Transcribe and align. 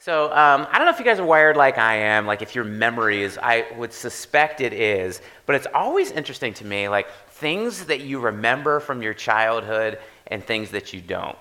So 0.00 0.32
um, 0.32 0.66
I 0.70 0.78
don't 0.78 0.86
know 0.86 0.92
if 0.92 0.98
you 0.98 1.04
guys 1.04 1.20
are 1.20 1.26
wired 1.26 1.58
like 1.58 1.76
I 1.76 1.94
am, 1.94 2.26
like 2.26 2.40
if 2.40 2.54
your 2.54 2.64
memory 2.64 3.22
is, 3.22 3.36
I 3.36 3.66
would 3.76 3.92
suspect 3.92 4.62
it 4.62 4.72
is, 4.72 5.20
but 5.44 5.54
it's 5.54 5.66
always 5.74 6.10
interesting 6.10 6.54
to 6.54 6.64
me, 6.64 6.88
like 6.88 7.06
things 7.32 7.84
that 7.84 8.00
you 8.00 8.18
remember 8.18 8.80
from 8.80 9.02
your 9.02 9.12
childhood 9.12 9.98
and 10.28 10.42
things 10.42 10.70
that 10.70 10.94
you 10.94 11.02
don't. 11.02 11.36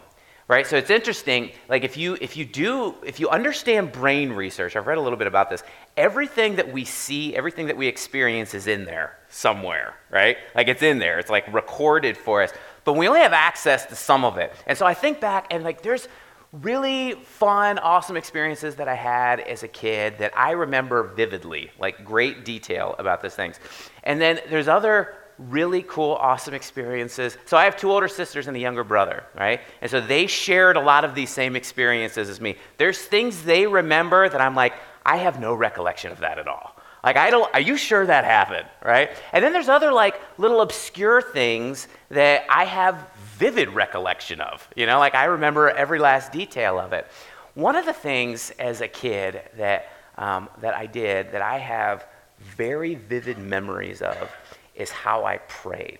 Right? 0.50 0.68
So 0.68 0.76
it's 0.76 0.90
interesting, 0.90 1.52
like 1.70 1.86
if 1.86 1.96
you 1.96 2.18
if 2.20 2.36
you 2.36 2.44
do 2.44 2.96
if 3.02 3.18
you 3.22 3.30
understand 3.30 3.94
brain 3.94 4.34
research, 4.34 4.76
I've 4.76 4.88
read 4.88 4.98
a 4.98 5.02
little 5.02 5.18
bit 5.18 5.28
about 5.28 5.50
this, 5.50 5.64
everything 5.96 6.58
that 6.58 6.70
we 6.74 6.84
see, 6.84 7.38
everything 7.38 7.68
that 7.68 7.78
we 7.78 7.88
experience 7.88 8.54
is 8.54 8.68
in 8.68 8.84
there 8.84 9.20
somewhere, 9.30 9.96
right? 10.10 10.36
Like 10.54 10.68
it's 10.68 10.82
in 10.82 11.00
there. 11.00 11.18
It's 11.18 11.30
like 11.30 11.48
recorded 11.54 12.18
for 12.18 12.44
us. 12.44 12.52
But 12.84 12.98
we 12.98 13.08
only 13.08 13.22
have 13.22 13.32
access 13.32 13.86
to 13.86 13.96
some 13.96 14.26
of 14.26 14.38
it. 14.38 14.52
And 14.68 14.78
so 14.78 14.86
I 14.86 14.96
think 14.96 15.22
back 15.22 15.48
and 15.50 15.64
like 15.64 15.82
there's 15.82 16.10
really 16.52 17.14
fun, 17.14 17.78
awesome 17.80 18.18
experiences 18.18 18.76
that 18.76 18.88
I 18.88 18.96
had 18.96 19.40
as 19.40 19.64
a 19.64 19.68
kid 19.68 20.18
that 20.18 20.36
I 20.38 20.52
remember 20.52 21.04
vividly, 21.04 21.72
like 21.80 22.04
great 22.04 22.44
detail 22.44 22.96
about 22.98 23.22
those 23.22 23.36
things. 23.36 23.60
And 24.04 24.20
then 24.20 24.40
there's 24.50 24.68
other 24.68 25.16
really 25.38 25.84
cool, 25.84 26.14
awesome 26.16 26.54
experiences. 26.54 27.38
So 27.46 27.56
I 27.56 27.64
have 27.64 27.78
two 27.78 27.92
older 27.92 28.08
sisters 28.08 28.48
and 28.48 28.58
a 28.58 28.60
younger 28.60 28.84
brother, 28.84 29.24
right? 29.38 29.62
And 29.82 29.90
so 29.90 30.02
they 30.02 30.28
shared 30.28 30.76
a 30.76 30.82
lot 30.82 31.06
of 31.06 31.16
these 31.16 31.30
same 31.30 31.56
experiences 31.56 32.30
as 32.30 32.42
me. 32.42 32.58
There's 32.78 33.00
things 33.00 33.44
they 33.44 33.66
remember 33.66 34.28
that 34.28 34.42
I'm 34.42 34.56
like, 34.56 34.74
I 35.06 35.18
have 35.18 35.40
no 35.40 35.54
recollection 35.54 36.12
of 36.12 36.20
that 36.20 36.40
at 36.40 36.48
all. 36.48 36.76
Like, 37.04 37.16
I 37.16 37.30
don't, 37.30 37.54
are 37.54 37.62
you 37.62 37.78
sure 37.78 38.06
that 38.06 38.26
happened, 38.26 38.68
right? 38.84 39.10
And 39.32 39.44
then 39.44 39.54
there's 39.54 39.70
other 39.70 39.92
like 39.92 40.20
little 40.38 40.62
obscure 40.62 41.22
things 41.22 41.88
that 42.10 42.46
I 42.50 42.66
have 42.66 43.08
vivid 43.38 43.70
recollection 43.70 44.42
of. 44.42 44.68
You 44.76 44.86
know, 44.86 45.00
like 45.00 45.16
I 45.16 45.26
remember 45.26 45.70
every 45.70 46.00
last 46.00 46.32
detail 46.32 46.78
of 46.78 46.92
it. 46.94 47.08
One 47.54 47.76
of 47.76 47.86
the 47.86 47.94
things 47.94 48.52
as 48.60 48.82
a 48.82 48.88
kid 48.88 49.42
that, 49.58 49.90
um, 50.18 50.50
that 50.60 50.76
I 50.76 50.86
did 50.86 51.32
that 51.32 51.42
I 51.42 51.58
have 51.58 52.06
very 52.40 52.96
vivid 52.96 53.38
memories 53.38 54.02
of 54.02 54.32
is 54.76 54.90
how 54.92 55.26
I 55.26 55.38
prayed, 55.38 56.00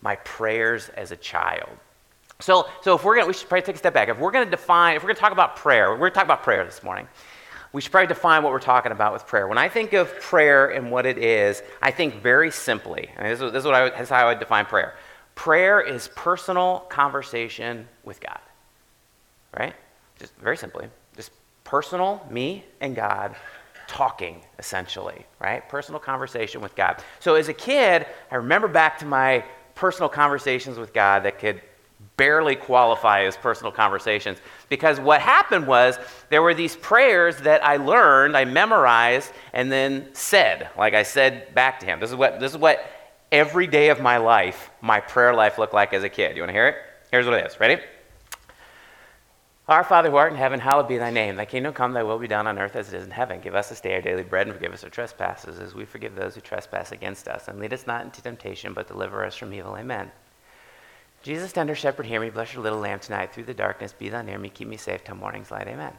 my 0.00 0.16
prayers 0.16 0.90
as 0.96 1.12
a 1.12 1.16
child. 1.16 1.70
So, 2.40 2.68
so 2.82 2.94
if 2.94 3.04
we're 3.04 3.16
going 3.16 3.24
to, 3.24 3.28
we 3.28 3.34
should 3.34 3.48
probably 3.48 3.66
take 3.66 3.74
a 3.74 3.78
step 3.78 3.94
back. 3.94 4.08
If 4.08 4.18
we're 4.18 4.30
going 4.30 4.44
to 4.44 4.50
define, 4.50 4.96
if 4.96 5.02
we're 5.02 5.08
going 5.08 5.16
to 5.16 5.20
talk 5.20 5.32
about 5.32 5.56
prayer, 5.56 5.90
we're 5.90 5.98
going 5.98 6.12
to 6.12 6.14
talk 6.14 6.24
about 6.24 6.42
prayer 6.42 6.64
this 6.64 6.82
morning. 6.82 7.08
We 7.72 7.80
should 7.82 7.92
probably 7.92 8.08
define 8.08 8.42
what 8.42 8.52
we're 8.52 8.60
talking 8.60 8.92
about 8.92 9.12
with 9.12 9.26
prayer. 9.26 9.46
When 9.46 9.58
I 9.58 9.68
think 9.68 9.92
of 9.92 10.08
prayer 10.20 10.68
and 10.68 10.90
what 10.90 11.04
it 11.04 11.18
is, 11.18 11.62
I 11.82 11.90
think 11.90 12.22
very 12.22 12.50
simply, 12.50 13.10
this 13.18 13.40
is, 13.40 13.52
this 13.52 13.64
is, 13.64 13.70
I, 13.70 13.90
this 13.90 14.00
is 14.00 14.08
how 14.08 14.26
I 14.26 14.30
would 14.30 14.38
define 14.38 14.64
prayer. 14.64 14.96
Prayer 15.34 15.80
is 15.80 16.08
personal 16.16 16.80
conversation 16.88 17.86
with 18.04 18.20
God, 18.20 18.40
right? 19.58 19.74
Just 20.18 20.34
very 20.36 20.56
simply, 20.56 20.88
just 21.14 21.30
personal, 21.64 22.26
me 22.30 22.64
and 22.80 22.96
God 22.96 23.36
talking, 23.86 24.42
essentially, 24.58 25.26
right? 25.38 25.68
Personal 25.68 26.00
conversation 26.00 26.60
with 26.60 26.74
God. 26.74 27.02
So 27.20 27.34
as 27.34 27.48
a 27.48 27.54
kid, 27.54 28.06
I 28.30 28.36
remember 28.36 28.68
back 28.68 28.98
to 28.98 29.06
my 29.06 29.44
personal 29.74 30.08
conversations 30.08 30.78
with 30.78 30.92
God 30.92 31.22
that 31.22 31.38
could 31.38 31.60
barely 32.18 32.56
qualify 32.56 33.24
as 33.24 33.38
personal 33.38 33.72
conversations 33.72 34.38
because 34.68 35.00
what 35.00 35.22
happened 35.22 35.66
was 35.66 35.98
there 36.28 36.42
were 36.42 36.52
these 36.52 36.76
prayers 36.76 37.38
that 37.38 37.64
I 37.64 37.78
learned, 37.78 38.36
I 38.36 38.44
memorized, 38.44 39.32
and 39.54 39.72
then 39.72 40.08
said, 40.12 40.68
like 40.76 40.92
I 40.92 41.04
said 41.04 41.54
back 41.54 41.80
to 41.80 41.86
him. 41.86 42.00
This 42.00 42.10
is 42.10 42.16
what, 42.16 42.40
this 42.40 42.52
is 42.52 42.58
what 42.58 42.84
every 43.32 43.66
day 43.66 43.88
of 43.88 44.00
my 44.00 44.18
life, 44.18 44.70
my 44.82 45.00
prayer 45.00 45.32
life 45.32 45.56
looked 45.56 45.72
like 45.72 45.94
as 45.94 46.02
a 46.02 46.08
kid. 46.10 46.36
You 46.36 46.42
want 46.42 46.50
to 46.50 46.54
hear 46.54 46.68
it? 46.68 46.76
Here's 47.10 47.24
what 47.24 47.34
it 47.34 47.46
is. 47.46 47.58
Ready? 47.58 47.80
Our 49.68 49.84
Father 49.84 50.10
who 50.10 50.16
art 50.16 50.32
in 50.32 50.38
heaven, 50.38 50.60
hallowed 50.60 50.88
be 50.88 50.96
thy 50.96 51.10
name. 51.10 51.36
Thy 51.36 51.44
kingdom 51.44 51.74
come, 51.74 51.92
thy 51.92 52.02
will 52.02 52.18
be 52.18 52.26
done 52.26 52.46
on 52.46 52.58
earth 52.58 52.74
as 52.74 52.92
it 52.92 52.96
is 52.96 53.04
in 53.04 53.10
heaven. 53.10 53.40
Give 53.40 53.54
us 53.54 53.68
this 53.68 53.80
day 53.80 53.94
our 53.94 54.00
daily 54.00 54.22
bread 54.22 54.46
and 54.46 54.56
forgive 54.56 54.72
us 54.72 54.82
our 54.82 54.90
trespasses 54.90 55.60
as 55.60 55.74
we 55.74 55.84
forgive 55.84 56.14
those 56.14 56.34
who 56.34 56.40
trespass 56.40 56.90
against 56.90 57.28
us. 57.28 57.48
And 57.48 57.60
lead 57.60 57.74
us 57.74 57.86
not 57.86 58.02
into 58.02 58.22
temptation, 58.22 58.72
but 58.72 58.88
deliver 58.88 59.24
us 59.24 59.36
from 59.36 59.52
evil. 59.52 59.76
Amen. 59.76 60.10
Jesus, 61.22 61.52
tender 61.52 61.74
shepherd, 61.74 62.06
hear 62.06 62.20
me. 62.20 62.30
Bless 62.30 62.54
your 62.54 62.62
little 62.62 62.78
lamb 62.78 63.00
tonight. 63.00 63.32
Through 63.32 63.44
the 63.44 63.54
darkness, 63.54 63.92
be 63.92 64.08
thou 64.08 64.22
near 64.22 64.38
me. 64.38 64.48
Keep 64.48 64.68
me 64.68 64.76
safe 64.76 65.04
till 65.04 65.16
morning's 65.16 65.50
light. 65.50 65.66
Amen. 65.66 65.92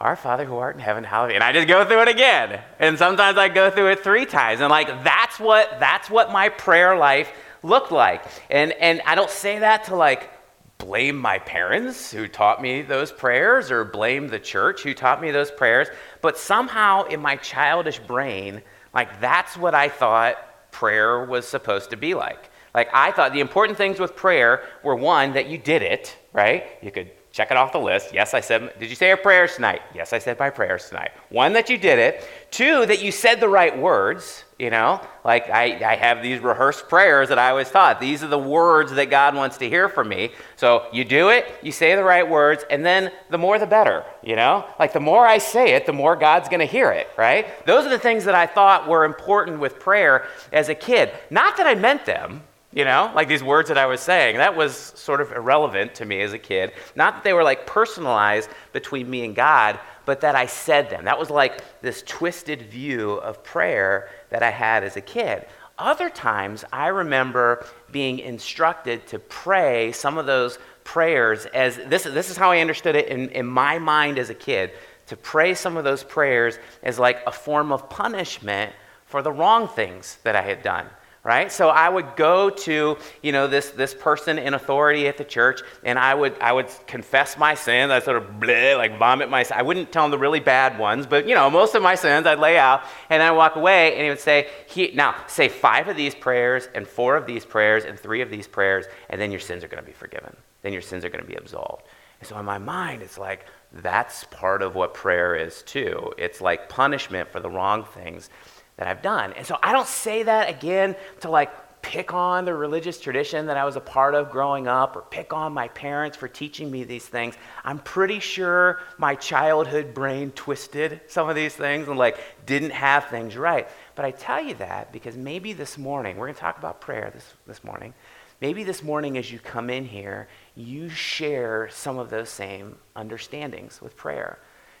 Our 0.00 0.16
Father 0.16 0.44
who 0.44 0.56
art 0.56 0.76
in 0.76 0.80
heaven, 0.80 1.04
hallowed 1.04 1.28
be. 1.28 1.34
And 1.34 1.44
I 1.44 1.52
just 1.52 1.68
go 1.68 1.84
through 1.84 2.02
it 2.02 2.08
again. 2.08 2.60
And 2.78 2.98
sometimes 2.98 3.38
I 3.38 3.48
go 3.48 3.70
through 3.70 3.90
it 3.92 4.00
three 4.00 4.26
times. 4.26 4.60
And 4.60 4.70
like 4.70 4.88
that's 5.04 5.38
what 5.38 5.78
that's 5.78 6.10
what 6.10 6.32
my 6.32 6.48
prayer 6.48 6.96
life 6.96 7.30
looked 7.62 7.92
like. 7.92 8.24
And 8.50 8.72
and 8.72 9.00
I 9.06 9.14
don't 9.14 9.30
say 9.30 9.60
that 9.60 9.84
to 9.84 9.96
like 9.96 10.30
blame 10.78 11.16
my 11.16 11.38
parents 11.38 12.10
who 12.10 12.28
taught 12.28 12.60
me 12.60 12.82
those 12.82 13.12
prayers 13.12 13.70
or 13.70 13.84
blame 13.84 14.28
the 14.28 14.38
church 14.38 14.82
who 14.82 14.94
taught 14.94 15.20
me 15.20 15.30
those 15.30 15.50
prayers, 15.50 15.88
but 16.20 16.36
somehow 16.36 17.04
in 17.04 17.20
my 17.20 17.36
childish 17.36 17.98
brain, 18.00 18.60
like 18.92 19.20
that's 19.20 19.56
what 19.56 19.74
I 19.74 19.88
thought 19.88 20.36
prayer 20.72 21.24
was 21.24 21.46
supposed 21.46 21.90
to 21.90 21.96
be 21.96 22.14
like. 22.14 22.50
Like 22.74 22.88
I 22.92 23.12
thought 23.12 23.32
the 23.32 23.40
important 23.40 23.78
things 23.78 24.00
with 24.00 24.16
prayer 24.16 24.64
were 24.82 24.96
one 24.96 25.32
that 25.34 25.48
you 25.48 25.58
did 25.58 25.82
it, 25.82 26.16
right? 26.32 26.64
You 26.82 26.90
could 26.90 27.10
Check 27.34 27.50
it 27.50 27.56
off 27.56 27.72
the 27.72 27.80
list. 27.80 28.14
Yes, 28.14 28.32
I 28.32 28.38
said, 28.38 28.78
did 28.78 28.88
you 28.88 28.94
say 28.94 29.08
your 29.08 29.16
prayers 29.16 29.56
tonight? 29.56 29.82
Yes, 29.92 30.12
I 30.12 30.20
said 30.20 30.38
my 30.38 30.50
prayers 30.50 30.88
tonight. 30.88 31.10
One, 31.30 31.52
that 31.54 31.68
you 31.68 31.76
did 31.76 31.98
it. 31.98 32.28
Two, 32.52 32.86
that 32.86 33.02
you 33.02 33.10
said 33.10 33.40
the 33.40 33.48
right 33.48 33.76
words. 33.76 34.44
You 34.56 34.70
know, 34.70 35.00
like 35.24 35.50
I, 35.50 35.84
I 35.84 35.96
have 35.96 36.22
these 36.22 36.38
rehearsed 36.38 36.88
prayers 36.88 37.30
that 37.30 37.38
I 37.40 37.52
was 37.52 37.68
taught. 37.72 38.00
These 38.00 38.22
are 38.22 38.28
the 38.28 38.38
words 38.38 38.92
that 38.92 39.10
God 39.10 39.34
wants 39.34 39.56
to 39.56 39.68
hear 39.68 39.88
from 39.88 40.08
me. 40.08 40.30
So 40.54 40.86
you 40.92 41.04
do 41.04 41.30
it, 41.30 41.46
you 41.60 41.72
say 41.72 41.96
the 41.96 42.04
right 42.04 42.28
words, 42.28 42.64
and 42.70 42.86
then 42.86 43.10
the 43.30 43.38
more 43.38 43.58
the 43.58 43.66
better. 43.66 44.04
You 44.22 44.36
know, 44.36 44.64
like 44.78 44.92
the 44.92 45.00
more 45.00 45.26
I 45.26 45.38
say 45.38 45.74
it, 45.74 45.86
the 45.86 45.92
more 45.92 46.14
God's 46.14 46.48
to 46.48 46.64
hear 46.64 46.92
it, 46.92 47.08
right? 47.18 47.66
Those 47.66 47.84
are 47.84 47.90
the 47.90 47.98
things 47.98 48.24
that 48.26 48.36
I 48.36 48.46
thought 48.46 48.86
were 48.86 49.04
important 49.04 49.58
with 49.58 49.80
prayer 49.80 50.28
as 50.52 50.68
a 50.68 50.74
kid. 50.76 51.10
Not 51.30 51.56
that 51.56 51.66
I 51.66 51.74
meant 51.74 52.06
them, 52.06 52.44
you 52.74 52.84
know, 52.84 53.12
like 53.14 53.28
these 53.28 53.42
words 53.42 53.68
that 53.68 53.78
I 53.78 53.86
was 53.86 54.00
saying, 54.00 54.38
that 54.38 54.56
was 54.56 54.74
sort 54.74 55.20
of 55.20 55.30
irrelevant 55.30 55.94
to 55.96 56.04
me 56.04 56.20
as 56.22 56.32
a 56.32 56.38
kid. 56.38 56.72
Not 56.96 57.14
that 57.14 57.24
they 57.24 57.32
were 57.32 57.44
like 57.44 57.66
personalized 57.66 58.50
between 58.72 59.08
me 59.08 59.24
and 59.24 59.34
God, 59.34 59.78
but 60.04 60.20
that 60.22 60.34
I 60.34 60.46
said 60.46 60.90
them. 60.90 61.04
That 61.04 61.18
was 61.18 61.30
like 61.30 61.62
this 61.82 62.02
twisted 62.02 62.62
view 62.62 63.12
of 63.12 63.44
prayer 63.44 64.10
that 64.30 64.42
I 64.42 64.50
had 64.50 64.82
as 64.82 64.96
a 64.96 65.00
kid. 65.00 65.46
Other 65.78 66.10
times, 66.10 66.64
I 66.72 66.88
remember 66.88 67.64
being 67.92 68.18
instructed 68.18 69.06
to 69.08 69.20
pray 69.20 69.92
some 69.92 70.18
of 70.18 70.26
those 70.26 70.58
prayers 70.82 71.46
as 71.46 71.76
this, 71.86 72.02
this 72.02 72.28
is 72.28 72.36
how 72.36 72.50
I 72.50 72.58
understood 72.58 72.96
it 72.96 73.06
in, 73.06 73.28
in 73.30 73.46
my 73.46 73.78
mind 73.78 74.18
as 74.18 74.30
a 74.30 74.34
kid 74.34 74.72
to 75.06 75.16
pray 75.16 75.54
some 75.54 75.76
of 75.76 75.84
those 75.84 76.02
prayers 76.02 76.58
as 76.82 76.98
like 76.98 77.22
a 77.24 77.32
form 77.32 77.70
of 77.70 77.88
punishment 77.88 78.72
for 79.06 79.22
the 79.22 79.30
wrong 79.30 79.68
things 79.68 80.18
that 80.24 80.34
I 80.34 80.42
had 80.42 80.62
done 80.64 80.88
right? 81.24 81.50
So 81.50 81.70
i 81.70 81.88
would 81.88 82.14
go 82.16 82.50
to 82.50 82.96
you 83.22 83.32
know 83.32 83.46
this 83.46 83.70
this 83.70 83.94
person 83.94 84.38
in 84.38 84.54
authority 84.54 85.08
at 85.08 85.16
the 85.16 85.24
church 85.24 85.62
and 85.82 85.98
i 85.98 86.14
would 86.14 86.38
i 86.40 86.52
would 86.52 86.68
confess 86.86 87.36
my 87.38 87.54
sins. 87.54 87.90
I 87.90 88.00
sort 88.00 88.18
of 88.18 88.24
bleh, 88.38 88.76
like 88.76 88.98
vomit 88.98 89.30
my 89.30 89.44
i 89.52 89.62
wouldn't 89.62 89.90
tell 89.90 90.04
him 90.04 90.10
the 90.10 90.18
really 90.18 90.40
bad 90.40 90.78
ones 90.78 91.06
but 91.06 91.26
you 91.26 91.34
know 91.34 91.50
most 91.50 91.74
of 91.74 91.82
my 91.82 91.94
sins 91.94 92.26
i'd 92.26 92.38
lay 92.38 92.58
out 92.58 92.82
and 93.10 93.22
i'd 93.22 93.32
walk 93.32 93.56
away 93.56 93.94
and 93.94 94.02
he 94.02 94.08
would 94.10 94.20
say 94.20 94.48
he, 94.68 94.92
now 94.94 95.14
say 95.26 95.48
five 95.48 95.88
of 95.88 95.96
these 95.96 96.14
prayers 96.14 96.68
and 96.74 96.86
four 96.86 97.16
of 97.16 97.26
these 97.26 97.44
prayers 97.44 97.84
and 97.84 97.98
three 97.98 98.20
of 98.20 98.30
these 98.30 98.46
prayers 98.46 98.84
and 99.08 99.20
then 99.20 99.30
your 99.30 99.40
sins 99.40 99.64
are 99.64 99.68
going 99.68 99.82
to 99.82 99.86
be 99.86 99.92
forgiven. 99.92 100.36
Then 100.62 100.72
your 100.72 100.82
sins 100.82 101.04
are 101.04 101.08
going 101.08 101.22
to 101.22 101.28
be 101.28 101.36
absolved. 101.36 101.84
And 102.20 102.28
so 102.28 102.38
in 102.38 102.44
my 102.44 102.58
mind 102.58 103.02
it's 103.02 103.18
like 103.18 103.46
that's 103.72 104.24
part 104.24 104.62
of 104.62 104.74
what 104.74 104.94
prayer 104.94 105.34
is 105.34 105.62
too. 105.62 106.12
It's 106.18 106.40
like 106.40 106.68
punishment 106.68 107.28
for 107.30 107.40
the 107.40 107.50
wrong 107.50 107.84
things 107.84 108.30
that 108.76 108.86
I've 108.86 109.02
done. 109.02 109.32
And 109.34 109.46
so 109.46 109.58
I 109.62 109.72
don't 109.72 109.86
say 109.86 110.22
that 110.24 110.48
again 110.48 110.96
to 111.20 111.30
like 111.30 111.50
pick 111.84 112.14
on 112.14 112.46
the 112.46 112.54
religious 112.54 112.98
tradition 112.98 113.46
that 113.46 113.58
I 113.58 113.64
was 113.66 113.76
a 113.76 113.80
part 113.80 114.14
of 114.14 114.30
growing 114.30 114.66
up 114.66 114.96
or 114.96 115.02
pick 115.02 115.34
on 115.34 115.52
my 115.52 115.68
parents 115.68 116.16
for 116.16 116.28
teaching 116.28 116.70
me 116.70 116.84
these 116.84 117.06
things. 117.06 117.34
I'm 117.62 117.78
pretty 117.78 118.20
sure 118.20 118.80
my 118.96 119.14
childhood 119.14 119.92
brain 119.92 120.30
twisted 120.30 121.02
some 121.08 121.28
of 121.28 121.36
these 121.36 121.54
things 121.54 121.86
and 121.86 121.98
like 121.98 122.18
didn't 122.46 122.70
have 122.70 123.08
things 123.08 123.36
right. 123.36 123.68
But 123.96 124.06
I 124.06 124.12
tell 124.12 124.42
you 124.42 124.54
that 124.54 124.92
because 124.92 125.14
maybe 125.16 125.52
this 125.52 125.76
morning, 125.76 126.16
we're 126.16 126.26
going 126.26 126.34
to 126.34 126.40
talk 126.40 126.56
about 126.56 126.80
prayer 126.80 127.10
this, 127.12 127.34
this 127.46 127.62
morning. 127.62 127.92
Maybe 128.40 128.64
this 128.64 128.82
morning, 128.82 129.18
as 129.18 129.30
you 129.30 129.38
come 129.38 129.68
in 129.68 129.84
here, 129.84 130.26
you 130.56 130.88
share 130.88 131.68
some 131.70 131.98
of 131.98 132.08
those 132.08 132.30
same 132.30 132.76
understandings 132.96 133.82
with 133.82 133.94
prayer. 133.94 134.38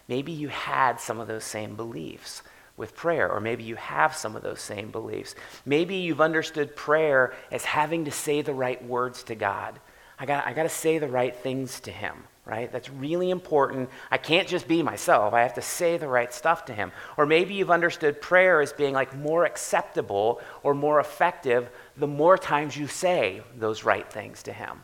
Maybe 0.08 0.32
you 0.32 0.48
had 0.48 0.98
some 1.00 1.20
of 1.20 1.28
those 1.28 1.44
same 1.44 1.76
beliefs 1.76 2.42
with 2.76 2.96
prayer, 2.96 3.30
or 3.30 3.40
maybe 3.40 3.62
you 3.62 3.76
have 3.76 4.16
some 4.16 4.34
of 4.34 4.42
those 4.42 4.60
same 4.60 4.90
beliefs. 4.90 5.34
Maybe 5.64 5.96
you've 5.96 6.20
understood 6.20 6.74
prayer 6.74 7.32
as 7.52 7.64
having 7.64 8.06
to 8.06 8.10
say 8.10 8.42
the 8.42 8.54
right 8.54 8.84
words 8.84 9.22
to 9.24 9.34
God. 9.34 9.78
I 10.18 10.26
got, 10.26 10.46
I 10.46 10.52
got 10.52 10.64
to 10.64 10.68
say 10.68 10.98
the 10.98 11.08
right 11.08 11.34
things 11.34 11.80
to 11.80 11.92
Him, 11.92 12.24
right? 12.44 12.70
That's 12.72 12.90
really 12.90 13.30
important. 13.30 13.90
I 14.10 14.18
can't 14.18 14.48
just 14.48 14.66
be 14.66 14.82
myself, 14.82 15.34
I 15.34 15.42
have 15.42 15.54
to 15.54 15.62
say 15.62 15.98
the 15.98 16.08
right 16.08 16.32
stuff 16.34 16.64
to 16.66 16.74
Him. 16.74 16.90
Or 17.16 17.26
maybe 17.26 17.54
you've 17.54 17.70
understood 17.70 18.20
prayer 18.20 18.60
as 18.60 18.72
being 18.72 18.94
like 18.94 19.14
more 19.16 19.44
acceptable 19.44 20.40
or 20.64 20.74
more 20.74 20.98
effective 20.98 21.70
the 21.96 22.08
more 22.08 22.36
times 22.36 22.76
you 22.76 22.88
say 22.88 23.42
those 23.56 23.84
right 23.84 24.08
things 24.12 24.42
to 24.44 24.52
Him, 24.52 24.82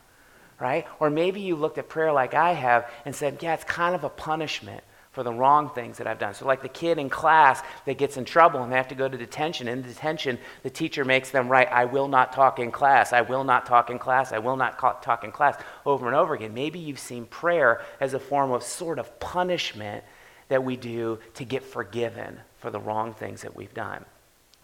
right? 0.59 0.85
Or 0.99 1.09
maybe 1.09 1.41
you 1.41 1.57
looked 1.57 1.77
at 1.77 1.89
prayer 1.89 2.13
like 2.13 2.33
I 2.33 2.53
have 2.53 2.89
and 3.03 3.13
said, 3.13 3.39
yeah, 3.41 3.53
it's 3.53 3.65
kind 3.65 3.95
of 3.95 4.05
a 4.05 4.09
punishment 4.09 4.83
for 5.11 5.23
the 5.23 5.33
wrong 5.33 5.69
things 5.69 5.97
that 5.97 6.07
I've 6.07 6.19
done. 6.19 6.33
So, 6.33 6.45
like 6.45 6.61
the 6.61 6.69
kid 6.69 6.97
in 6.97 7.09
class 7.09 7.61
that 7.85 7.97
gets 7.97 8.15
in 8.15 8.23
trouble 8.23 8.63
and 8.63 8.71
they 8.71 8.77
have 8.77 8.87
to 8.89 8.95
go 8.95 9.09
to 9.09 9.17
detention. 9.17 9.67
In 9.67 9.81
detention, 9.81 10.39
the 10.63 10.69
teacher 10.69 11.03
makes 11.03 11.31
them 11.31 11.49
write, 11.49 11.69
I 11.71 11.85
will 11.85 12.07
not 12.07 12.31
talk 12.31 12.59
in 12.59 12.71
class, 12.71 13.11
I 13.11 13.21
will 13.21 13.43
not 13.43 13.65
talk 13.65 13.89
in 13.89 13.99
class, 13.99 14.31
I 14.31 14.39
will 14.39 14.55
not 14.55 14.79
talk 14.79 15.23
in 15.23 15.31
class 15.31 15.61
over 15.85 16.07
and 16.07 16.15
over 16.15 16.33
again. 16.33 16.53
Maybe 16.53 16.79
you've 16.79 16.99
seen 16.99 17.25
prayer 17.25 17.81
as 17.99 18.13
a 18.13 18.19
form 18.19 18.51
of 18.51 18.63
sort 18.63 18.99
of 18.99 19.19
punishment 19.19 20.03
that 20.47 20.63
we 20.63 20.77
do 20.77 21.19
to 21.35 21.45
get 21.45 21.63
forgiven 21.63 22.39
for 22.59 22.71
the 22.71 22.79
wrong 22.79 23.13
things 23.13 23.41
that 23.41 23.55
we've 23.55 23.73
done. 23.73 24.05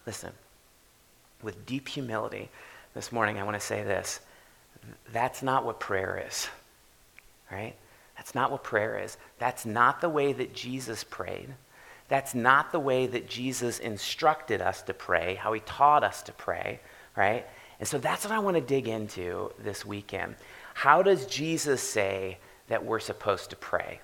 Listen, 0.06 0.32
with 1.44 1.66
deep 1.66 1.90
humility, 1.90 2.50
this 2.94 3.12
morning 3.12 3.38
I 3.38 3.44
want 3.44 3.56
to 3.56 3.66
say 3.66 3.84
this. 3.84 4.22
That's 5.12 5.44
not 5.44 5.66
what 5.66 5.82
prayer 5.82 6.24
is, 6.26 6.48
right? 7.52 7.76
That's 8.18 8.36
not 8.36 8.52
what 8.52 8.64
prayer 8.64 9.00
is. 9.00 9.18
That's 9.40 9.66
not 9.66 10.02
the 10.02 10.10
way 10.10 10.34
that 10.34 10.54
Jesus 10.54 11.04
prayed. 11.04 11.54
That's 12.10 12.34
not 12.34 12.72
the 12.72 12.80
way 12.80 13.08
that 13.08 13.28
Jesus 13.28 13.80
instructed 13.80 14.62
us 14.62 14.82
to 14.84 14.94
pray, 14.94 15.36
how 15.36 15.54
he 15.54 15.60
taught 15.62 16.04
us 16.04 16.22
to 16.24 16.32
pray, 16.32 16.80
right? 17.16 17.46
And 17.80 17.88
so 17.88 17.98
that's 17.98 18.24
what 18.24 18.34
I 18.34 18.40
want 18.40 18.56
to 18.56 18.62
dig 18.62 18.88
into 18.88 19.52
this 19.60 19.86
weekend. 19.86 20.36
How 20.74 21.02
does 21.04 21.26
Jesus 21.26 21.82
say 21.82 22.38
that 22.68 22.86
we're 22.86 23.00
supposed 23.00 23.50
to 23.52 23.56
pray? 23.56 24.00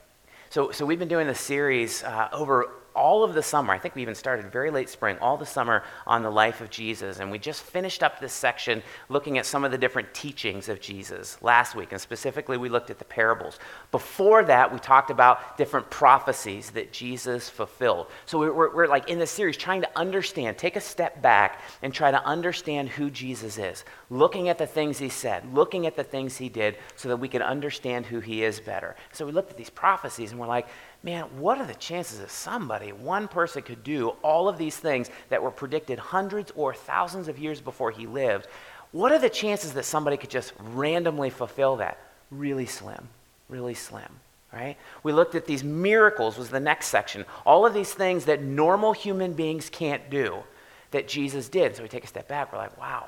So, 0.50 0.71
so 0.71 0.86
we've 0.86 1.00
been 1.00 1.07
doing 1.07 1.27
this 1.27 1.39
series 1.39 2.04
uh, 2.04 2.30
over 2.31 2.69
all 2.95 3.24
of 3.24 3.34
the 3.34 3.44
summer, 3.44 3.74
I 3.74 3.80
think 3.80 3.95
we 3.95 4.01
even 4.01 4.16
started 4.16 4.51
very 4.51 4.72
late 4.72 4.90
spring, 4.90 5.18
all 5.19 5.38
the 5.38 5.45
summer 5.45 5.84
on 6.06 6.24
the 6.24 6.30
life 6.30 6.62
of 6.62 6.69
Jesus. 6.69 7.19
And 7.19 7.31
we 7.31 7.40
just 7.40 7.63
finished 7.63 8.04
up 8.04 8.19
this 8.19 8.34
section 8.34 8.84
looking 9.10 9.38
at 9.38 9.45
some 9.45 9.63
of 9.63 9.72
the 9.72 9.78
different 9.78 10.13
teachings 10.13 10.69
of 10.69 10.80
Jesus 10.80 11.42
last 11.42 11.75
week. 11.75 11.92
And 11.92 12.00
specifically, 12.00 12.57
we 12.57 12.69
looked 12.69 12.90
at 12.90 13.00
the 13.00 13.06
parables. 13.06 13.60
Before 13.92 14.44
that, 14.44 14.72
we 14.72 14.80
talked 14.80 15.10
about 15.10 15.57
different 15.57 15.90
prophecies 15.90 16.72
that 16.72 16.92
Jesus 16.92 17.50
fulfilled. 17.50 18.07
So 18.25 18.40
we're, 18.40 18.74
we're, 18.74 18.88
like 18.88 19.10
in 19.10 19.19
this 19.19 19.31
series 19.31 19.57
trying 19.57 19.81
to 19.81 19.89
understand, 19.98 20.57
take 20.57 20.75
a 20.75 20.81
step 20.81 21.22
back 21.22 21.62
and 21.81 21.94
try 21.94 22.12
to 22.12 22.24
understand 22.25 22.89
who 22.89 23.10
Jesus 23.10 23.57
is, 23.57 23.86
looking 24.10 24.50
at 24.50 24.57
the 24.57 24.68
things 24.68 24.98
he 24.98 25.10
said, 25.10 25.51
looking 25.54 25.88
at 25.88 25.96
the 25.96 26.04
things 26.04 26.38
he 26.38 26.50
did 26.50 26.78
so 26.96 27.10
that 27.10 27.18
we 27.18 27.28
can 27.28 27.42
understand 27.42 28.06
who 28.06 28.19
he 28.19 28.44
is 28.44 28.60
better. 28.60 28.96
So 29.12 29.25
we 29.25 29.31
looked 29.31 29.51
at 29.51 29.57
these 29.57 29.69
prophecies 29.69 30.31
and 30.31 30.39
we're 30.39 30.48
like, 30.48 30.68
man, 31.03 31.23
what 31.38 31.59
are 31.59 31.65
the 31.65 31.73
chances 31.75 32.19
that 32.19 32.31
somebody, 32.31 32.94
one 32.94 33.27
person, 33.27 33.61
could 33.61 33.83
do 33.83 34.09
all 34.23 34.47
of 34.47 34.57
these 34.57 34.77
things 34.77 35.09
that 35.29 35.44
were 35.44 35.51
predicted 35.51 36.00
hundreds 36.00 36.51
or 36.55 36.73
thousands 36.73 37.27
of 37.27 37.38
years 37.38 37.59
before 37.59 37.91
he 37.91 38.07
lived? 38.07 38.47
What 38.94 39.11
are 39.11 39.19
the 39.19 39.29
chances 39.29 39.73
that 39.73 39.83
somebody 39.83 40.17
could 40.17 40.29
just 40.29 40.53
randomly 40.59 41.29
fulfill 41.29 41.77
that? 41.77 41.97
Really 42.31 42.65
slim, 42.65 43.09
really 43.50 43.73
slim. 43.73 44.19
Right? 44.53 44.77
We 45.01 45.13
looked 45.13 45.33
at 45.33 45.47
these 45.47 45.63
miracles 45.63 46.38
was 46.38 46.50
the 46.50 46.59
next 46.59 46.88
section. 46.88 47.25
All 47.44 47.65
of 47.65 47.73
these 47.73 47.91
things 47.91 48.25
that 48.25 48.44
normal 48.44 48.94
human 48.94 49.33
beings 49.33 49.67
can't 49.67 50.11
do 50.11 50.44
that 50.91 51.07
Jesus 51.07 51.50
did. 51.50 51.75
So 51.75 51.81
we 51.81 51.89
take 51.89 52.03
a 52.03 52.07
step 52.07 52.27
back, 52.27 52.53
we're 52.53 52.59
like, 52.59 52.79
wow, 52.79 53.07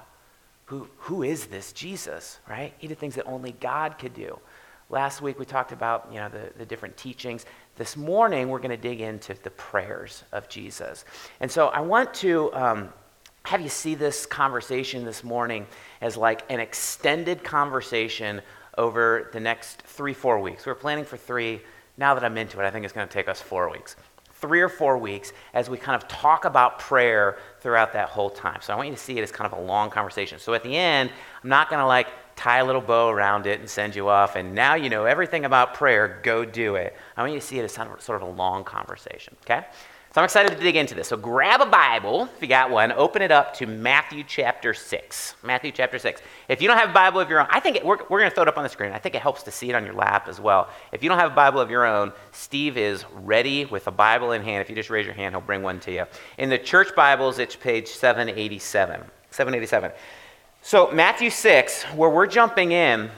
who, 0.65 0.87
who 0.97 1.21
is 1.21 1.45
this 1.45 1.71
Jesus? 1.71 2.39
Right? 2.49 2.73
He 2.79 2.87
did 2.87 2.97
things 2.97 3.13
that 3.13 3.25
only 3.25 3.51
God 3.51 3.99
could 3.99 4.15
do. 4.15 4.39
Last 4.89 5.21
week 5.21 5.39
we 5.39 5.45
talked 5.45 5.71
about 5.71 6.07
you 6.11 6.19
know, 6.19 6.29
the, 6.29 6.51
the 6.57 6.65
different 6.65 6.95
teachings. 6.95 7.45
This 7.75 7.97
morning 7.97 8.49
we're 8.49 8.59
going 8.59 8.69
to 8.69 8.77
dig 8.77 9.01
into 9.01 9.35
the 9.41 9.49
prayers 9.49 10.23
of 10.31 10.47
Jesus. 10.47 11.05
And 11.39 11.49
so 11.49 11.69
I 11.69 11.79
want 11.79 12.13
to 12.15 12.53
um, 12.53 12.89
have 13.43 13.61
you 13.61 13.69
see 13.69 13.95
this 13.95 14.27
conversation 14.27 15.03
this 15.03 15.23
morning 15.23 15.65
as 16.01 16.17
like 16.17 16.43
an 16.51 16.59
extended 16.59 17.43
conversation 17.43 18.41
over 18.77 19.29
the 19.33 19.39
next 19.39 19.81
three, 19.83 20.13
four 20.13 20.39
weeks. 20.39 20.67
We're 20.67 20.75
planning 20.75 21.05
for 21.05 21.17
three. 21.17 21.61
Now 21.97 22.13
that 22.13 22.23
I'm 22.23 22.37
into 22.37 22.59
it, 22.59 22.65
I 22.65 22.69
think 22.69 22.85
it's 22.85 22.93
going 22.93 23.07
to 23.07 23.13
take 23.13 23.27
us 23.27 23.41
four 23.41 23.71
weeks. 23.71 23.95
Three 24.33 24.61
or 24.61 24.69
four 24.69 24.99
weeks 24.99 25.31
as 25.55 25.67
we 25.67 25.77
kind 25.79 25.95
of 25.95 26.07
talk 26.07 26.45
about 26.45 26.77
prayer 26.77 27.39
throughout 27.59 27.93
that 27.93 28.09
whole 28.09 28.29
time. 28.29 28.59
So 28.61 28.73
I 28.73 28.75
want 28.75 28.89
you 28.89 28.95
to 28.95 29.01
see 29.01 29.17
it 29.17 29.23
as 29.23 29.31
kind 29.31 29.51
of 29.51 29.57
a 29.57 29.61
long 29.61 29.89
conversation. 29.89 30.37
So 30.37 30.53
at 30.53 30.61
the 30.61 30.75
end, 30.75 31.09
I'm 31.41 31.49
not 31.49 31.69
going 31.69 31.79
to 31.79 31.87
like 31.87 32.07
tie 32.35 32.59
a 32.59 32.65
little 32.65 32.81
bow 32.81 33.09
around 33.09 33.47
it 33.47 33.59
and 33.59 33.69
send 33.69 33.95
you 33.95 34.09
off, 34.09 34.35
and 34.35 34.53
now 34.53 34.75
you 34.75 34.89
know 34.89 35.05
everything 35.05 35.45
about 35.45 35.73
prayer, 35.73 36.19
go 36.23 36.45
do 36.45 36.75
it. 36.75 36.95
I 37.15 37.21
want 37.21 37.33
you 37.33 37.39
to 37.39 37.45
see 37.45 37.59
it 37.59 37.63
as 37.63 37.71
sort 37.71 38.21
of 38.21 38.27
a 38.27 38.31
long 38.31 38.63
conversation, 38.63 39.35
okay? 39.43 39.65
So 40.15 40.21
I'm 40.21 40.25
excited 40.25 40.53
to 40.53 40.63
dig 40.63 40.77
into 40.77 40.95
this. 40.95 41.09
So 41.09 41.17
grab 41.17 41.59
a 41.59 41.65
Bible, 41.65 42.29
if 42.37 42.41
you 42.41 42.47
got 42.47 42.69
one, 42.69 42.93
open 42.93 43.21
it 43.21 43.33
up 43.33 43.53
to 43.55 43.67
Matthew 43.67 44.23
chapter 44.25 44.73
6. 44.73 45.35
Matthew 45.43 45.73
chapter 45.73 45.99
6. 45.99 46.21
If 46.47 46.61
you 46.61 46.69
don't 46.69 46.77
have 46.77 46.91
a 46.91 46.93
Bible 46.93 47.19
of 47.19 47.29
your 47.29 47.41
own, 47.41 47.47
I 47.49 47.59
think 47.59 47.75
it, 47.75 47.85
we're, 47.85 47.97
we're 48.09 48.19
going 48.19 48.29
to 48.29 48.33
throw 48.33 48.43
it 48.43 48.47
up 48.47 48.57
on 48.57 48.63
the 48.63 48.69
screen. 48.69 48.93
I 48.93 48.97
think 48.97 49.15
it 49.15 49.21
helps 49.21 49.43
to 49.43 49.51
see 49.51 49.69
it 49.69 49.75
on 49.75 49.83
your 49.83 49.93
lap 49.93 50.29
as 50.29 50.39
well. 50.39 50.69
If 50.93 51.03
you 51.03 51.09
don't 51.09 51.19
have 51.19 51.33
a 51.33 51.35
Bible 51.35 51.59
of 51.59 51.69
your 51.69 51.85
own, 51.85 52.13
Steve 52.31 52.77
is 52.77 53.03
ready 53.11 53.65
with 53.65 53.87
a 53.87 53.91
Bible 53.91 54.31
in 54.31 54.41
hand. 54.41 54.61
If 54.61 54.69
you 54.69 54.75
just 54.77 54.89
raise 54.89 55.05
your 55.05 55.15
hand, 55.15 55.33
he'll 55.33 55.41
bring 55.41 55.63
one 55.63 55.81
to 55.81 55.91
you. 55.91 56.05
In 56.37 56.47
the 56.47 56.59
church 56.59 56.95
Bibles, 56.95 57.37
it's 57.37 57.57
page 57.57 57.89
787. 57.89 59.01
787. 59.31 59.91
So, 60.67 60.89
Matthew 60.89 61.29
6, 61.29 61.83
where 61.93 62.09
we're 62.09 62.25
jumping 62.25 62.71
in, 62.71 63.11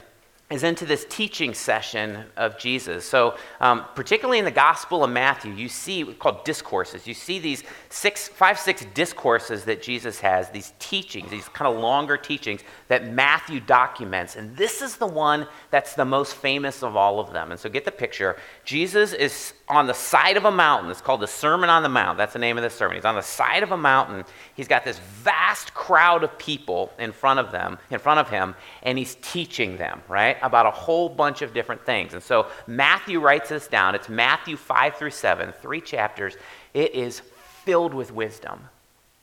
is 0.50 0.64
into 0.64 0.84
this 0.84 1.06
teaching 1.08 1.54
session 1.54 2.24
of 2.36 2.58
Jesus. 2.58 3.06
So, 3.06 3.36
um, 3.60 3.86
particularly 3.94 4.38
in 4.38 4.44
the 4.44 4.50
Gospel 4.50 5.02
of 5.02 5.10
Matthew, 5.10 5.52
you 5.54 5.70
see 5.70 6.04
what's 6.04 6.18
called 6.18 6.44
discourses. 6.44 7.06
You 7.06 7.14
see 7.14 7.38
these 7.38 7.64
six, 7.88 8.28
five, 8.28 8.58
six 8.58 8.86
discourses 8.92 9.64
that 9.64 9.82
Jesus 9.82 10.20
has, 10.20 10.50
these 10.50 10.74
teachings, 10.78 11.30
these 11.30 11.48
kind 11.48 11.74
of 11.74 11.80
longer 11.80 12.18
teachings 12.18 12.60
that 12.88 13.08
Matthew 13.08 13.60
documents. 13.60 14.36
And 14.36 14.54
this 14.54 14.82
is 14.82 14.96
the 14.96 15.06
one 15.06 15.46
that's 15.70 15.94
the 15.94 16.04
most 16.04 16.34
famous 16.34 16.82
of 16.82 16.96
all 16.96 17.18
of 17.18 17.32
them. 17.32 17.50
And 17.50 17.58
so, 17.58 17.70
get 17.70 17.86
the 17.86 17.92
picture. 17.92 18.36
Jesus 18.68 19.14
is 19.14 19.54
on 19.66 19.86
the 19.86 19.94
side 19.94 20.36
of 20.36 20.44
a 20.44 20.50
mountain. 20.50 20.90
It's 20.90 21.00
called 21.00 21.22
the 21.22 21.26
Sermon 21.26 21.70
on 21.70 21.82
the 21.82 21.88
Mount. 21.88 22.18
That's 22.18 22.34
the 22.34 22.38
name 22.38 22.58
of 22.58 22.62
the 22.62 22.68
sermon. 22.68 22.96
He's 22.96 23.04
on 23.06 23.14
the 23.14 23.22
side 23.22 23.62
of 23.62 23.72
a 23.72 23.78
mountain. 23.78 24.26
He's 24.56 24.68
got 24.68 24.84
this 24.84 24.98
vast 24.98 25.72
crowd 25.72 26.22
of 26.22 26.36
people 26.36 26.92
in 26.98 27.12
front 27.12 27.40
of 27.40 27.50
them, 27.50 27.78
in 27.90 27.98
front 27.98 28.20
of 28.20 28.28
him, 28.28 28.54
and 28.82 28.98
he's 28.98 29.16
teaching 29.22 29.78
them, 29.78 30.02
right? 30.06 30.36
about 30.42 30.66
a 30.66 30.70
whole 30.70 31.08
bunch 31.08 31.40
of 31.40 31.54
different 31.54 31.86
things. 31.86 32.12
And 32.12 32.22
so 32.22 32.48
Matthew 32.66 33.20
writes 33.20 33.48
this 33.48 33.68
down. 33.68 33.94
It's 33.94 34.10
Matthew 34.10 34.58
5 34.58 34.96
through 34.96 35.12
7, 35.12 35.54
three 35.62 35.80
chapters. 35.80 36.36
It 36.74 36.94
is 36.94 37.22
filled 37.64 37.94
with 37.94 38.12
wisdom. 38.12 38.68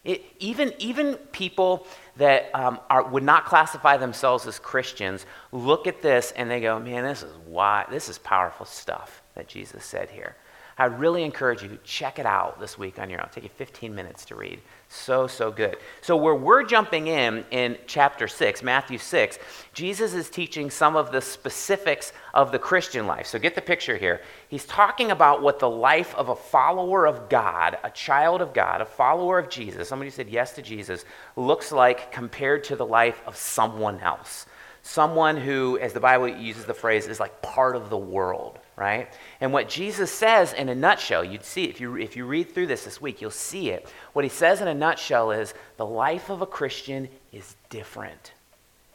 It, 0.03 0.23
even, 0.39 0.73
even 0.79 1.17
people 1.33 1.85
that 2.17 2.49
um, 2.55 2.79
are, 2.89 3.07
would 3.07 3.21
not 3.21 3.45
classify 3.45 3.97
themselves 3.97 4.47
as 4.47 4.57
Christians 4.57 5.27
look 5.51 5.85
at 5.85 6.01
this 6.01 6.33
and 6.35 6.49
they 6.49 6.61
go, 6.61 6.79
man, 6.79 7.03
this 7.03 7.21
is 7.21 7.31
why, 7.45 7.85
this 7.91 8.09
is 8.09 8.17
powerful 8.17 8.65
stuff 8.65 9.21
that 9.35 9.47
Jesus 9.47 9.83
said 9.83 10.09
here. 10.09 10.35
I 10.77 10.85
really 10.85 11.23
encourage 11.23 11.63
you 11.63 11.69
to 11.69 11.77
check 11.77 12.19
it 12.19 12.25
out 12.25 12.59
this 12.59 12.77
week 12.77 12.99
on 12.99 13.09
your 13.09 13.21
own. 13.21 13.29
Take 13.31 13.45
you 13.45 13.49
15 13.49 13.95
minutes 13.95 14.25
to 14.25 14.35
read. 14.35 14.59
So, 14.89 15.25
so 15.25 15.49
good. 15.49 15.77
So, 16.01 16.17
where 16.17 16.35
we're 16.35 16.63
jumping 16.63 17.07
in 17.07 17.45
in 17.49 17.77
chapter 17.87 18.27
6, 18.27 18.61
Matthew 18.61 18.97
6, 18.97 19.39
Jesus 19.73 20.13
is 20.13 20.29
teaching 20.29 20.69
some 20.69 20.97
of 20.97 21.13
the 21.13 21.21
specifics 21.21 22.11
of 22.33 22.51
the 22.51 22.59
Christian 22.59 23.07
life. 23.07 23.25
So, 23.25 23.39
get 23.39 23.55
the 23.55 23.61
picture 23.61 23.95
here. 23.95 24.19
He's 24.49 24.65
talking 24.65 25.11
about 25.11 25.41
what 25.41 25.59
the 25.59 25.69
life 25.69 26.13
of 26.15 26.27
a 26.27 26.35
follower 26.35 27.07
of 27.07 27.29
God, 27.29 27.77
a 27.81 27.89
child 27.89 28.41
of 28.41 28.53
God, 28.53 28.81
a 28.81 28.85
follower 28.85 29.39
of 29.39 29.49
Jesus, 29.49 29.87
somebody 29.87 30.09
who 30.09 30.15
said 30.15 30.29
yes 30.29 30.51
to 30.55 30.61
Jesus, 30.61 31.05
looks 31.37 31.71
like 31.71 32.11
compared 32.11 32.65
to 32.65 32.75
the 32.75 32.85
life 32.85 33.21
of 33.25 33.37
someone 33.37 34.01
else. 34.01 34.45
Someone 34.83 35.37
who, 35.37 35.79
as 35.79 35.93
the 35.93 36.01
Bible 36.01 36.27
uses 36.27 36.65
the 36.65 36.73
phrase, 36.73 37.07
is 37.07 37.19
like 37.19 37.41
part 37.41 37.77
of 37.77 37.89
the 37.89 37.97
world 37.97 38.59
right? 38.75 39.07
And 39.39 39.53
what 39.53 39.69
Jesus 39.69 40.11
says 40.11 40.53
in 40.53 40.69
a 40.69 40.75
nutshell, 40.75 41.23
you'd 41.23 41.45
see 41.45 41.65
if 41.65 41.79
you 41.79 41.95
if 41.97 42.15
you 42.15 42.25
read 42.25 42.53
through 42.53 42.67
this 42.67 42.83
this 42.83 43.01
week, 43.01 43.21
you'll 43.21 43.31
see 43.31 43.69
it. 43.69 43.91
What 44.13 44.25
he 44.25 44.29
says 44.29 44.61
in 44.61 44.67
a 44.67 44.73
nutshell 44.73 45.31
is 45.31 45.53
the 45.77 45.85
life 45.85 46.29
of 46.29 46.41
a 46.41 46.45
Christian 46.45 47.07
is 47.31 47.55
different. 47.69 48.33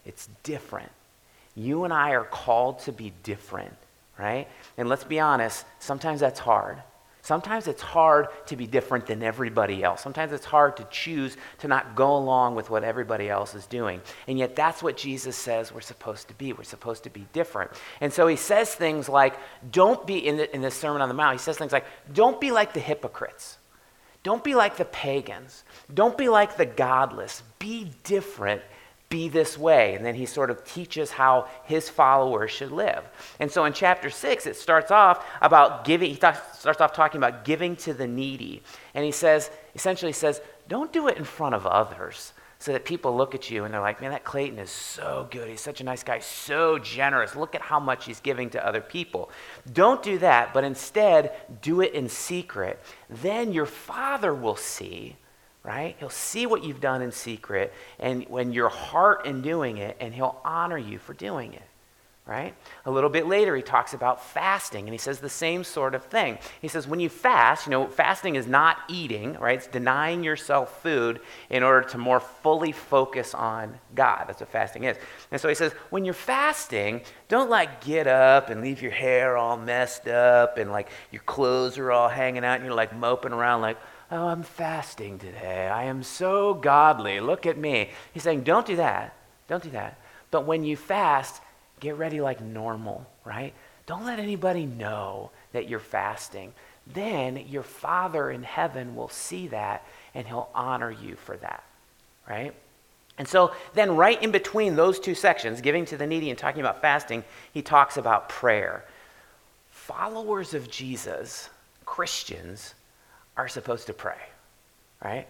It's 0.05 0.29
different. 0.43 0.91
You 1.55 1.85
and 1.85 1.93
I 1.93 2.11
are 2.11 2.25
called 2.25 2.81
to 2.81 2.93
be 2.93 3.13
different, 3.23 3.75
right? 4.19 4.49
And 4.77 4.89
let's 4.89 5.05
be 5.05 5.21
honest, 5.21 5.65
sometimes 5.79 6.21
that's 6.21 6.41
hard. 6.41 6.83
Sometimes 7.23 7.69
it's 7.69 7.83
hard 7.83 8.29
to 8.47 8.57
be 8.57 8.67
different 8.67 9.07
than 9.07 9.23
everybody 9.23 9.85
else. 9.85 10.00
Sometimes 10.00 10.33
it's 10.33 10.47
hard 10.47 10.77
to 10.79 10.85
choose 10.91 11.37
to 11.59 11.69
not 11.69 11.95
go 11.95 12.17
along 12.17 12.55
with 12.55 12.71
what 12.71 12.83
everybody 12.83 13.29
else 13.29 13.55
is 13.55 13.67
doing. 13.67 14.00
And 14.27 14.39
yet, 14.39 14.57
that's 14.57 14.83
what 14.83 14.97
Jesus 14.97 15.37
says 15.37 15.73
we're 15.73 15.83
supposed 15.83 16.29
to 16.29 16.35
be. 16.35 16.53
We're 16.53 16.65
supposed 16.65 17.05
to 17.05 17.11
be 17.11 17.27
different. 17.33 17.71
And 18.00 18.12
so 18.12 18.27
he 18.27 18.37
says 18.37 18.75
things 18.75 19.09
like, 19.09 19.37
don't 19.71 20.07
be, 20.07 20.27
in, 20.27 20.39
the, 20.39 20.55
in 20.55 20.69
Sermon 20.71 21.03
on 21.03 21.09
the 21.09 21.15
Mount, 21.15 21.39
he 21.39 21.43
says 21.43 21.59
things 21.59 21.73
like, 21.73 21.87
don't 22.12 22.41
be 22.41 22.50
like 22.50 22.73
the 22.73 22.81
hypocrites. 22.81 23.59
Don't 24.23 24.45
be 24.45 24.55
like 24.55 24.77
the 24.77 24.85
pagans. 24.85 25.65
Don't 25.93 26.17
be 26.17 26.29
like 26.29 26.57
the 26.57 26.67
godless. 26.67 27.43
Be 27.59 27.91
different 28.05 28.62
be 29.11 29.29
this 29.29 29.59
way. 29.59 29.95
And 29.95 30.07
then 30.07 30.14
he 30.14 30.25
sort 30.25 30.50
of 30.50 30.64
teaches 30.64 31.11
how 31.11 31.49
his 31.64 31.90
followers 31.90 32.50
should 32.50 32.73
live. 32.73 33.05
And 33.40 33.50
so 33.50 33.67
in 33.67 33.73
chapter 33.73 34.09
six, 34.09 34.47
it 34.47 34.57
starts 34.57 34.90
off 34.90 35.26
about 35.43 35.85
giving, 35.85 36.11
he 36.11 36.17
talks, 36.17 36.38
starts 36.59 36.81
off 36.81 36.95
talking 36.95 37.19
about 37.19 37.45
giving 37.45 37.76
to 37.76 37.93
the 37.93 38.07
needy. 38.07 38.62
And 38.95 39.05
he 39.05 39.12
says, 39.12 39.50
essentially 39.75 40.12
says, 40.12 40.40
don't 40.69 40.93
do 40.93 41.09
it 41.09 41.19
in 41.19 41.25
front 41.25 41.55
of 41.55 41.67
others. 41.67 42.33
so 42.61 42.73
that 42.73 42.85
people 42.85 43.17
look 43.17 43.35
at 43.35 43.50
you 43.50 43.64
and 43.64 43.73
they're 43.73 43.81
like, 43.81 44.02
man, 44.02 44.11
that 44.11 44.23
Clayton 44.23 44.59
is 44.59 44.71
so 44.71 45.26
good. 45.31 45.49
He's 45.49 45.62
such 45.62 45.81
a 45.81 45.85
nice 45.85 46.02
guy, 46.02 46.19
so 46.19 46.79
generous. 46.79 47.35
Look 47.35 47.55
at 47.55 47.62
how 47.62 47.81
much 47.81 48.05
he's 48.05 48.21
giving 48.21 48.50
to 48.50 48.64
other 48.64 48.83
people. 48.83 49.31
Don't 49.73 50.02
do 50.02 50.19
that, 50.19 50.52
but 50.52 50.62
instead 50.62 51.33
do 51.62 51.81
it 51.81 51.95
in 51.95 52.11
secret. 52.11 52.79
Then 53.09 53.55
your 53.55 53.64
Father 53.64 54.35
will 54.35 54.57
see, 54.57 55.17
right? 55.62 55.97
He'll 55.99 56.09
see 56.09 56.47
what 56.47 56.64
you've 56.64 56.81
done 56.81 57.02
in 57.02 57.12
secret 57.12 57.73
and 57.99 58.25
when 58.29 58.52
your 58.52 58.69
heart 58.69 59.26
in 59.26 59.43
doing 59.43 59.79
it, 59.79 59.97
and 60.00 60.14
he'll 60.14 60.40
honor 60.45 60.79
you 60.79 60.99
for 60.99 61.14
doing 61.14 61.52
it 61.52 61.62
right? 62.31 62.55
A 62.87 62.90
little 62.90 63.11
bit 63.11 63.26
later, 63.26 63.57
he 63.57 63.62
talks 63.62 63.93
about 63.93 64.25
fasting, 64.25 64.85
and 64.85 64.93
he 64.93 64.99
says 64.99 65.19
the 65.19 65.29
same 65.29 65.64
sort 65.64 65.97
of 65.97 66.05
thing. 66.05 66.38
He 66.62 66.69
says, 66.69 66.87
when 66.87 67.00
you 67.00 67.09
fast, 67.09 67.67
you 67.67 67.73
know, 67.73 67.88
fasting 67.88 68.37
is 68.37 68.47
not 68.47 68.76
eating, 68.88 69.35
right? 69.40 69.59
It's 69.59 69.67
denying 69.67 70.23
yourself 70.23 70.81
food 70.81 71.21
in 71.50 71.64
order 71.64 71.88
to 71.88 71.99
more 71.99 72.21
fully 72.21 72.71
focus 72.71 73.35
on 73.35 73.75
God. 73.97 74.26
That's 74.29 74.38
what 74.38 74.49
fasting 74.49 74.85
is. 74.85 74.97
And 75.33 75.40
so 75.40 75.49
he 75.49 75.57
says, 75.57 75.73
when 75.90 76.05
you're 76.05 76.14
fasting, 76.14 77.00
don't 77.26 77.50
like 77.50 77.85
get 77.85 78.07
up 78.07 78.49
and 78.49 78.61
leave 78.61 78.81
your 78.81 78.93
hair 78.93 79.37
all 79.37 79.57
messed 79.57 80.07
up 80.07 80.57
and 80.57 80.71
like 80.71 80.88
your 81.11 81.23
clothes 81.23 81.79
are 81.79 81.90
all 81.90 82.09
hanging 82.09 82.45
out 82.45 82.57
and 82.57 82.64
you're 82.64 82.75
like 82.75 82.95
moping 82.95 83.33
around 83.33 83.61
like, 83.61 83.76
oh, 84.11 84.26
I'm 84.26 84.43
fasting 84.43 85.19
today. 85.19 85.69
I 85.69 85.85
am 85.85 86.02
so 86.02 86.55
godly. 86.55 87.21
Look 87.21 87.47
at 87.47 87.59
me. 87.59 87.90
He's 88.12 88.23
saying, 88.23 88.43
don't 88.43 88.67
do 88.67 88.76
that. 88.76 89.14
Don't 89.49 89.62
do 89.62 89.71
that. 89.71 89.99
But 90.31 90.47
when 90.47 90.64
you 90.64 90.76
fast, 90.76 91.40
Get 91.81 91.97
ready 91.97 92.21
like 92.21 92.40
normal, 92.43 93.07
right? 93.25 93.55
Don't 93.87 94.05
let 94.05 94.19
anybody 94.19 94.67
know 94.67 95.31
that 95.52 95.69
you're 95.69 95.81
fasting. 95.81 96.52
Then 96.87 97.37
your 97.49 97.62
Father 97.62 98.31
in 98.31 98.43
heaven 98.43 98.95
will 98.95 99.09
see 99.09 99.49
that 99.49 99.85
and 100.14 100.26
he'll 100.26 100.50
honor 100.55 100.90
you 100.90 101.17
for 101.17 101.37
that, 101.38 101.64
right? 102.29 102.55
And 103.19 103.26
so 103.26 103.52
then, 103.75 103.97
right 103.97 104.23
in 104.23 104.31
between 104.31 104.76
those 104.76 104.99
two 104.99 105.14
sections, 105.14 105.61
giving 105.61 105.85
to 105.87 105.97
the 105.97 106.07
needy 106.07 106.31
and 106.31 106.38
talking 106.38 106.61
about 106.61 106.81
fasting, 106.81 107.25
he 107.52 107.61
talks 107.61 107.97
about 107.97 108.29
prayer. 108.29 108.85
Followers 109.71 110.55
of 110.55 110.71
Jesus, 110.71 111.50
Christians, 111.85 112.75
are 113.41 113.49
supposed 113.49 113.87
to 113.87 113.95
pray, 113.95 114.21
right? 115.03 115.27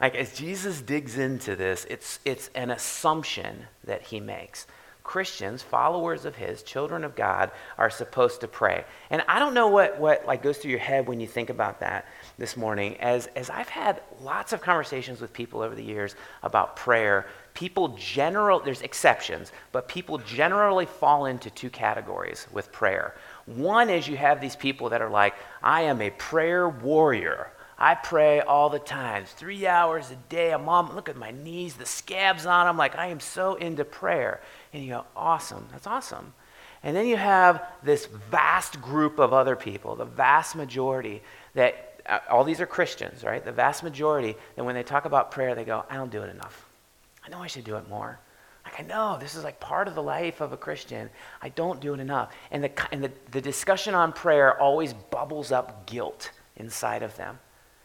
Like 0.00 0.14
as 0.14 0.34
Jesus 0.34 0.80
digs 0.80 1.18
into 1.18 1.54
this, 1.54 1.86
it's, 1.90 2.18
it's 2.24 2.48
an 2.54 2.70
assumption 2.70 3.66
that 3.84 4.02
he 4.02 4.18
makes. 4.18 4.66
Christians, 5.02 5.60
followers 5.60 6.24
of 6.24 6.34
his, 6.34 6.62
children 6.62 7.04
of 7.04 7.14
God, 7.14 7.50
are 7.76 7.90
supposed 7.90 8.40
to 8.40 8.48
pray. 8.48 8.86
And 9.10 9.22
I 9.28 9.38
don't 9.38 9.52
know 9.52 9.68
what, 9.68 10.00
what 10.00 10.24
like 10.24 10.42
goes 10.42 10.56
through 10.56 10.70
your 10.70 10.80
head 10.80 11.06
when 11.06 11.20
you 11.20 11.26
think 11.26 11.50
about 11.50 11.80
that 11.80 12.06
this 12.38 12.56
morning. 12.56 12.96
As, 12.96 13.26
as 13.36 13.50
I've 13.50 13.68
had 13.68 14.00
lots 14.22 14.54
of 14.54 14.62
conversations 14.62 15.20
with 15.20 15.34
people 15.34 15.60
over 15.60 15.74
the 15.74 15.84
years 15.84 16.16
about 16.42 16.76
prayer, 16.76 17.26
people 17.52 17.88
general 17.88 18.60
there's 18.60 18.80
exceptions, 18.80 19.52
but 19.72 19.88
people 19.88 20.16
generally 20.16 20.86
fall 20.86 21.26
into 21.26 21.50
two 21.50 21.68
categories 21.68 22.48
with 22.50 22.72
prayer. 22.72 23.14
One 23.46 23.90
is 23.90 24.08
you 24.08 24.16
have 24.16 24.40
these 24.40 24.56
people 24.56 24.90
that 24.90 25.02
are 25.02 25.10
like, 25.10 25.34
I 25.62 25.82
am 25.82 26.00
a 26.00 26.10
prayer 26.10 26.68
warrior. 26.68 27.50
I 27.76 27.94
pray 27.94 28.40
all 28.40 28.70
the 28.70 28.78
time, 28.78 29.24
three 29.26 29.66
hours 29.66 30.10
a 30.10 30.16
day. 30.28 30.52
I'm 30.52 30.68
on, 30.68 30.94
look 30.94 31.08
at 31.08 31.16
my 31.16 31.32
knees, 31.32 31.74
the 31.74 31.86
scabs 31.86 32.46
on 32.46 32.66
them. 32.66 32.76
Like, 32.76 32.96
I 32.96 33.08
am 33.08 33.20
so 33.20 33.56
into 33.56 33.84
prayer. 33.84 34.40
And 34.72 34.82
you 34.82 34.90
go, 34.90 35.04
awesome, 35.16 35.66
that's 35.72 35.86
awesome. 35.86 36.32
And 36.82 36.94
then 36.96 37.06
you 37.06 37.16
have 37.16 37.66
this 37.82 38.06
vast 38.06 38.80
group 38.80 39.18
of 39.18 39.32
other 39.32 39.56
people, 39.56 39.96
the 39.96 40.04
vast 40.04 40.54
majority 40.54 41.22
that, 41.54 42.00
uh, 42.06 42.20
all 42.30 42.44
these 42.44 42.60
are 42.60 42.66
Christians, 42.66 43.24
right? 43.24 43.44
The 43.44 43.52
vast 43.52 43.82
majority 43.82 44.36
that 44.54 44.64
when 44.64 44.74
they 44.74 44.82
talk 44.82 45.04
about 45.04 45.30
prayer, 45.30 45.54
they 45.54 45.64
go, 45.64 45.84
I 45.90 45.96
don't 45.96 46.12
do 46.12 46.22
it 46.22 46.30
enough. 46.30 46.66
I 47.24 47.30
know 47.30 47.38
I 47.38 47.46
should 47.46 47.64
do 47.64 47.76
it 47.76 47.88
more. 47.88 48.20
Like, 48.74 48.84
I 48.84 48.86
know 48.88 49.18
this 49.18 49.34
is 49.34 49.44
like 49.44 49.60
part 49.60 49.88
of 49.88 49.94
the 49.94 50.02
life 50.02 50.40
of 50.40 50.52
a 50.52 50.56
Christian. 50.56 51.10
I 51.40 51.50
don't 51.50 51.80
do 51.80 51.94
it 51.94 52.00
enough. 52.00 52.32
And 52.50 52.64
the, 52.64 52.92
and 52.92 53.04
the, 53.04 53.12
the 53.30 53.40
discussion 53.40 53.94
on 53.94 54.12
prayer 54.12 54.58
always 54.60 54.92
bubbles 54.92 55.52
up 55.52 55.86
guilt 55.86 56.30
inside 56.56 57.02
of 57.02 57.16
them. 57.16 57.38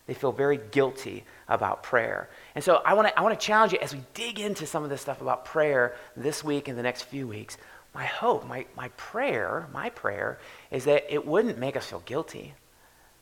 They 0.08 0.16
feel 0.16 0.32
very 0.32 0.60
guilty 0.72 1.24
about 1.48 1.84
prayer. 1.84 2.30
And 2.56 2.64
so 2.64 2.82
I 2.84 2.96
want 2.96 3.08
to 3.10 3.20
I 3.20 3.22
want 3.22 3.40
to 3.40 3.46
challenge 3.46 3.74
you 3.74 3.80
as 3.80 3.94
we 3.94 4.02
dig 4.16 4.40
into 4.40 4.66
some 4.66 4.84
of 4.84 4.90
this 4.90 5.02
stuff 5.02 5.22
about 5.22 5.46
prayer 5.46 5.96
this 6.18 6.44
week 6.44 6.68
and 6.68 6.76
the 6.78 6.82
next 6.82 7.04
few 7.04 7.28
weeks. 7.28 7.58
My 7.94 8.06
hope, 8.06 8.48
my, 8.48 8.66
my 8.76 8.88
prayer, 8.90 9.68
my 9.72 9.90
prayer 9.90 10.40
is 10.72 10.86
that 10.86 11.12
it 11.14 11.26
wouldn't 11.26 11.60
make 11.60 11.76
us 11.76 11.88
feel 11.88 12.02
guilty, 12.06 12.54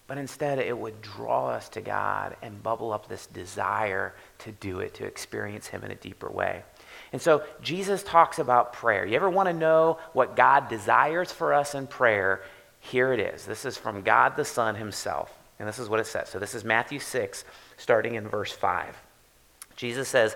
but 0.08 0.18
instead 0.18 0.60
it 0.60 0.78
would 0.78 1.02
draw 1.02 1.50
us 1.50 1.68
to 1.70 1.82
God 1.82 2.38
and 2.42 2.64
bubble 2.64 2.94
up 2.94 3.08
this 3.08 3.28
desire 3.28 4.14
to 4.40 4.52
do 4.54 4.80
it, 4.80 4.94
to 4.96 5.06
experience 5.06 5.68
Him 5.68 5.84
in 5.84 5.92
a 5.92 5.96
deeper 5.96 6.30
way. 6.30 6.64
And 7.14 7.22
so 7.22 7.44
Jesus 7.62 8.04
talks 8.04 8.40
about 8.40 8.74
prayer. 8.74 9.06
You 9.06 9.16
ever 9.16 9.30
want 9.30 9.48
to 9.48 9.54
know 9.54 10.00
what 10.14 10.36
God 10.36 10.68
desires 10.68 11.32
for 11.32 11.54
us 11.54 11.74
in 11.74 11.88
prayer? 11.88 12.42
Here 12.80 13.14
it 13.14 13.20
is. 13.20 13.46
This 13.46 13.66
is 13.66 13.78
from 13.78 14.02
God 14.02 14.36
the 14.36 14.46
Son 14.46 14.76
Himself. 14.76 15.34
And 15.60 15.68
this 15.68 15.80
is 15.80 15.90
what 15.90 16.00
it 16.00 16.08
says. 16.08 16.30
So 16.30 16.40
this 16.40 16.54
is 16.54 16.64
Matthew 16.64 17.00
6, 17.00 17.46
starting 17.78 18.16
in 18.16 18.28
verse 18.28 18.52
5. 18.52 18.96
Jesus 19.76 20.08
says, 20.08 20.36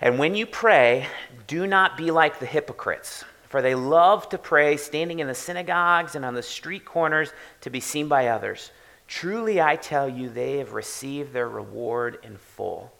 And 0.00 0.18
when 0.18 0.34
you 0.34 0.46
pray, 0.46 1.06
do 1.46 1.66
not 1.66 1.96
be 1.96 2.10
like 2.10 2.38
the 2.38 2.46
hypocrites, 2.46 3.24
for 3.48 3.62
they 3.62 3.74
love 3.74 4.28
to 4.30 4.38
pray 4.38 4.76
standing 4.76 5.20
in 5.20 5.26
the 5.26 5.34
synagogues 5.34 6.14
and 6.14 6.24
on 6.24 6.34
the 6.34 6.42
street 6.42 6.84
corners 6.84 7.32
to 7.62 7.70
be 7.70 7.80
seen 7.80 8.08
by 8.08 8.28
others. 8.28 8.70
Truly, 9.06 9.60
I 9.60 9.76
tell 9.76 10.08
you, 10.08 10.28
they 10.28 10.58
have 10.58 10.72
received 10.72 11.32
their 11.32 11.48
reward 11.48 12.18
in 12.22 12.36
full. 12.36 12.92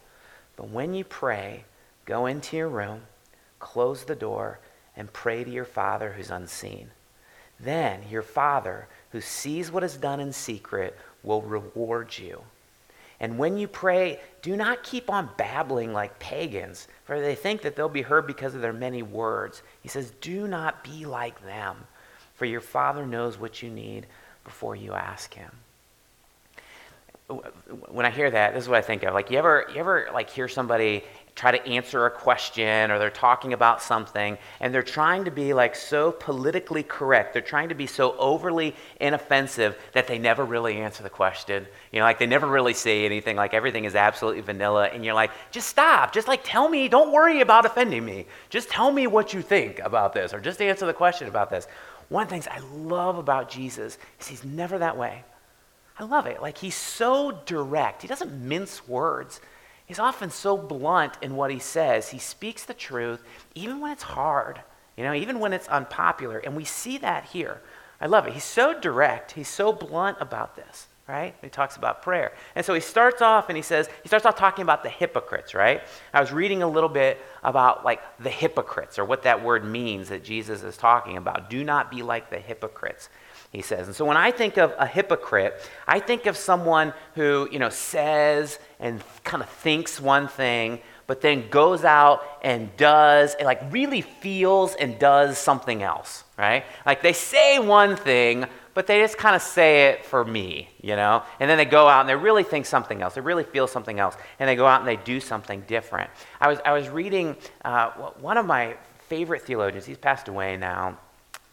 But 0.57 0.71
when 0.71 0.95
you 0.95 1.05
pray, 1.05 1.65
go 2.05 2.27
into 2.27 2.57
your 2.57 2.69
room, 2.69 3.03
close 3.59 4.05
the 4.05 4.15
door, 4.15 4.61
and 4.97 5.13
pray 5.13 5.45
to 5.45 5.51
your 5.51 5.65
Father 5.65 6.13
who's 6.13 6.31
unseen. 6.31 6.91
Then 7.59 8.01
your 8.11 8.23
Father, 8.23 8.89
who 9.11 9.21
sees 9.21 9.71
what 9.71 9.85
is 9.85 9.97
done 9.97 10.21
in 10.21 10.33
secret, 10.33 10.99
will 11.23 11.43
reward 11.43 12.17
you. 12.17 12.43
And 13.21 13.39
when 13.39 13.57
you 13.57 13.69
pray, 13.69 14.21
do 14.43 14.57
not 14.57 14.83
keep 14.83 15.09
on 15.09 15.31
babbling 15.37 15.93
like 15.93 16.19
pagans, 16.19 16.89
for 17.05 17.21
they 17.21 17.35
think 17.35 17.63
that 17.63 17.77
they'll 17.77 17.89
be 17.89 18.03
heard 18.03 18.27
because 18.27 18.55
of 18.55 18.61
their 18.61 18.73
many 18.73 19.03
words. 19.03 19.63
He 19.83 19.89
says, 19.89 20.13
Do 20.21 20.49
not 20.49 20.83
be 20.83 21.07
like 21.07 21.43
them, 21.45 21.77
for 22.35 22.45
your 22.45 22.61
Father 22.61 23.07
knows 23.07 23.39
what 23.39 23.63
you 23.63 23.71
need 23.71 24.07
before 24.45 24.77
you 24.77 24.93
ask 24.93 25.33
Him. 25.33 25.51
When 27.89 28.05
I 28.05 28.11
hear 28.11 28.31
that, 28.31 28.53
this 28.53 28.65
is 28.65 28.69
what 28.69 28.79
I 28.79 28.83
think 28.83 29.05
of. 29.05 29.15
Like, 29.15 29.31
you 29.31 29.39
ever, 29.39 29.67
you 29.73 29.81
ever 29.81 30.09
like 30.13 30.29
hear 30.29 30.49
somebody 30.49 31.05
try 31.35 31.51
to 31.51 31.67
answer 31.67 32.07
a 32.07 32.11
question 32.11 32.91
or 32.93 32.99
they're 32.99 33.11
talking 33.11 33.53
about 33.53 33.83
something 33.83 34.39
and 34.61 34.73
they're 34.73 34.85
trying 34.85 35.25
to 35.25 35.33
be 35.33 35.53
like 35.53 35.75
so 35.75 36.13
politically 36.13 36.85
correct. 36.85 37.33
They're 37.33 37.43
trying 37.43 37.71
to 37.71 37.75
be 37.75 37.89
so 37.89 38.17
overly 38.19 38.77
inoffensive 39.01 39.77
that 39.95 40.07
they 40.07 40.19
never 40.19 40.45
really 40.45 40.77
answer 40.77 41.03
the 41.03 41.11
question. 41.11 41.67
You 41.91 41.99
know, 41.99 42.05
like 42.05 42.21
they 42.21 42.27
never 42.27 42.47
really 42.47 42.75
say 42.75 43.05
anything, 43.05 43.35
like 43.37 43.53
everything 43.53 43.85
is 43.85 43.97
absolutely 43.97 44.43
vanilla. 44.43 44.87
And 44.87 45.05
you're 45.05 45.15
like, 45.15 45.33
just 45.51 45.69
stop. 45.69 46.13
Just 46.13 46.29
like 46.29 46.43
tell 46.45 46.69
me, 46.69 46.89
don't 46.89 47.11
worry 47.13 47.41
about 47.41 47.67
offending 47.67 48.05
me. 48.05 48.27
Just 48.49 48.69
tell 48.69 48.93
me 48.93 49.09
what 49.09 49.35
you 49.35 49.43
think 49.43 49.81
about 49.81 50.13
this 50.13 50.33
or 50.33 50.41
just 50.41 50.63
answer 50.63 50.87
the 50.87 50.95
question 50.95 51.27
about 51.27 51.51
this. 51.51 51.67
One 52.11 52.23
of 52.23 52.29
the 52.29 52.35
things 52.35 52.47
I 52.47 52.61
love 52.77 53.19
about 53.19 53.51
Jesus 53.51 53.99
is 54.21 54.29
he's 54.29 54.45
never 54.45 54.79
that 54.79 54.97
way. 54.97 55.25
I 55.99 56.05
love 56.05 56.27
it. 56.27 56.41
Like 56.41 56.59
he's 56.59 56.77
so 56.77 57.41
direct, 57.45 58.03
he 58.03 58.09
doesn't 58.09 58.33
mince 58.33 58.87
words. 58.87 59.41
He's 59.87 59.99
often 59.99 60.31
so 60.31 60.57
blunt 60.57 61.19
in 61.21 61.37
what 61.37 61.51
he 61.51 61.59
says. 61.59 62.09
He 62.09 62.19
speaks 62.19 62.65
the 62.65 62.75
truth, 62.75 63.23
even 63.55 63.81
when 63.81 63.93
it's 63.93 64.03
hard, 64.03 64.61
you 64.97 65.05
know, 65.05 65.13
even 65.13 65.41
when 65.41 65.53
it's 65.53 65.69
unpopular. 65.69 66.39
And 66.39 66.57
we 66.57 66.65
see 66.65 66.99
that 66.99 67.25
here. 67.27 67.61
I 68.01 68.07
love 68.07 68.27
it. 68.27 68.33
He's 68.33 68.45
so 68.45 68.79
direct, 68.79 69.33
he's 69.33 69.49
so 69.49 69.73
blunt 69.73 70.19
about 70.21 70.57
this, 70.57 70.89
right? 71.07 71.35
He 71.43 71.49
talks 71.49 71.77
about 71.77 72.03
prayer. 72.03 72.33
And 72.55 72.65
so 72.65 72.75
he 72.75 72.81
starts 72.81 73.23
off 73.23 73.49
and 73.49 73.57
he 73.57 73.63
says, 73.63 73.89
he 74.03 74.09
starts 74.09 74.27
off 74.27 74.37
talking 74.37 74.63
about 74.63 74.83
the 74.83 74.89
hypocrites, 74.89 75.55
right? 75.55 75.83
I 76.13 76.21
was 76.21 76.33
reading 76.33 76.63
a 76.63 76.69
little 76.69 76.89
bit 76.89 77.19
about 77.43 77.85
like 77.85 78.01
the 78.19 78.31
hypocrites 78.31 78.99
or 78.99 79.05
what 79.05 79.23
that 79.23 79.45
word 79.45 79.65
means 79.65 80.09
that 80.09 80.25
Jesus 80.25 80.63
is 80.63 80.77
talking 80.77 81.17
about. 81.19 81.51
Do 81.51 81.63
not 81.63 81.91
be 81.91 82.03
like 82.03 82.31
the 82.31 82.39
hypocrites 82.39 83.11
he 83.55 83.63
says. 83.63 83.87
And 83.87 83.95
so 83.95 84.05
when 84.05 84.17
I 84.17 84.33
think 84.33 84.57
of 84.59 84.75
a 84.79 84.87
hypocrite, 84.87 85.55
I 85.87 86.01
think 86.01 86.27
of 86.27 86.37
someone 86.37 86.93
who, 87.15 87.49
you 87.53 87.61
know, 87.61 87.69
says 87.69 88.59
and 88.81 89.01
kind 89.23 89.45
of 89.45 89.49
thinks 89.49 90.01
one 90.01 90.27
thing, 90.27 90.81
but 91.07 91.21
then 91.21 91.49
goes 91.51 91.85
out 91.85 92.25
and 92.43 92.77
does, 92.77 93.35
and 93.35 93.47
like 93.47 93.61
really 93.71 94.01
feels 94.01 94.75
and 94.75 94.99
does 94.99 95.39
something 95.39 95.85
else, 95.85 96.25
right? 96.37 96.65
Like 96.85 97.01
they 97.01 97.13
say 97.13 97.61
one 97.61 97.95
thing, 97.95 98.47
but 98.75 98.89
they 98.89 99.01
just 99.01 99.19
kind 99.19 99.37
of 99.37 99.43
say 99.43 99.91
it 99.91 100.05
for 100.05 100.25
me, 100.25 100.69
you 100.83 100.97
know? 100.97 101.23
And 101.39 101.49
then 101.49 101.57
they 101.57 101.65
go 101.65 101.87
out 101.87 102.01
and 102.01 102.09
they 102.09 102.17
really 102.17 102.43
think 102.43 102.67
something 102.67 103.03
else. 103.03 103.15
They 103.15 103.21
really 103.21 103.45
feel 103.45 103.69
something 103.69 104.01
else. 104.01 104.17
And 104.41 104.49
they 104.49 104.57
go 104.57 104.67
out 104.67 104.81
and 104.81 104.89
they 104.89 104.97
do 104.97 105.21
something 105.21 105.61
different. 105.69 106.11
I 106.41 106.49
was, 106.49 106.59
I 106.65 106.73
was 106.73 106.89
reading 106.89 107.37
uh, 107.65 107.91
one 108.19 108.37
of 108.37 108.47
my 108.47 108.77
favorite 109.09 109.43
theologians, 109.43 109.87
he's 109.87 109.99
passed 109.99 110.27
away 110.27 110.57
now, 110.57 110.99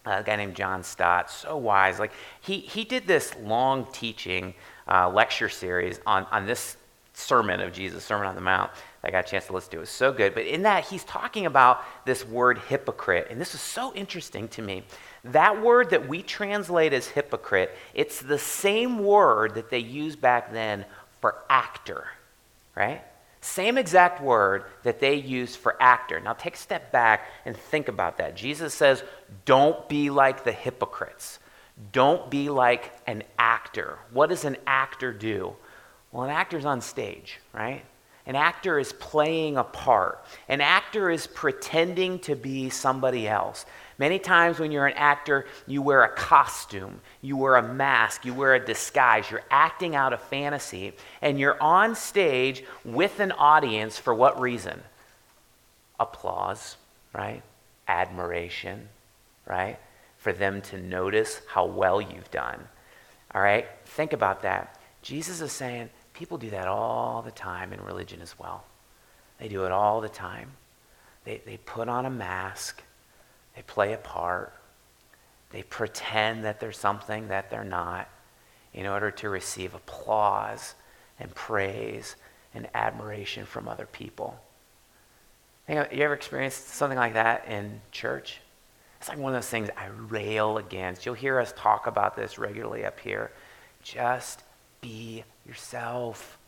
a 0.06 0.24
guy 0.24 0.36
named 0.36 0.56
John 0.56 0.84
Stott, 0.84 1.30
so 1.30 1.58
wise. 1.58 2.00
Like 2.00 2.12
he, 2.42 2.60
he 2.60 2.84
did 2.84 3.08
this 3.08 3.36
long 3.42 3.88
teaching 3.92 4.54
uh, 4.88 5.10
lecture 5.10 5.50
series 5.50 6.00
on, 6.06 6.26
on 6.32 6.46
this 6.46 6.78
sermon 7.14 7.60
of 7.60 7.72
Jesus, 7.74 8.04
Sermon 8.04 8.28
on 8.28 8.36
the 8.36 8.42
Mount, 8.42 8.72
I 9.04 9.10
got 9.10 9.26
a 9.26 9.30
chance 9.30 9.48
to 9.48 9.54
listen 9.54 9.72
to. 9.72 9.78
It 9.78 9.82
was 9.82 9.90
so 9.90 10.12
good. 10.12 10.34
But 10.34 10.46
in 10.46 10.64
that, 10.64 10.86
he's 10.86 11.04
talking 11.04 11.46
about 11.46 11.84
this 12.06 12.26
word 12.26 12.60
hypocrite. 12.60 13.28
And 13.30 13.42
this 13.42 13.56
is 13.56 13.62
so 13.62 13.94
interesting 13.94 14.48
to 14.50 14.62
me. 14.62 14.84
That 15.24 15.62
word 15.62 15.90
that 15.92 16.08
we 16.08 16.22
translate 16.22 16.94
as 16.94 17.08
hypocrite, 17.08 17.76
it's 17.94 18.22
the 18.22 18.38
same 18.38 19.00
word 19.00 19.56
that 19.56 19.70
they 19.70 19.80
used 19.80 20.22
back 20.22 20.52
then 20.52 20.86
for 21.20 21.36
actor, 21.50 22.08
right? 22.76 23.04
Same 23.42 23.78
exact 23.78 24.22
word 24.22 24.66
that 24.84 25.00
they 25.00 25.16
use 25.16 25.56
for 25.56 25.76
actor. 25.82 26.20
Now 26.20 26.34
take 26.34 26.54
a 26.54 26.60
step 26.60 26.92
back 26.92 27.28
and 27.44 27.58
think 27.58 27.88
about 27.88 28.18
that. 28.20 28.36
Jesus 28.36 28.74
says, 28.74 29.04
Don't 29.46 29.90
be 29.90 30.12
like 30.12 30.44
the 30.44 30.52
hypocrites. 30.52 31.40
Don't 31.92 32.30
be 32.30 32.50
like 32.50 32.94
an 33.08 33.24
actor. 33.40 33.98
What 34.14 34.30
does 34.30 34.46
an 34.46 34.58
actor 34.68 35.12
do? 35.12 35.56
Well, 36.12 36.24
an 36.24 36.30
actor's 36.30 36.66
on 36.66 36.82
stage, 36.82 37.40
right? 37.52 37.84
An 38.28 38.36
actor 38.36 38.78
is 38.78 38.94
playing 38.94 39.58
a 39.58 39.64
part. 39.64 40.24
An 40.48 40.62
actor 40.62 41.10
is 41.10 41.26
pretending 41.26 42.20
to 42.20 42.36
be 42.36 42.70
somebody 42.70 43.28
else. 43.28 43.66
Many 44.02 44.18
times 44.18 44.58
when 44.58 44.72
you're 44.72 44.88
an 44.88 44.98
actor, 44.98 45.46
you 45.68 45.84
wear 45.84 46.02
a 46.02 46.10
costume, 46.10 47.02
you 47.22 47.38
wear 47.38 47.58
a 47.58 47.62
mask, 47.62 48.26
you 48.26 48.34
wear 48.34 48.56
a 48.56 48.66
disguise. 48.66 49.30
You're 49.30 49.44
acting 49.52 49.96
out 49.96 50.12
a 50.12 50.18
fantasy, 50.18 50.94
and 51.22 51.40
you're 51.40 51.62
on 51.62 51.94
stage 51.94 52.64
with 52.84 53.20
an 53.20 53.32
audience 53.34 54.00
for 54.00 54.16
what 54.16 54.42
reason? 54.42 54.82
Applause, 56.00 56.78
right? 57.14 57.44
Admiration, 57.88 58.90
right? 59.46 59.78
For 60.18 60.34
them 60.34 60.64
to 60.64 60.82
notice 60.82 61.40
how 61.48 61.68
well 61.68 62.02
you've 62.02 62.32
done. 62.32 62.60
All 63.36 63.42
right? 63.44 63.68
Think 63.86 64.14
about 64.14 64.42
that. 64.42 64.80
Jesus 65.04 65.42
is 65.42 65.52
saying, 65.52 65.92
People 66.16 66.40
do 66.40 66.50
that 66.50 66.68
all 66.68 67.22
the 67.22 67.30
time 67.30 67.72
in 67.72 67.80
religion 67.84 68.20
as 68.20 68.40
well. 68.40 68.66
They 69.38 69.48
do 69.48 69.66
it 69.66 69.72
all 69.72 70.02
the 70.02 70.10
time. 70.10 70.54
They, 71.24 71.44
they 71.46 71.58
put 71.58 71.88
on 71.88 72.08
a 72.08 72.10
mask, 72.10 72.82
they 73.62 73.74
play 73.74 73.94
a 73.94 73.98
part, 73.98 74.54
they 75.52 75.62
pretend 75.62 76.46
that 76.46 76.60
they're 76.60 76.72
something 76.72 77.28
that 77.28 77.52
they're 77.52 77.64
not 77.64 78.10
in 78.74 78.88
order 78.88 79.12
to 79.12 79.30
receive 79.30 79.76
applause 79.76 80.74
and 81.20 81.34
praise 81.36 82.16
and 82.56 82.68
admiration 82.74 83.46
from 83.46 83.68
other 83.68 83.86
people. 83.86 84.40
You 85.70 85.76
ever 85.76 86.16
experienced 86.16 86.70
something 86.70 86.98
like 86.98 87.14
that 87.14 87.46
in 87.48 87.82
church? 87.92 88.40
It's 89.00 89.10
like 89.10 89.20
one 89.20 89.34
of 89.34 89.38
those 89.42 89.50
things 89.50 89.70
I 89.78 89.88
rail 90.10 90.58
against. 90.58 91.06
You'll 91.06 91.16
hear 91.16 91.40
us 91.40 91.54
talk 91.56 91.86
about 91.86 92.16
this 92.16 92.40
regularly 92.40 92.84
up 92.84 93.00
here. 93.00 93.32
Just 93.84 94.44
be 94.82 95.24
yourself. 95.48 96.40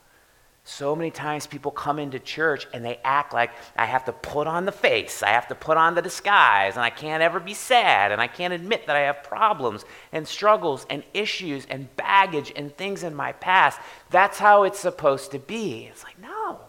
So 0.65 0.95
many 0.95 1.11
times 1.11 1.45
people 1.45 1.71
come 1.71 1.99
into 1.99 2.19
church 2.19 2.67
and 2.73 2.85
they 2.85 2.99
act 3.03 3.33
like 3.33 3.51
I 3.75 3.85
have 3.85 4.05
to 4.05 4.13
put 4.13 4.47
on 4.47 4.65
the 4.65 4.71
face, 4.71 5.21
I 5.21 5.29
have 5.29 5.47
to 5.49 5.55
put 5.55 5.75
on 5.75 5.93
the 5.93 6.01
disguise, 6.01 6.75
and 6.75 6.83
I 6.83 6.89
can't 6.89 7.21
ever 7.21 7.41
be 7.41 7.53
sad, 7.53 8.13
and 8.13 8.21
I 8.21 8.27
can't 8.27 8.53
admit 8.53 8.87
that 8.87 8.95
I 8.95 9.01
have 9.01 9.23
problems 9.23 9.83
and 10.13 10.25
struggles 10.25 10.85
and 10.89 11.03
issues 11.13 11.65
and 11.65 11.93
baggage 11.97 12.53
and 12.55 12.75
things 12.75 13.03
in 13.03 13.13
my 13.13 13.33
past. 13.33 13.79
That's 14.09 14.39
how 14.39 14.63
it's 14.63 14.79
supposed 14.79 15.31
to 15.31 15.39
be. 15.39 15.89
It's 15.91 16.03
like, 16.03 16.19
no, 16.21 16.59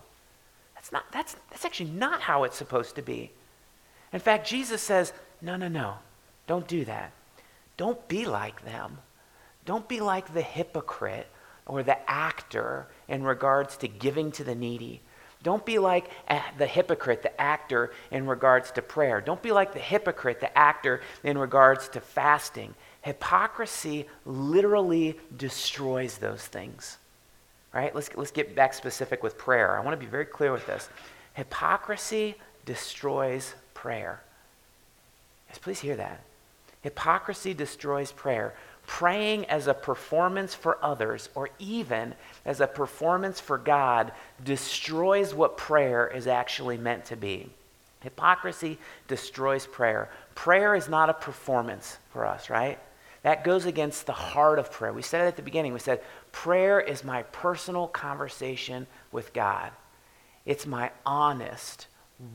that's 0.75 0.91
not, 0.91 1.05
that's, 1.13 1.37
that's 1.51 1.65
actually 1.65 1.91
not 1.91 2.21
how 2.21 2.43
it's 2.43 2.57
supposed 2.57 2.97
to 2.97 3.03
be. 3.03 3.31
In 4.13 4.19
fact, 4.19 4.47
Jesus 4.47 4.83
says, 4.83 5.13
no, 5.41 5.55
no, 5.55 5.69
no, 5.69 5.95
don't 6.49 6.67
do 6.67 6.85
that. 6.85 7.13
Don't 7.77 8.07
be 8.09 8.25
like 8.27 8.65
them. 8.65 8.99
Don't 9.65 9.89
be 9.89 10.01
like 10.01 10.35
the 10.35 10.43
hypocrite 10.43 11.29
or 11.67 11.83
the 11.83 11.99
actor 12.11 12.87
in 13.09 13.23
regards 13.23 13.77
to 13.79 13.89
giving 13.89 14.33
to 14.33 14.45
the 14.45 14.55
needy. 14.55 15.01
Don't 15.43 15.65
be 15.65 15.79
like 15.79 16.11
eh, 16.29 16.41
the 16.57 16.67
hypocrite, 16.67 17.23
the 17.23 17.41
actor, 17.41 17.93
in 18.11 18.27
regards 18.27 18.71
to 18.73 18.83
prayer. 18.83 19.21
Don't 19.21 19.43
be 19.43 19.53
like 19.53 19.75
the 19.75 19.79
hypocrite, 19.79 20.41
the 20.41 20.57
actor, 20.57 21.03
in 21.23 21.37
regards 21.37 21.89
to 21.91 22.01
fasting. 22.01 22.75
Hypocrisy 23.03 24.07
literally 24.25 25.19
destroys 25.37 26.17
those 26.17 26.45
things. 26.47 26.97
Right? 27.75 27.95
Let's, 27.95 28.09
let's 28.17 28.31
get 28.31 28.55
back 28.55 28.73
specific 28.73 29.23
with 29.23 29.37
prayer. 29.37 29.77
I 29.77 29.81
want 29.81 29.99
to 29.99 30.05
be 30.05 30.11
very 30.11 30.25
clear 30.25 30.51
with 30.51 30.67
this. 30.67 30.89
Hypocrisy 31.35 32.37
destroys 32.65 33.55
prayer. 33.75 34.23
Yes, 35.49 35.59
please 35.59 35.81
hear 35.81 35.97
that. 35.97 36.21
Hypocrisy 36.81 37.53
destroys 37.53 38.13
prayer 38.13 38.55
praying 38.87 39.47
as 39.47 39.67
a 39.67 39.75
performance 39.75 40.55
for 40.55 40.79
others 40.83 41.29
or 41.35 41.51
even 41.59 42.15
as 42.45 42.61
a 42.61 42.67
performance 42.67 43.41
for 43.41 43.59
God 43.59 44.13
destroys 44.45 45.35
what 45.35 45.57
prayer 45.57 46.07
is 46.07 46.27
actually 46.27 46.77
meant 46.77 47.07
to 47.07 47.17
be. 47.17 47.51
Hypocrisy 48.01 48.79
destroys 49.09 49.67
prayer. 49.67 50.11
Prayer 50.35 50.75
is 50.75 50.89
not 50.89 51.09
a 51.09 51.15
performance 51.15 51.97
for 52.11 52.27
us, 52.27 52.51
right? 52.51 52.79
That 53.23 53.45
goes 53.45 53.65
against 53.65 54.05
the 54.05 54.13
heart 54.13 54.59
of 54.59 54.71
prayer. 54.71 54.93
We 54.93 55.01
said 55.01 55.25
it 55.25 55.29
at 55.29 55.37
the 55.37 55.43
beginning. 55.43 55.73
We 55.73 55.79
said, 55.79 56.03
prayer 56.31 56.79
is 56.79 57.03
my 57.03 57.23
personal 57.23 57.89
conversation 57.89 58.87
with 59.11 59.33
God. 59.33 59.71
It's 60.45 60.67
my 60.67 60.91
honest, 61.07 61.87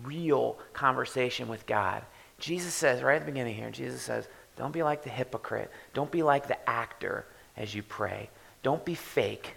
real 0.03 0.57
conversation 0.73 1.47
with 1.47 1.67
God. 1.67 2.01
Jesus 2.39 2.73
says, 2.73 3.03
right 3.03 3.17
at 3.17 3.25
the 3.25 3.31
beginning 3.31 3.53
here, 3.53 3.69
Jesus 3.69 4.01
says, 4.01 4.27
don't 4.59 4.73
be 4.73 4.83
like 4.83 5.03
the 5.03 5.09
hypocrite. 5.09 5.71
Don't 5.93 6.11
be 6.11 6.21
like 6.21 6.47
the 6.47 6.69
actor 6.69 7.25
as 7.55 7.73
you 7.73 7.81
pray. 7.81 8.29
Don't 8.61 8.83
be 8.83 8.93
fake. 8.93 9.55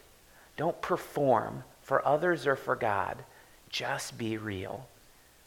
Don't 0.57 0.81
perform 0.81 1.65
for 1.83 2.07
others 2.07 2.47
or 2.47 2.55
for 2.55 2.77
God. 2.77 3.19
Just 3.69 4.17
be 4.17 4.37
real. 4.37 4.87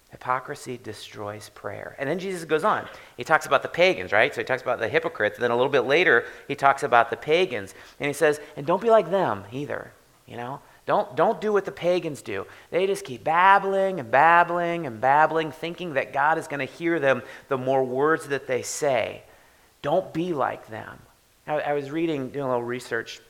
Hypocrisy 0.10 0.78
destroys 0.84 1.50
prayer. 1.56 1.96
And 1.98 2.10
then 2.10 2.20
Jesus 2.20 2.44
goes 2.44 2.66
on. 2.66 2.86
He 3.16 3.24
talks 3.24 3.46
about 3.46 3.62
the 3.62 3.70
pagans, 3.70 4.12
right? 4.12 4.36
So 4.36 4.42
he 4.42 4.46
talks 4.46 4.62
about 4.62 4.80
the 4.80 4.90
hypocrites. 4.90 5.38
And 5.38 5.44
then 5.44 5.52
a 5.52 5.56
little 5.56 5.72
bit 5.72 5.86
later, 5.86 6.26
he 6.50 6.56
talks 6.56 6.84
about 6.84 7.10
the 7.10 7.16
pagans. 7.16 7.74
And 8.02 8.08
he 8.08 8.14
says, 8.14 8.42
and 8.58 8.66
don't 8.66 8.82
be 8.82 8.90
like 8.90 9.10
them 9.10 9.46
either. 9.54 9.94
You 10.26 10.36
know? 10.36 10.60
Don't, 10.86 11.16
don't 11.16 11.40
do 11.40 11.54
what 11.54 11.64
the 11.64 11.72
pagans 11.72 12.22
do. 12.22 12.46
They 12.72 12.88
just 12.88 13.06
keep 13.06 13.24
babbling 13.24 14.02
and 14.02 14.12
babbling 14.12 14.86
and 14.86 15.00
babbling, 15.00 15.52
thinking 15.52 15.94
that 15.94 16.12
God 16.12 16.38
is 16.38 16.48
going 16.50 16.66
to 16.66 16.74
hear 16.74 17.00
them 17.00 17.24
the 17.48 17.58
more 17.58 17.86
words 17.86 18.28
that 18.28 18.48
they 18.48 18.62
say. 18.62 19.24
Don't 19.86 20.12
be 20.14 20.34
like 20.34 20.68
them. 20.68 20.98
I, 21.46 21.60
I 21.60 21.74
was 21.74 21.92
reading, 21.92 22.30
doing 22.30 22.46
a 22.46 22.48
little 22.48 22.64
research 22.64 23.22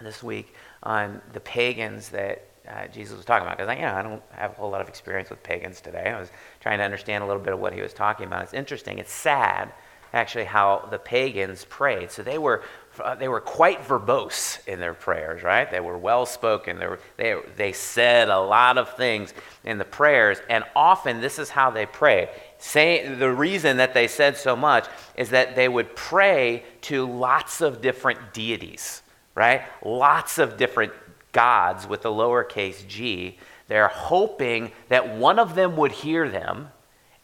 this 0.00 0.20
week 0.20 0.52
on 0.82 1.20
the 1.32 1.38
pagans 1.38 2.08
that 2.08 2.44
uh, 2.68 2.88
Jesus 2.88 3.16
was 3.16 3.24
talking 3.24 3.46
about 3.46 3.56
because 3.56 3.70
I, 3.70 3.76
you 3.76 3.82
know, 3.82 3.94
I 3.94 4.02
don't 4.02 4.22
have 4.32 4.50
a 4.50 4.54
whole 4.54 4.68
lot 4.68 4.80
of 4.80 4.88
experience 4.88 5.30
with 5.30 5.40
pagans 5.44 5.80
today. 5.80 6.12
I 6.12 6.18
was 6.18 6.28
trying 6.58 6.78
to 6.78 6.84
understand 6.84 7.22
a 7.22 7.26
little 7.28 7.40
bit 7.40 7.52
of 7.52 7.60
what 7.60 7.72
he 7.72 7.80
was 7.80 7.94
talking 7.94 8.26
about. 8.26 8.42
It's 8.42 8.52
interesting. 8.52 8.98
It's 8.98 9.12
sad, 9.12 9.70
actually, 10.12 10.46
how 10.46 10.88
the 10.90 10.98
pagans 10.98 11.64
prayed. 11.66 12.10
So 12.10 12.24
they 12.24 12.36
were 12.36 12.64
uh, 13.00 13.14
they 13.14 13.28
were 13.28 13.40
quite 13.40 13.80
verbose 13.82 14.58
in 14.66 14.80
their 14.80 14.94
prayers, 14.94 15.44
right? 15.44 15.70
They 15.70 15.80
were 15.80 15.96
well 15.96 16.26
spoken. 16.26 16.78
They, 16.78 16.88
they, 17.16 17.40
they 17.56 17.72
said 17.72 18.28
a 18.28 18.40
lot 18.40 18.76
of 18.76 18.96
things 18.96 19.32
in 19.64 19.78
the 19.78 19.84
prayers, 19.84 20.38
and 20.50 20.64
often 20.74 21.20
this 21.20 21.38
is 21.38 21.48
how 21.48 21.70
they 21.70 21.86
pray. 21.86 22.28
Say, 22.64 23.12
the 23.12 23.28
reason 23.28 23.78
that 23.78 23.92
they 23.92 24.06
said 24.06 24.36
so 24.36 24.54
much 24.54 24.86
is 25.16 25.30
that 25.30 25.56
they 25.56 25.68
would 25.68 25.96
pray 25.96 26.62
to 26.82 27.04
lots 27.04 27.60
of 27.60 27.82
different 27.82 28.32
deities, 28.32 29.02
right? 29.34 29.62
Lots 29.84 30.38
of 30.38 30.56
different 30.56 30.92
gods 31.32 31.88
with 31.88 32.06
a 32.06 32.08
lowercase 32.08 32.86
g. 32.86 33.36
They're 33.66 33.88
hoping 33.88 34.70
that 34.90 35.16
one 35.16 35.40
of 35.40 35.56
them 35.56 35.76
would 35.76 35.90
hear 35.90 36.28
them 36.28 36.68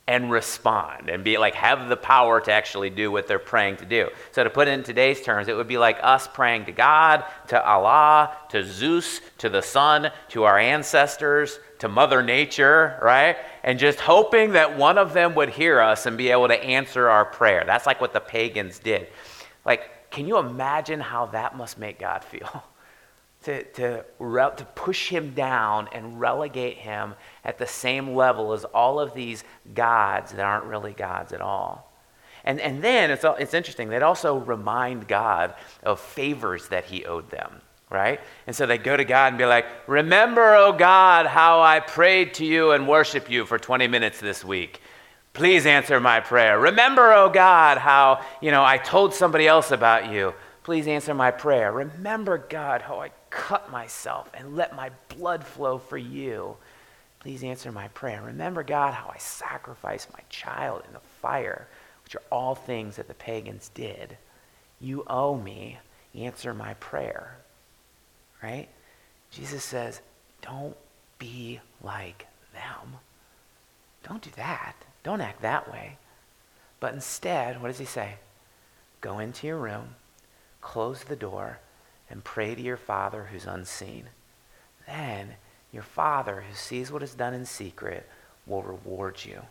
and 0.09 0.29
respond 0.29 1.09
and 1.09 1.22
be 1.22 1.38
like 1.38 1.55
have 1.55 1.88
the 1.88 1.96
power 1.96 2.40
to 2.40 2.51
actually 2.51 2.90
do 2.90 3.12
what 3.12 3.29
they're 3.29 3.38
praying 3.38 3.77
to 3.77 3.85
do. 3.85 4.09
So 4.33 4.42
to 4.42 4.51
put 4.51 4.66
it 4.66 4.72
in 4.72 4.83
today's 4.83 5.20
terms, 5.20 5.46
it 5.46 5.57
would 5.57 5.68
be 5.68 5.79
like 5.79 6.01
us 6.03 6.27
praying 6.27 6.64
to 6.64 6.72
God, 6.72 7.24
to 7.46 7.64
Allah, 7.64 8.37
to 8.48 8.64
Zeus, 8.64 9.20
to 9.38 9.48
the 9.48 9.62
sun, 9.62 10.11
to 10.31 10.42
our 10.42 10.59
ancestors, 10.59 11.61
to 11.78 11.88
Mother 11.88 12.22
Nature, 12.22 12.98
right? 13.02 13.36
And 13.62 13.78
just 13.78 14.00
hoping 14.00 14.52
that 14.52 14.76
one 14.76 14.98
of 14.98 15.12
them 15.12 15.34
would 15.34 15.50
hear 15.50 15.80
us 15.80 16.06
and 16.06 16.16
be 16.16 16.30
able 16.30 16.48
to 16.48 16.62
answer 16.62 17.08
our 17.08 17.24
prayer. 17.24 17.64
That's 17.66 17.86
like 17.86 18.00
what 18.00 18.12
the 18.12 18.20
pagans 18.20 18.78
did. 18.78 19.08
Like, 19.64 20.10
can 20.10 20.26
you 20.26 20.38
imagine 20.38 21.00
how 21.00 21.26
that 21.26 21.56
must 21.56 21.78
make 21.78 21.98
God 21.98 22.24
feel? 22.24 22.64
to, 23.44 23.62
to, 23.62 24.04
re- 24.18 24.50
to 24.56 24.64
push 24.74 25.08
him 25.08 25.34
down 25.34 25.88
and 25.92 26.20
relegate 26.20 26.78
him 26.78 27.14
at 27.44 27.58
the 27.58 27.66
same 27.66 28.14
level 28.14 28.52
as 28.52 28.64
all 28.64 28.98
of 28.98 29.14
these 29.14 29.44
gods 29.74 30.32
that 30.32 30.44
aren't 30.44 30.64
really 30.64 30.92
gods 30.92 31.32
at 31.32 31.40
all. 31.40 31.92
And, 32.44 32.60
and 32.60 32.82
then 32.82 33.10
it's, 33.10 33.24
it's 33.38 33.54
interesting, 33.54 33.88
they'd 33.88 34.02
also 34.02 34.38
remind 34.38 35.06
God 35.06 35.54
of 35.82 36.00
favors 36.00 36.68
that 36.68 36.86
he 36.86 37.04
owed 37.04 37.30
them, 37.30 37.60
right? 37.90 38.20
And 38.46 38.55
so 38.55 38.66
they 38.66 38.79
go 38.79 38.96
to 38.96 39.05
God 39.05 39.29
and 39.29 39.38
be 39.38 39.46
like, 39.46 39.66
Remember, 39.87 40.55
O 40.55 40.72
God, 40.72 41.27
how 41.27 41.61
I 41.62 41.81
prayed 41.81 42.35
to 42.35 42.44
you 42.44 42.72
and 42.72 42.87
worshiped 42.88 43.31
you 43.31 43.46
for 43.46 43.59
20 43.59 43.88
minutes 43.88 44.20
this 44.20 44.44
week. 44.44 44.81
Please 45.33 45.66
answer 45.66 46.01
my 46.01 46.20
prayer. 46.20 46.59
Remember, 46.59 47.12
O 47.12 47.29
God, 47.29 47.79
how, 47.79 48.24
you 48.40 48.51
know, 48.51 48.64
I 48.64 48.77
told 48.79 49.14
somebody 49.14 49.46
else 49.46 49.70
about 49.70 50.11
you. 50.11 50.35
Please 50.64 50.87
answer 50.87 51.14
my 51.14 51.31
prayer. 51.31 51.72
Remember, 51.72 52.37
God, 52.37 52.83
how 52.83 53.01
I 53.01 53.11
cut 53.31 53.70
myself 53.70 54.31
and 54.35 54.57
let 54.57 54.74
my 54.77 54.90
blood 55.09 55.44
flow 55.44 55.79
for 55.79 55.96
you. 55.96 56.57
Please 57.20 57.42
answer 57.42 57.72
my 57.72 57.88
prayer. 57.88 58.22
Remember, 58.22 58.62
God, 58.62 58.94
how 58.94 59.11
I 59.14 59.18
sacrificed 59.18 60.12
my 60.12 60.20
child 60.29 60.83
in 60.87 60.92
the 60.92 61.01
fire, 61.22 61.68
which 62.05 62.14
are 62.16 62.22
all 62.31 62.55
things 62.55 62.96
that 62.96 63.09
the 63.09 63.14
pagans 63.14 63.70
did. 63.74 64.16
You 64.81 65.05
owe 65.07 65.37
me. 65.37 65.79
Answer 66.14 66.55
my 66.55 66.74
prayer. 66.74 67.38
Right? 68.42 68.68
Jesus 69.31 69.64
says, 69.64 70.01
don't 70.42 70.77
be 71.18 71.61
like 71.83 72.27
them. 72.53 72.94
Don't 74.07 74.22
do 74.22 74.31
that. 74.37 74.74
Don't 75.03 75.20
act 75.20 75.42
that 75.42 75.70
way. 75.70 75.98
But 76.81 76.94
instead, 76.94 77.61
what 77.61 77.68
does 77.68 77.79
he 77.79 77.85
say? 77.85 78.14
Go 79.01 79.18
into 79.18 79.46
your 79.46 79.59
room, 79.59 79.96
close 80.61 81.05
the 81.05 81.16
door, 81.16 81.59
and 82.11 82.24
pray 82.24 82.55
to 82.55 82.62
your 82.62 82.77
Father 82.77 83.29
who's 83.31 83.46
unseen. 83.46 84.05
Then 84.87 85.35
your 85.72 85.83
Father 85.83 86.44
who 86.48 86.55
sees 86.55 86.90
what 86.90 87.03
is 87.03 87.14
done 87.14 87.35
in 87.35 87.44
secret 87.44 88.09
will 88.46 88.62
reward 88.62 89.24
you. 89.24 89.42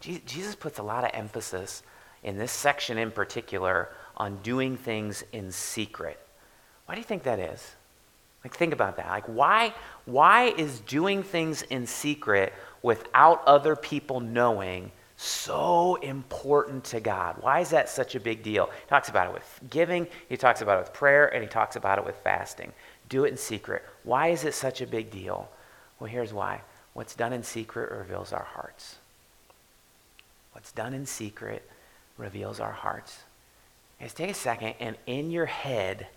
Jesus 0.00 0.54
puts 0.54 0.78
a 0.78 0.82
lot 0.82 1.04
of 1.04 1.10
emphasis 1.14 1.82
in 2.22 2.36
this 2.36 2.52
section 2.52 2.98
in 2.98 3.10
particular 3.10 3.88
on 4.16 4.36
doing 4.42 4.76
things 4.76 5.24
in 5.32 5.52
secret. 5.52 6.18
Why 6.86 6.94
do 6.94 7.00
you 7.00 7.06
think 7.06 7.22
that 7.24 7.38
is? 7.38 7.74
Like 8.44 8.56
think 8.56 8.72
about 8.72 8.96
that. 8.96 9.08
Like 9.08 9.26
why 9.26 9.74
why 10.04 10.46
is 10.56 10.80
doing 10.80 11.22
things 11.22 11.62
in 11.62 11.86
secret 11.86 12.52
without 12.82 13.42
other 13.46 13.76
people 13.76 14.20
knowing 14.20 14.90
so 15.16 15.94
important 15.96 16.82
to 16.84 17.00
God? 17.00 17.36
Why 17.40 17.60
is 17.60 17.70
that 17.70 17.88
such 17.88 18.16
a 18.16 18.20
big 18.20 18.42
deal? 18.42 18.66
He 18.66 18.88
talks 18.88 19.08
about 19.08 19.28
it 19.28 19.34
with 19.34 19.60
giving, 19.70 20.08
he 20.28 20.36
talks 20.36 20.60
about 20.60 20.78
it 20.78 20.80
with 20.80 20.92
prayer, 20.92 21.32
and 21.32 21.42
he 21.42 21.48
talks 21.48 21.76
about 21.76 21.98
it 21.98 22.04
with 22.04 22.16
fasting. 22.16 22.72
Do 23.08 23.24
it 23.24 23.28
in 23.28 23.36
secret. 23.36 23.84
Why 24.02 24.28
is 24.28 24.44
it 24.44 24.54
such 24.54 24.80
a 24.80 24.86
big 24.86 25.10
deal? 25.10 25.48
Well, 26.00 26.10
here's 26.10 26.32
why. 26.32 26.62
What's 26.94 27.14
done 27.14 27.32
in 27.32 27.44
secret 27.44 27.90
reveals 27.92 28.32
our 28.32 28.42
hearts. 28.42 28.96
What's 30.52 30.72
done 30.72 30.92
in 30.92 31.06
secret 31.06 31.68
reveals 32.18 32.58
our 32.58 32.72
hearts. 32.72 33.20
Guys, 34.00 34.12
take 34.12 34.30
a 34.30 34.34
second 34.34 34.74
and 34.80 34.96
in 35.06 35.30
your 35.30 35.46
head, 35.46 36.08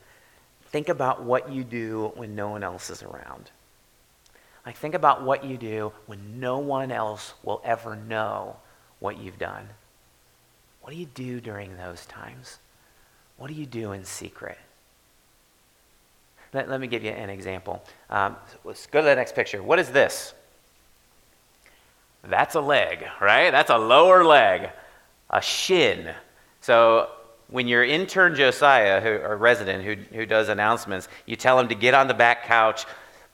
think 0.76 0.90
about 0.90 1.24
what 1.24 1.50
you 1.50 1.64
do 1.64 2.12
when 2.16 2.36
no 2.36 2.50
one 2.50 2.62
else 2.62 2.90
is 2.90 3.02
around. 3.02 3.50
Like, 4.66 4.76
think 4.76 4.94
about 4.94 5.24
what 5.24 5.46
you 5.46 5.56
do 5.56 5.94
when 6.06 6.42
no 6.42 6.58
one 6.58 6.92
else 6.92 7.34
will 7.44 7.62
ever 7.64 7.96
know 7.96 8.58
what 9.00 9.18
you've 9.18 9.40
done. 9.40 9.70
What 10.82 10.92
do 10.92 10.98
you 10.98 11.06
do 11.06 11.40
during 11.40 11.78
those 11.78 12.06
times? 12.08 12.58
What 13.38 13.48
do 13.48 13.54
you 13.54 13.66
do 13.66 13.94
in 13.94 14.04
secret? 14.04 14.58
Let, 16.52 16.68
let 16.68 16.82
me 16.82 16.88
give 16.88 17.06
you 17.06 17.12
an 17.12 17.30
example. 17.30 17.82
Um, 18.10 18.36
let's 18.66 18.86
go 18.86 19.00
to 19.00 19.06
the 19.06 19.16
next 19.16 19.34
picture. 19.34 19.64
What 19.64 19.80
is 19.80 19.92
this? 19.92 20.34
That's 22.22 22.56
a 22.56 22.62
leg, 22.62 23.06
right? 23.22 23.50
That's 23.50 23.70
a 23.70 23.78
lower 23.78 24.26
leg, 24.26 24.72
a 25.30 25.42
shin. 25.42 26.14
So 26.60 27.12
when 27.48 27.68
your 27.68 27.84
intern 27.84 28.36
Josiah, 28.36 29.02
who, 29.02 29.10
or 29.10 29.38
resident 29.38 29.84
who, 29.84 29.96
who 30.16 30.26
does 30.26 30.50
announcements, 30.50 31.08
you 31.26 31.36
tell 31.36 31.60
him 31.60 31.68
to 31.68 31.76
get 31.76 31.94
on 31.94 32.08
the 32.08 32.14
back 32.14 32.46
couch, 32.46 32.86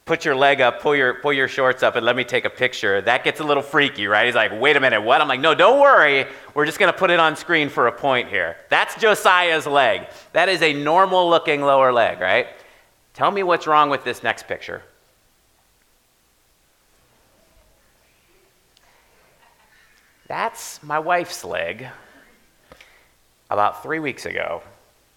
put 0.05 0.25
your 0.25 0.35
leg 0.35 0.59
up, 0.59 0.81
pull 0.81 0.95
your, 0.95 1.15
pull 1.15 1.31
your 1.31 1.47
shorts 1.47 1.83
up, 1.83 1.95
and 1.95 2.05
let 2.05 2.15
me 2.15 2.23
take 2.23 2.43
a 2.43 2.49
picture. 2.49 3.01
That 3.01 3.23
gets 3.23 3.39
a 3.39 3.43
little 3.43 3.63
freaky, 3.63 4.07
right? 4.07 4.25
He's 4.25 4.35
like, 4.35 4.51
wait 4.59 4.75
a 4.75 4.79
minute, 4.79 5.01
what? 5.01 5.21
I'm 5.21 5.27
like, 5.27 5.39
no, 5.39 5.55
don't 5.55 5.79
worry. 5.79 6.25
We're 6.53 6.65
just 6.65 6.79
going 6.79 6.91
to 6.91 6.97
put 6.97 7.09
it 7.09 7.19
on 7.19 7.35
screen 7.35 7.69
for 7.69 7.87
a 7.87 7.91
point 7.91 8.27
here. 8.27 8.57
That's 8.69 8.95
Josiah's 8.95 9.65
leg. 9.65 10.07
That 10.33 10.49
is 10.49 10.61
a 10.61 10.73
normal 10.73 11.29
looking 11.29 11.61
lower 11.61 11.93
leg, 11.93 12.19
right? 12.19 12.47
Tell 13.13 13.31
me 13.31 13.43
what's 13.43 13.67
wrong 13.67 13.89
with 13.89 14.03
this 14.03 14.23
next 14.23 14.47
picture. 14.47 14.83
That's 20.27 20.81
my 20.81 20.97
wife's 20.97 21.43
leg 21.43 21.87
about 23.51 23.83
three 23.83 23.99
weeks 23.99 24.25
ago. 24.25 24.61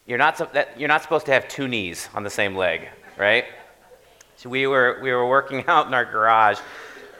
You're 0.06 0.18
not, 0.18 0.52
that, 0.52 0.78
you're 0.78 0.88
not 0.88 1.02
supposed 1.02 1.26
to 1.26 1.32
have 1.32 1.48
two 1.48 1.68
knees 1.68 2.08
on 2.14 2.24
the 2.24 2.30
same 2.30 2.54
leg, 2.54 2.88
right? 3.16 3.44
So 4.36 4.50
we 4.50 4.66
were, 4.66 4.98
we 5.02 5.12
were 5.12 5.26
working 5.26 5.64
out 5.68 5.86
in 5.86 5.94
our 5.94 6.04
garage. 6.04 6.58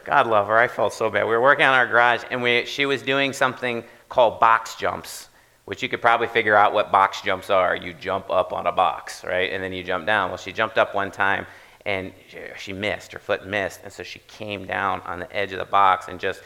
God 0.05 0.27
love 0.27 0.49
her, 0.49 0.59
I 0.59 0.69
felt 0.69 0.93
so 0.93 1.09
bad. 1.09 1.25
We 1.25 1.31
were 1.31 1.41
working 1.41 1.65
out 1.65 1.73
in 1.73 1.79
our 1.79 1.87
garage, 1.87 2.25
and 2.31 2.43
we, 2.43 2.67
she 2.67 2.85
was 2.85 3.01
doing 3.01 3.33
something 3.33 3.85
called 4.11 4.39
box 4.39 4.75
jumps, 4.75 5.31
which 5.65 5.83
you 5.83 5.89
could 5.89 6.03
probably 6.03 6.27
figure 6.27 6.55
out 6.55 6.75
what 6.75 6.93
box 6.93 7.23
jumps 7.23 7.49
are. 7.49 7.75
You 7.75 7.95
jump 7.95 8.29
up 8.29 8.53
on 8.53 8.67
a 8.67 8.73
box, 8.73 9.25
right? 9.25 9.51
And 9.51 9.63
then 9.63 9.73
you 9.73 9.83
jump 9.83 10.05
down. 10.05 10.29
Well, 10.29 10.37
she 10.37 10.53
jumped 10.53 10.77
up 10.77 10.95
one 10.95 11.11
time, 11.11 11.47
and 11.87 12.13
she, 12.29 12.39
she 12.59 12.73
missed, 12.75 13.13
her 13.13 13.19
foot 13.19 13.47
missed, 13.47 13.81
and 13.83 13.91
so 13.91 14.03
she 14.03 14.19
came 14.29 14.67
down 14.67 15.01
on 15.03 15.21
the 15.21 15.35
edge 15.35 15.53
of 15.53 15.59
the 15.59 15.65
box 15.65 16.09
and 16.09 16.21
just, 16.21 16.43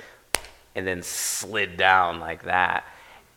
and 0.76 0.86
then 0.86 1.02
slid 1.02 1.76
down 1.76 2.20
like 2.20 2.44
that. 2.44 2.84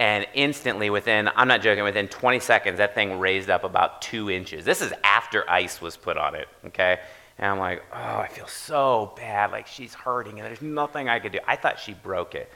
And 0.02 0.26
instantly, 0.34 0.90
within, 0.90 1.30
I'm 1.36 1.48
not 1.48 1.62
joking, 1.62 1.84
within 1.84 2.08
20 2.08 2.40
seconds, 2.40 2.80
that 2.80 2.96
thing 2.96 3.20
raised 3.20 3.52
up 3.52 3.64
about 3.64 4.02
two 4.02 4.32
inches. 4.32 4.66
This 4.66 4.82
is 4.82 4.92
after 5.04 5.48
ice 5.48 5.80
was 5.80 5.96
put 5.96 6.18
on 6.18 6.34
it, 6.34 6.48
okay? 6.66 6.98
And 7.38 7.52
I'm 7.52 7.60
like, 7.60 7.84
oh, 7.94 8.18
I 8.18 8.28
feel 8.28 8.48
so 8.48 9.14
bad. 9.16 9.52
Like 9.52 9.68
she's 9.68 9.94
hurting 9.94 10.40
and 10.40 10.48
there's 10.48 10.64
nothing 10.64 11.08
I 11.08 11.20
could 11.20 11.34
do. 11.34 11.40
I 11.48 11.56
thought 11.56 11.78
she 11.78 11.94
broke 11.94 12.34
it, 12.34 12.52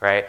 right? 0.00 0.24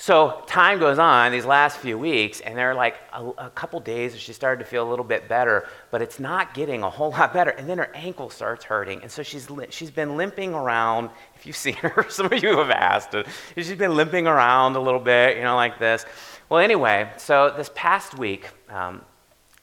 So 0.00 0.42
time 0.46 0.78
goes 0.78 0.98
on 0.98 1.30
these 1.30 1.44
last 1.44 1.76
few 1.76 1.98
weeks, 1.98 2.40
and 2.40 2.56
there 2.56 2.70
are 2.70 2.74
like 2.74 2.96
a, 3.12 3.22
a 3.36 3.50
couple 3.50 3.78
days 3.80 4.12
where 4.12 4.18
she 4.18 4.32
started 4.32 4.64
to 4.64 4.64
feel 4.64 4.82
a 4.82 4.88
little 4.88 5.04
bit 5.04 5.28
better, 5.28 5.68
but 5.90 6.00
it's 6.00 6.18
not 6.18 6.54
getting 6.54 6.82
a 6.82 6.88
whole 6.88 7.10
lot 7.18 7.34
better. 7.34 7.50
And 7.50 7.68
then 7.68 7.76
her 7.76 7.94
ankle 7.94 8.30
starts 8.30 8.64
hurting, 8.64 9.02
and 9.02 9.12
so 9.12 9.22
she's 9.22 9.46
she's 9.68 9.90
been 9.90 10.16
limping 10.16 10.54
around. 10.54 11.10
If 11.36 11.44
you've 11.44 11.54
seen 11.54 11.74
her, 11.74 12.06
some 12.08 12.32
of 12.32 12.42
you 12.42 12.56
have 12.56 12.70
asked. 12.70 13.14
She's 13.54 13.74
been 13.74 13.94
limping 13.94 14.26
around 14.26 14.74
a 14.76 14.80
little 14.80 15.00
bit, 15.00 15.36
you 15.36 15.42
know, 15.42 15.54
like 15.54 15.78
this. 15.78 16.06
Well, 16.48 16.60
anyway, 16.60 17.12
so 17.18 17.52
this 17.54 17.70
past 17.74 18.16
week, 18.16 18.48
um, 18.70 19.04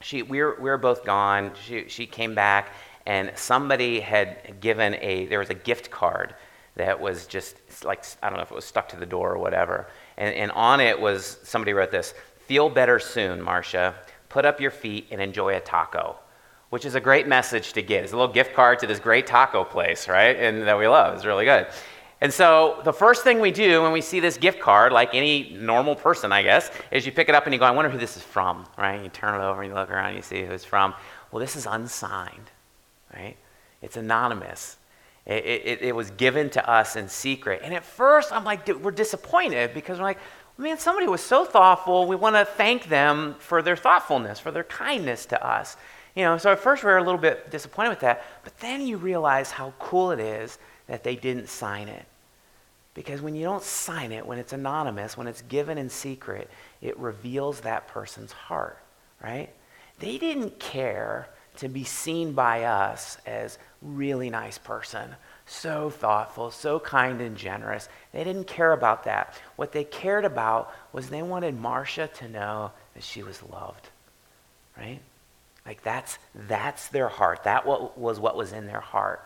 she 0.02 0.22
we 0.22 0.44
were 0.44 0.56
we 0.62 0.70
were 0.70 0.78
both 0.78 1.04
gone. 1.04 1.52
She 1.66 1.86
she 1.88 2.06
came 2.06 2.36
back, 2.36 2.74
and 3.08 3.32
somebody 3.34 4.02
had 4.02 4.62
given 4.62 4.98
a 5.02 5.26
there 5.26 5.40
was 5.40 5.50
a 5.50 5.56
gift 5.56 5.90
card 5.90 6.36
that 6.76 7.00
was 7.00 7.26
just 7.26 7.56
like 7.84 8.06
I 8.22 8.30
don't 8.30 8.38
know 8.38 8.44
if 8.44 8.52
it 8.52 8.56
was 8.56 8.66
stuck 8.66 8.88
to 8.90 8.98
the 8.98 9.06
door 9.08 9.34
or 9.34 9.40
whatever, 9.40 9.88
and, 10.18 10.34
and 10.36 10.52
on 10.52 10.80
it 10.80 11.00
was 11.00 11.40
somebody 11.44 11.74
wrote 11.74 11.92
this: 11.92 12.14
"Feel 12.46 12.70
better 12.70 13.00
soon, 13.00 13.42
Marcia. 13.42 13.96
Put 14.30 14.46
up 14.46 14.60
your 14.60 14.72
feet 14.72 15.08
and 15.12 15.22
enjoy 15.22 15.56
a 15.56 15.60
taco." 15.60 16.18
Which 16.70 16.84
is 16.84 16.96
a 16.96 17.00
great 17.00 17.28
message 17.28 17.72
to 17.74 17.82
get. 17.82 18.04
It's 18.04 18.12
a 18.12 18.18
little 18.18 18.34
gift 18.34 18.54
card 18.54 18.80
to 18.80 18.88
this 18.88 19.00
great 19.00 19.26
taco 19.26 19.64
place, 19.64 20.10
right? 20.10 20.36
And 20.36 20.64
that 20.64 20.78
we 20.78 20.86
love. 20.86 21.16
It's 21.16 21.24
really 21.24 21.46
good. 21.46 21.68
And 22.20 22.34
so 22.34 22.82
the 22.84 22.92
first 22.92 23.24
thing 23.24 23.40
we 23.40 23.52
do 23.52 23.84
when 23.84 23.94
we 23.94 24.02
see 24.02 24.20
this 24.20 24.38
gift 24.38 24.60
card, 24.60 24.92
like 24.92 25.16
any 25.16 25.56
normal 25.58 25.96
person, 25.96 26.34
I 26.34 26.44
guess, 26.44 26.70
is 26.92 27.06
you 27.06 27.14
pick 27.14 27.30
it 27.30 27.36
up 27.36 27.46
and 27.46 27.54
you 27.54 27.60
go, 27.60 27.66
I 27.66 27.72
wonder 27.72 27.90
who 27.90 27.98
this 27.98 28.18
is 28.18 28.24
from, 28.24 28.66
right? 28.78 29.02
You 29.02 29.08
turn 29.08 29.40
it 29.40 29.44
over 29.46 29.62
and 29.62 29.72
you 29.72 29.76
look 29.76 29.90
around 29.90 30.08
and 30.08 30.18
you 30.18 30.24
see 30.24 30.44
who 30.44 30.52
it's 30.52 30.66
from. 30.66 30.94
Well, 31.32 31.40
this 31.40 31.56
is 31.56 31.66
unsigned 31.66 32.52
right? 33.14 33.36
It's 33.82 33.98
anonymous. 33.98 34.77
It, 35.28 35.44
it, 35.44 35.82
it, 35.82 35.96
was 35.96 36.10
given 36.12 36.50
to 36.52 36.70
us 36.70 36.96
in 36.96 37.10
secret. 37.10 37.60
And 37.62 37.74
at 37.74 37.84
first, 37.84 38.32
I'm 38.32 38.46
like, 38.46 38.66
we're 38.82 38.92
disappointed 38.92 39.74
because 39.74 39.98
we're 39.98 40.06
like, 40.06 40.20
man, 40.58 40.80
somebody 40.80 41.06
was 41.06 41.20
so 41.20 41.44
thoughtful. 41.44 42.08
We 42.08 42.16
want 42.16 42.38
to 42.38 42.46
thank 42.46 42.88
them 42.88 43.36
for 43.40 43.62
their 43.62 43.76
thoughtfulness, 43.76 44.40
for 44.40 44.52
their 44.52 44.64
kindness 44.64 45.26
to 45.28 45.46
us. 45.46 45.76
You 46.16 46.24
know, 46.24 46.38
so 46.38 46.54
at 46.54 46.60
first 46.60 46.82
we 46.84 46.90
were 46.90 46.98
a 46.98 47.04
little 47.04 47.20
bit 47.20 47.52
disappointed 47.52 47.90
with 47.90 48.00
that, 48.00 48.24
but 48.44 48.58
then 48.60 48.82
you 48.88 48.96
realize 48.96 49.52
how 49.52 49.74
cool 49.80 50.12
it 50.12 50.20
is 50.20 50.58
that 50.88 51.04
they 51.04 51.16
didn't 51.16 51.50
sign 51.50 51.90
it. 51.90 52.06
Because 52.94 53.22
when 53.22 53.36
you 53.36 53.44
don't 53.44 53.62
sign 53.62 54.12
it, 54.12 54.26
when 54.26 54.40
it's 54.40 54.54
anonymous, 54.54 55.16
when 55.18 55.28
it's 55.28 55.44
given 55.44 55.78
in 55.78 55.90
secret, 55.90 56.50
it 56.82 56.98
reveals 56.98 57.60
that 57.62 57.88
person's 57.88 58.32
heart, 58.32 58.80
right? 59.22 59.50
They 60.00 60.18
didn't 60.18 60.58
care 60.58 61.28
to 61.58 61.70
be 61.70 61.84
seen 61.84 62.32
by 62.32 62.64
us 62.64 63.18
as 63.26 63.60
really 63.82 64.30
nice 64.30 64.58
person, 64.58 65.16
so 65.46 65.90
thoughtful, 65.90 66.52
so 66.52 66.80
kind 66.80 67.22
and 67.22 67.38
generous. 67.38 67.90
They 68.12 68.24
didn't 68.24 68.48
care 68.48 68.74
about 68.74 69.04
that. 69.06 69.36
What 69.56 69.72
they 69.72 69.84
cared 69.84 70.26
about 70.26 70.74
was 70.92 71.10
they 71.10 71.22
wanted 71.22 71.60
Marcia 71.60 72.08
to 72.08 72.30
know 72.30 72.72
that 72.94 73.04
she 73.04 73.24
was 73.24 73.42
loved. 73.44 73.90
Right? 74.78 75.00
Like 75.66 75.84
that's 75.84 76.18
that's 76.34 76.88
their 76.90 77.10
heart. 77.10 77.44
That 77.44 77.66
what 77.66 77.98
was 77.98 78.20
what 78.20 78.38
was 78.38 78.54
in 78.54 78.68
their 78.68 78.82
heart. 78.82 79.26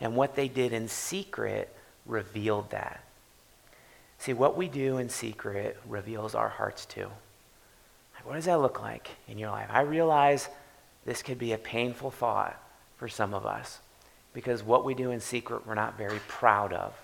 And 0.00 0.16
what 0.16 0.34
they 0.34 0.48
did 0.48 0.72
in 0.72 0.88
secret 0.88 1.74
revealed 2.06 2.70
that. 2.70 3.04
See, 4.18 4.32
what 4.32 4.56
we 4.56 4.68
do 4.68 4.98
in 4.98 5.08
secret 5.08 5.78
reveals 5.86 6.34
our 6.34 6.48
hearts 6.48 6.86
too. 6.86 7.08
Like, 8.14 8.26
what 8.26 8.34
does 8.34 8.46
that 8.46 8.60
look 8.60 8.80
like 8.80 9.10
in 9.28 9.38
your 9.38 9.50
life? 9.50 9.68
I 9.70 9.82
realize 9.82 10.48
this 11.04 11.22
could 11.22 11.38
be 11.38 11.52
a 11.52 11.58
painful 11.58 12.10
thought 12.10 12.60
for 12.96 13.08
some 13.08 13.34
of 13.34 13.46
us 13.46 13.80
because 14.32 14.62
what 14.62 14.84
we 14.84 14.94
do 14.94 15.10
in 15.10 15.20
secret, 15.20 15.66
we're 15.66 15.74
not 15.74 15.98
very 15.98 16.20
proud 16.28 16.72
of, 16.72 16.94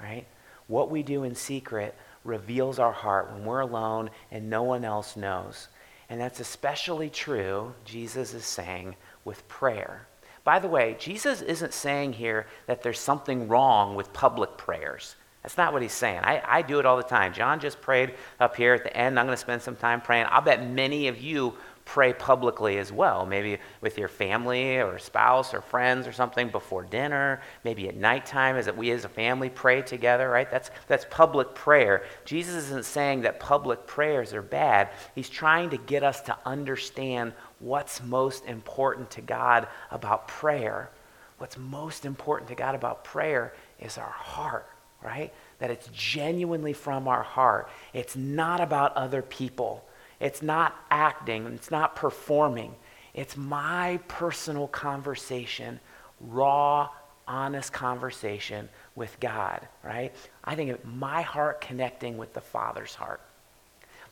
right? 0.00 0.26
What 0.66 0.90
we 0.90 1.02
do 1.02 1.24
in 1.24 1.34
secret 1.34 1.94
reveals 2.24 2.78
our 2.78 2.92
heart 2.92 3.32
when 3.32 3.44
we're 3.44 3.60
alone 3.60 4.10
and 4.30 4.50
no 4.50 4.62
one 4.62 4.84
else 4.84 5.16
knows. 5.16 5.68
And 6.10 6.20
that's 6.20 6.40
especially 6.40 7.10
true, 7.10 7.74
Jesus 7.84 8.34
is 8.34 8.44
saying, 8.44 8.96
with 9.24 9.46
prayer. 9.48 10.06
By 10.44 10.58
the 10.58 10.68
way, 10.68 10.96
Jesus 10.98 11.42
isn't 11.42 11.74
saying 11.74 12.14
here 12.14 12.46
that 12.66 12.82
there's 12.82 12.98
something 12.98 13.48
wrong 13.48 13.94
with 13.94 14.12
public 14.12 14.56
prayers. 14.56 15.16
That's 15.42 15.56
not 15.56 15.72
what 15.72 15.82
he's 15.82 15.92
saying. 15.92 16.20
I, 16.24 16.42
I 16.46 16.62
do 16.62 16.78
it 16.78 16.86
all 16.86 16.96
the 16.96 17.02
time. 17.02 17.32
John 17.32 17.60
just 17.60 17.80
prayed 17.80 18.14
up 18.40 18.56
here 18.56 18.74
at 18.74 18.82
the 18.82 18.96
end. 18.96 19.18
I'm 19.18 19.26
going 19.26 19.36
to 19.36 19.40
spend 19.40 19.62
some 19.62 19.76
time 19.76 20.00
praying. 20.00 20.26
I'll 20.30 20.42
bet 20.42 20.68
many 20.68 21.08
of 21.08 21.20
you 21.20 21.54
pray 21.88 22.12
publicly 22.12 22.76
as 22.76 22.92
well, 22.92 23.24
maybe 23.24 23.58
with 23.80 23.96
your 23.96 24.08
family 24.08 24.76
or 24.76 24.98
spouse 24.98 25.54
or 25.54 25.62
friends 25.62 26.06
or 26.06 26.12
something 26.12 26.50
before 26.50 26.84
dinner, 26.84 27.40
maybe 27.64 27.88
at 27.88 27.96
nighttime 27.96 28.56
as 28.56 28.70
we 28.70 28.90
as 28.90 29.06
a 29.06 29.08
family 29.08 29.48
pray 29.48 29.80
together, 29.80 30.28
right? 30.28 30.50
That's, 30.50 30.70
that's 30.86 31.06
public 31.08 31.54
prayer. 31.54 32.04
Jesus 32.26 32.54
isn't 32.66 32.84
saying 32.84 33.22
that 33.22 33.40
public 33.40 33.86
prayers 33.86 34.34
are 34.34 34.42
bad. 34.42 34.90
He's 35.14 35.30
trying 35.30 35.70
to 35.70 35.78
get 35.78 36.02
us 36.02 36.20
to 36.22 36.36
understand 36.44 37.32
what's 37.58 38.02
most 38.02 38.44
important 38.44 39.10
to 39.12 39.22
God 39.22 39.66
about 39.90 40.28
prayer. 40.28 40.90
What's 41.38 41.56
most 41.56 42.04
important 42.04 42.50
to 42.50 42.54
God 42.54 42.74
about 42.74 43.02
prayer 43.02 43.54
is 43.80 43.96
our 43.96 44.10
heart, 44.10 44.68
right? 45.02 45.32
That 45.58 45.70
it's 45.70 45.88
genuinely 45.94 46.74
from 46.74 47.08
our 47.08 47.22
heart. 47.22 47.70
It's 47.94 48.14
not 48.14 48.60
about 48.60 48.94
other 48.94 49.22
people. 49.22 49.87
It's 50.20 50.42
not 50.42 50.76
acting, 50.90 51.46
it's 51.46 51.70
not 51.70 51.96
performing. 51.96 52.74
It's 53.14 53.36
my 53.36 54.00
personal 54.08 54.68
conversation, 54.68 55.80
raw, 56.20 56.90
honest 57.26 57.72
conversation 57.72 58.68
with 58.94 59.18
God, 59.20 59.66
right? 59.84 60.14
I 60.44 60.54
think 60.54 60.70
of 60.70 60.84
my 60.84 61.22
heart 61.22 61.60
connecting 61.60 62.16
with 62.16 62.32
the 62.32 62.40
Father's 62.40 62.94
heart. 62.94 63.20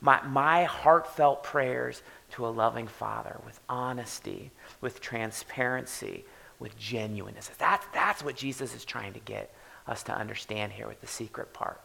My, 0.01 0.23
my 0.27 0.65
heartfelt 0.65 1.43
prayers 1.43 2.03
to 2.33 2.47
a 2.47 2.49
loving 2.49 2.87
Father 2.87 3.41
with 3.45 3.59
honesty, 3.69 4.51
with 4.81 5.01
transparency, 5.01 6.25
with 6.59 6.79
genuineness. 6.79 7.51
That's, 7.59 7.87
that's 7.95 8.23
what 8.23 8.37
Jesus 8.37 8.75
is 8.75 8.85
trying 8.85 9.15
to 9.15 9.21
get 9.21 9.53
us 9.87 10.03
to 10.05 10.13
understand 10.13 10.73
here 10.73 10.87
with 10.87 11.01
the 11.01 11.07
secret 11.07 11.53
part. 11.53 11.81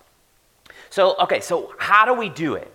So, 0.90 1.16
okay, 1.20 1.40
so 1.40 1.74
how 1.78 2.06
do 2.06 2.14
we 2.14 2.30
do 2.30 2.56
it? 2.56 2.72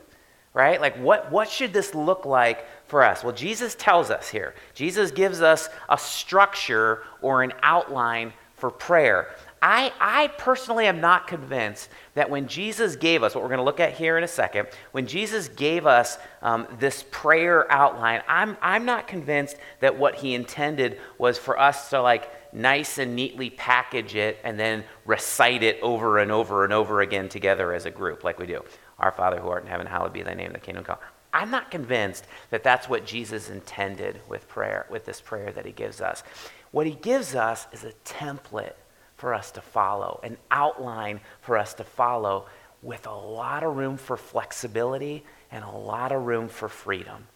Right? 0.56 0.80
Like, 0.80 0.96
what, 0.96 1.30
what 1.30 1.50
should 1.50 1.74
this 1.74 1.94
look 1.94 2.24
like 2.24 2.64
for 2.86 3.02
us? 3.04 3.22
Well, 3.22 3.34
Jesus 3.34 3.74
tells 3.74 4.10
us 4.10 4.30
here. 4.30 4.54
Jesus 4.72 5.10
gives 5.10 5.42
us 5.42 5.68
a 5.90 5.98
structure 5.98 7.02
or 7.20 7.42
an 7.42 7.52
outline 7.62 8.32
for 8.54 8.70
prayer. 8.70 9.28
I, 9.60 9.92
I 10.00 10.28
personally 10.38 10.86
am 10.86 11.02
not 11.02 11.26
convinced 11.26 11.90
that 12.14 12.30
when 12.30 12.48
Jesus 12.48 12.96
gave 12.96 13.22
us, 13.22 13.34
what 13.34 13.42
we're 13.42 13.50
going 13.50 13.58
to 13.58 13.64
look 13.64 13.80
at 13.80 13.92
here 13.92 14.16
in 14.16 14.24
a 14.24 14.28
second, 14.28 14.68
when 14.92 15.06
Jesus 15.06 15.48
gave 15.48 15.86
us 15.86 16.16
um, 16.40 16.66
this 16.78 17.04
prayer 17.10 17.70
outline, 17.70 18.22
I'm, 18.26 18.56
I'm 18.62 18.86
not 18.86 19.06
convinced 19.06 19.56
that 19.80 19.98
what 19.98 20.14
he 20.14 20.34
intended 20.34 20.98
was 21.18 21.36
for 21.36 21.60
us 21.60 21.90
to 21.90 22.00
like 22.00 22.30
nice 22.54 22.96
and 22.96 23.14
neatly 23.14 23.50
package 23.50 24.14
it 24.14 24.38
and 24.42 24.58
then 24.58 24.84
recite 25.04 25.62
it 25.62 25.78
over 25.82 26.16
and 26.16 26.32
over 26.32 26.64
and 26.64 26.72
over 26.72 27.02
again 27.02 27.28
together 27.28 27.74
as 27.74 27.84
a 27.84 27.90
group 27.90 28.24
like 28.24 28.38
we 28.38 28.46
do. 28.46 28.62
Our 28.98 29.12
Father 29.12 29.38
who 29.38 29.48
art 29.48 29.62
in 29.62 29.68
heaven, 29.68 29.86
hallowed 29.86 30.12
be 30.12 30.22
thy 30.22 30.34
name, 30.34 30.52
the 30.52 30.58
kingdom 30.58 30.84
come. 30.84 30.98
I'm 31.32 31.50
not 31.50 31.70
convinced 31.70 32.26
that 32.50 32.64
that's 32.64 32.88
what 32.88 33.04
Jesus 33.04 33.50
intended 33.50 34.20
with 34.28 34.48
prayer, 34.48 34.86
with 34.88 35.04
this 35.04 35.20
prayer 35.20 35.52
that 35.52 35.66
he 35.66 35.72
gives 35.72 36.00
us. 36.00 36.22
What 36.70 36.86
he 36.86 36.94
gives 36.94 37.34
us 37.34 37.66
is 37.72 37.84
a 37.84 37.92
template 38.04 38.74
for 39.16 39.34
us 39.34 39.50
to 39.52 39.60
follow, 39.60 40.20
an 40.22 40.38
outline 40.50 41.20
for 41.42 41.58
us 41.58 41.74
to 41.74 41.84
follow 41.84 42.46
with 42.82 43.06
a 43.06 43.14
lot 43.14 43.62
of 43.62 43.76
room 43.76 43.96
for 43.96 44.16
flexibility 44.16 45.24
and 45.50 45.64
a 45.64 45.70
lot 45.70 46.12
of 46.12 46.24
room 46.24 46.48
for 46.48 46.68
freedom. 46.68 47.26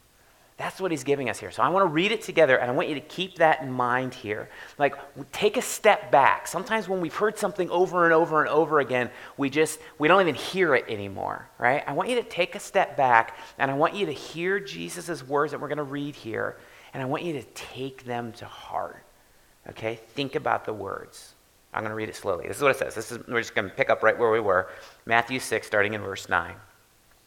That's 0.61 0.79
what 0.79 0.91
he's 0.91 1.05
giving 1.05 1.31
us 1.31 1.41
here. 1.41 1.51
So 1.51 1.63
I 1.63 1.71
want 1.71 1.85
to 1.85 1.87
read 1.87 2.13
it 2.13 2.21
together, 2.21 2.59
and 2.59 2.71
I 2.71 2.75
want 2.75 2.91
you 2.91 2.95
to 2.95 3.01
keep 3.01 3.37
that 3.37 3.63
in 3.63 3.73
mind 3.73 4.13
here. 4.13 4.51
Like, 4.77 4.95
take 5.33 5.57
a 5.57 5.63
step 5.63 6.13
back. 6.13 6.47
Sometimes 6.47 6.87
when 6.87 7.01
we've 7.01 7.15
heard 7.15 7.39
something 7.39 7.71
over 7.71 8.05
and 8.05 8.13
over 8.13 8.43
and 8.43 8.49
over 8.51 8.81
again, 8.81 9.11
we 9.39 9.49
just, 9.49 9.81
we 9.99 10.07
don't 10.07 10.21
even 10.21 10.35
hear 10.35 10.75
it 10.75 10.85
anymore, 10.87 11.49
right? 11.57 11.83
I 11.87 11.95
want 11.95 12.11
you 12.11 12.17
to 12.17 12.23
take 12.23 12.57
a 12.57 12.61
step 12.61 12.95
back, 12.95 13.39
and 13.57 13.71
I 13.71 13.75
want 13.75 13.95
you 13.95 14.05
to 14.05 14.13
hear 14.13 14.61
Jesus' 14.61 15.27
words 15.27 15.53
that 15.53 15.63
we're 15.63 15.69
going 15.69 15.79
to 15.79 15.83
read 15.83 16.15
here, 16.15 16.59
and 16.93 17.03
I 17.03 17.07
want 17.07 17.23
you 17.23 17.33
to 17.33 17.43
take 17.55 18.05
them 18.05 18.31
to 18.33 18.45
heart, 18.45 19.03
okay? 19.71 19.99
Think 20.09 20.35
about 20.35 20.67
the 20.67 20.75
words. 20.75 21.37
I'm 21.73 21.81
going 21.81 21.91
to 21.91 21.97
read 21.97 22.11
it 22.11 22.17
slowly. 22.17 22.47
This 22.47 22.59
is 22.59 22.63
what 22.63 22.73
it 22.73 22.77
says. 22.77 22.95
This 22.95 23.11
is, 23.11 23.27
we're 23.27 23.41
just 23.41 23.55
going 23.55 23.71
to 23.71 23.75
pick 23.75 23.89
up 23.89 24.03
right 24.03 24.19
where 24.19 24.31
we 24.31 24.41
were. 24.41 24.69
Matthew 25.07 25.41
6, 25.41 25.67
starting 25.67 25.95
in 25.95 26.03
verse 26.03 26.29
9. 26.29 26.53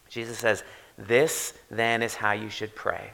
Jesus 0.07 0.37
says, 0.37 0.63
This 0.99 1.55
then 1.71 2.03
is 2.03 2.13
how 2.13 2.33
you 2.33 2.49
should 2.51 2.75
pray. 2.75 3.13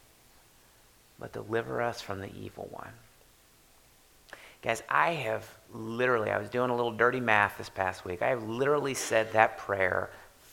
but 1.21 1.31
deliver 1.31 1.81
us 1.81 2.01
from 2.01 2.19
the 2.19 2.31
evil 2.35 2.67
one. 2.71 2.91
Guys, 4.61 4.83
I 4.89 5.11
have 5.11 5.47
literally, 5.73 6.29
I 6.29 6.37
was 6.37 6.49
doing 6.49 6.69
a 6.69 6.75
little 6.75 6.91
dirty 6.91 7.19
math 7.19 7.57
this 7.57 7.69
past 7.69 8.03
week. 8.03 8.21
I 8.21 8.29
have 8.29 8.43
literally 8.43 8.93
said 8.93 9.31
that 9.33 9.57
prayer 9.57 10.09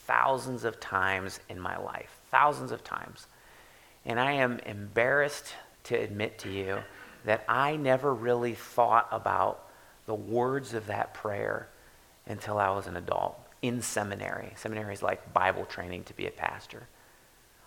thousands 0.07 0.65
of 0.65 0.79
times 0.79 1.41
in 1.49 1.61
my 1.61 1.77
life, 1.79 2.11
thousands 2.31 2.71
of 2.71 2.85
times. 2.85 3.27
And 4.07 4.21
I 4.21 4.33
am 4.33 4.61
embarrassed 4.61 5.55
to 5.85 5.97
admit 5.97 6.39
to 6.41 6.51
you 6.51 6.79
that 7.25 7.45
I 7.49 7.77
never 7.77 8.15
really 8.15 8.55
thought 8.55 9.09
about 9.11 9.67
the 10.07 10.15
words 10.15 10.73
of 10.73 10.87
that 10.87 11.13
prayer 11.13 11.69
until 12.27 12.59
I 12.59 12.71
was 12.71 12.87
an 12.87 12.97
adult 12.97 13.39
in 13.61 13.83
seminary. 13.83 14.53
Seminary 14.57 14.95
is 14.95 15.03
like 15.03 15.35
Bible 15.35 15.67
training 15.67 16.05
to 16.05 16.15
be 16.15 16.27
a 16.27 16.31
pastor. 16.31 16.87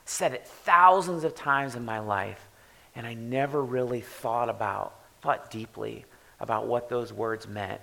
Said 0.05 0.33
it 0.33 0.47
thousands 0.47 1.23
of 1.23 1.35
times 1.35 1.75
in 1.75 1.85
my 1.85 1.99
life. 1.99 2.47
And 2.95 3.07
I 3.07 3.13
never 3.13 3.63
really 3.63 4.01
thought 4.01 4.49
about, 4.49 4.99
thought 5.21 5.49
deeply 5.49 6.05
about 6.39 6.67
what 6.67 6.89
those 6.89 7.13
words 7.13 7.47
meant 7.47 7.81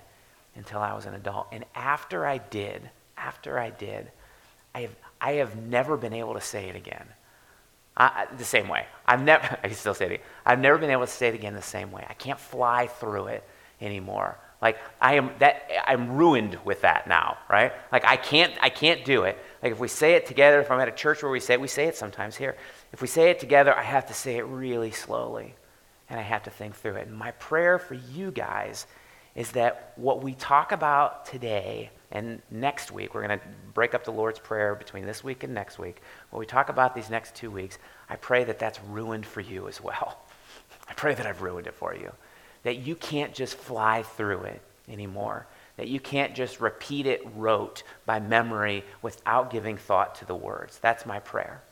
until 0.54 0.80
I 0.80 0.94
was 0.94 1.06
an 1.06 1.14
adult. 1.14 1.48
And 1.52 1.64
after 1.74 2.26
I 2.26 2.38
did, 2.38 2.90
after 3.16 3.58
I 3.58 3.70
did, 3.70 4.10
I 4.74 4.82
have, 4.82 4.96
I 5.20 5.32
have 5.34 5.56
never 5.56 5.96
been 5.96 6.12
able 6.12 6.34
to 6.34 6.40
say 6.40 6.68
it 6.68 6.76
again. 6.76 7.06
I, 7.96 8.26
the 8.36 8.44
same 8.44 8.68
way. 8.68 8.86
I've 9.06 9.22
never, 9.22 9.58
I 9.64 9.70
still 9.70 9.94
say 9.94 10.14
it. 10.14 10.24
I've 10.46 10.60
never 10.60 10.78
been 10.78 10.90
able 10.90 11.06
to 11.06 11.12
say 11.12 11.28
it 11.28 11.34
again 11.34 11.54
the 11.54 11.62
same 11.62 11.90
way. 11.90 12.06
I 12.08 12.14
can't 12.14 12.38
fly 12.38 12.86
through 12.86 13.28
it 13.28 13.44
anymore. 13.80 14.38
Like 14.60 14.78
I 15.00 15.14
am 15.14 15.30
that 15.38 15.70
I'm 15.86 16.16
ruined 16.16 16.58
with 16.64 16.80
that 16.80 17.06
now, 17.06 17.38
right? 17.48 17.72
Like 17.92 18.04
I 18.04 18.16
can't 18.16 18.52
I 18.60 18.70
can't 18.70 19.04
do 19.04 19.22
it. 19.22 19.38
Like 19.62 19.72
if 19.72 19.78
we 19.78 19.88
say 19.88 20.14
it 20.14 20.26
together, 20.26 20.60
if 20.60 20.70
I'm 20.70 20.80
at 20.80 20.88
a 20.88 20.92
church 20.92 21.22
where 21.22 21.32
we 21.32 21.40
say 21.40 21.54
it, 21.54 21.60
we 21.60 21.68
say 21.68 21.86
it 21.86 21.96
sometimes 21.96 22.36
here. 22.36 22.56
If 22.92 23.02
we 23.02 23.08
say 23.08 23.30
it 23.30 23.40
together, 23.40 23.76
I 23.76 23.82
have 23.82 24.06
to 24.06 24.14
say 24.14 24.36
it 24.36 24.42
really 24.42 24.90
slowly 24.90 25.54
and 26.08 26.18
I 26.18 26.22
have 26.22 26.44
to 26.44 26.50
think 26.50 26.74
through 26.74 26.96
it. 26.96 27.08
And 27.08 27.16
my 27.16 27.32
prayer 27.32 27.78
for 27.78 27.94
you 27.94 28.30
guys 28.30 28.86
is 29.34 29.52
that 29.52 29.92
what 29.96 30.22
we 30.22 30.34
talk 30.34 30.72
about 30.72 31.26
today 31.26 31.90
and 32.10 32.40
next 32.50 32.90
week, 32.90 33.14
we're 33.14 33.26
going 33.26 33.38
to 33.38 33.44
break 33.74 33.94
up 33.94 34.04
the 34.04 34.12
Lord's 34.12 34.38
Prayer 34.38 34.74
between 34.74 35.04
this 35.04 35.22
week 35.22 35.44
and 35.44 35.52
next 35.52 35.78
week. 35.78 36.00
What 36.30 36.38
we 36.40 36.46
talk 36.46 36.70
about 36.70 36.94
these 36.94 37.10
next 37.10 37.34
two 37.34 37.50
weeks, 37.50 37.78
I 38.08 38.16
pray 38.16 38.44
that 38.44 38.58
that's 38.58 38.82
ruined 38.84 39.26
for 39.26 39.40
you 39.40 39.68
as 39.68 39.80
well. 39.80 40.18
I 40.88 40.94
pray 40.94 41.14
that 41.14 41.26
I've 41.26 41.42
ruined 41.42 41.66
it 41.66 41.74
for 41.74 41.94
you. 41.94 42.12
That 42.62 42.78
you 42.78 42.94
can't 42.94 43.34
just 43.34 43.56
fly 43.56 44.02
through 44.02 44.40
it 44.44 44.62
anymore. 44.88 45.46
That 45.78 45.88
you 45.88 46.00
can't 46.00 46.34
just 46.34 46.60
repeat 46.60 47.06
it 47.06 47.22
rote 47.34 47.82
by 48.04 48.20
memory 48.20 48.84
without 49.00 49.50
giving 49.50 49.78
thought 49.78 50.16
to 50.16 50.26
the 50.26 50.34
words. 50.34 50.78
That's 50.80 51.06
my 51.06 51.20
prayer. 51.20 51.62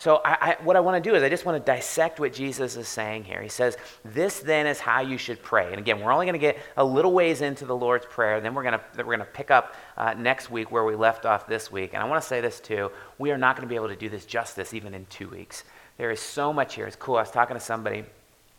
So, 0.00 0.20
I, 0.24 0.52
I, 0.52 0.56
what 0.62 0.76
I 0.76 0.80
want 0.80 1.02
to 1.02 1.10
do 1.10 1.16
is 1.16 1.24
I 1.24 1.28
just 1.28 1.44
want 1.44 1.58
to 1.58 1.72
dissect 1.72 2.20
what 2.20 2.32
Jesus 2.32 2.76
is 2.76 2.86
saying 2.86 3.24
here. 3.24 3.42
He 3.42 3.48
says, 3.48 3.76
This 4.04 4.38
then 4.38 4.68
is 4.68 4.78
how 4.78 5.00
you 5.00 5.18
should 5.18 5.42
pray. 5.42 5.66
And 5.70 5.78
again, 5.78 5.98
we're 5.98 6.12
only 6.12 6.24
going 6.24 6.34
to 6.34 6.38
get 6.38 6.58
a 6.76 6.84
little 6.84 7.12
ways 7.12 7.42
into 7.42 7.66
the 7.66 7.74
Lord's 7.74 8.06
Prayer. 8.06 8.40
Then 8.40 8.54
we're 8.54 8.62
going 8.62 8.78
to, 8.78 8.84
we're 8.98 9.16
going 9.16 9.18
to 9.18 9.24
pick 9.24 9.50
up 9.50 9.74
uh, 9.96 10.14
next 10.14 10.52
week 10.52 10.70
where 10.70 10.84
we 10.84 10.94
left 10.94 11.26
off 11.26 11.48
this 11.48 11.72
week. 11.72 11.94
And 11.94 12.02
I 12.02 12.06
want 12.06 12.22
to 12.22 12.28
say 12.28 12.40
this 12.40 12.60
too 12.60 12.92
we 13.18 13.32
are 13.32 13.38
not 13.38 13.56
going 13.56 13.66
to 13.66 13.68
be 13.68 13.74
able 13.74 13.88
to 13.88 13.96
do 13.96 14.08
this 14.08 14.24
justice 14.24 14.72
even 14.72 14.94
in 14.94 15.04
two 15.06 15.28
weeks. 15.28 15.64
There 15.96 16.12
is 16.12 16.20
so 16.20 16.52
much 16.52 16.76
here. 16.76 16.86
It's 16.86 16.94
cool. 16.94 17.16
I 17.16 17.22
was 17.22 17.32
talking 17.32 17.54
to 17.54 17.60
somebody 17.60 18.04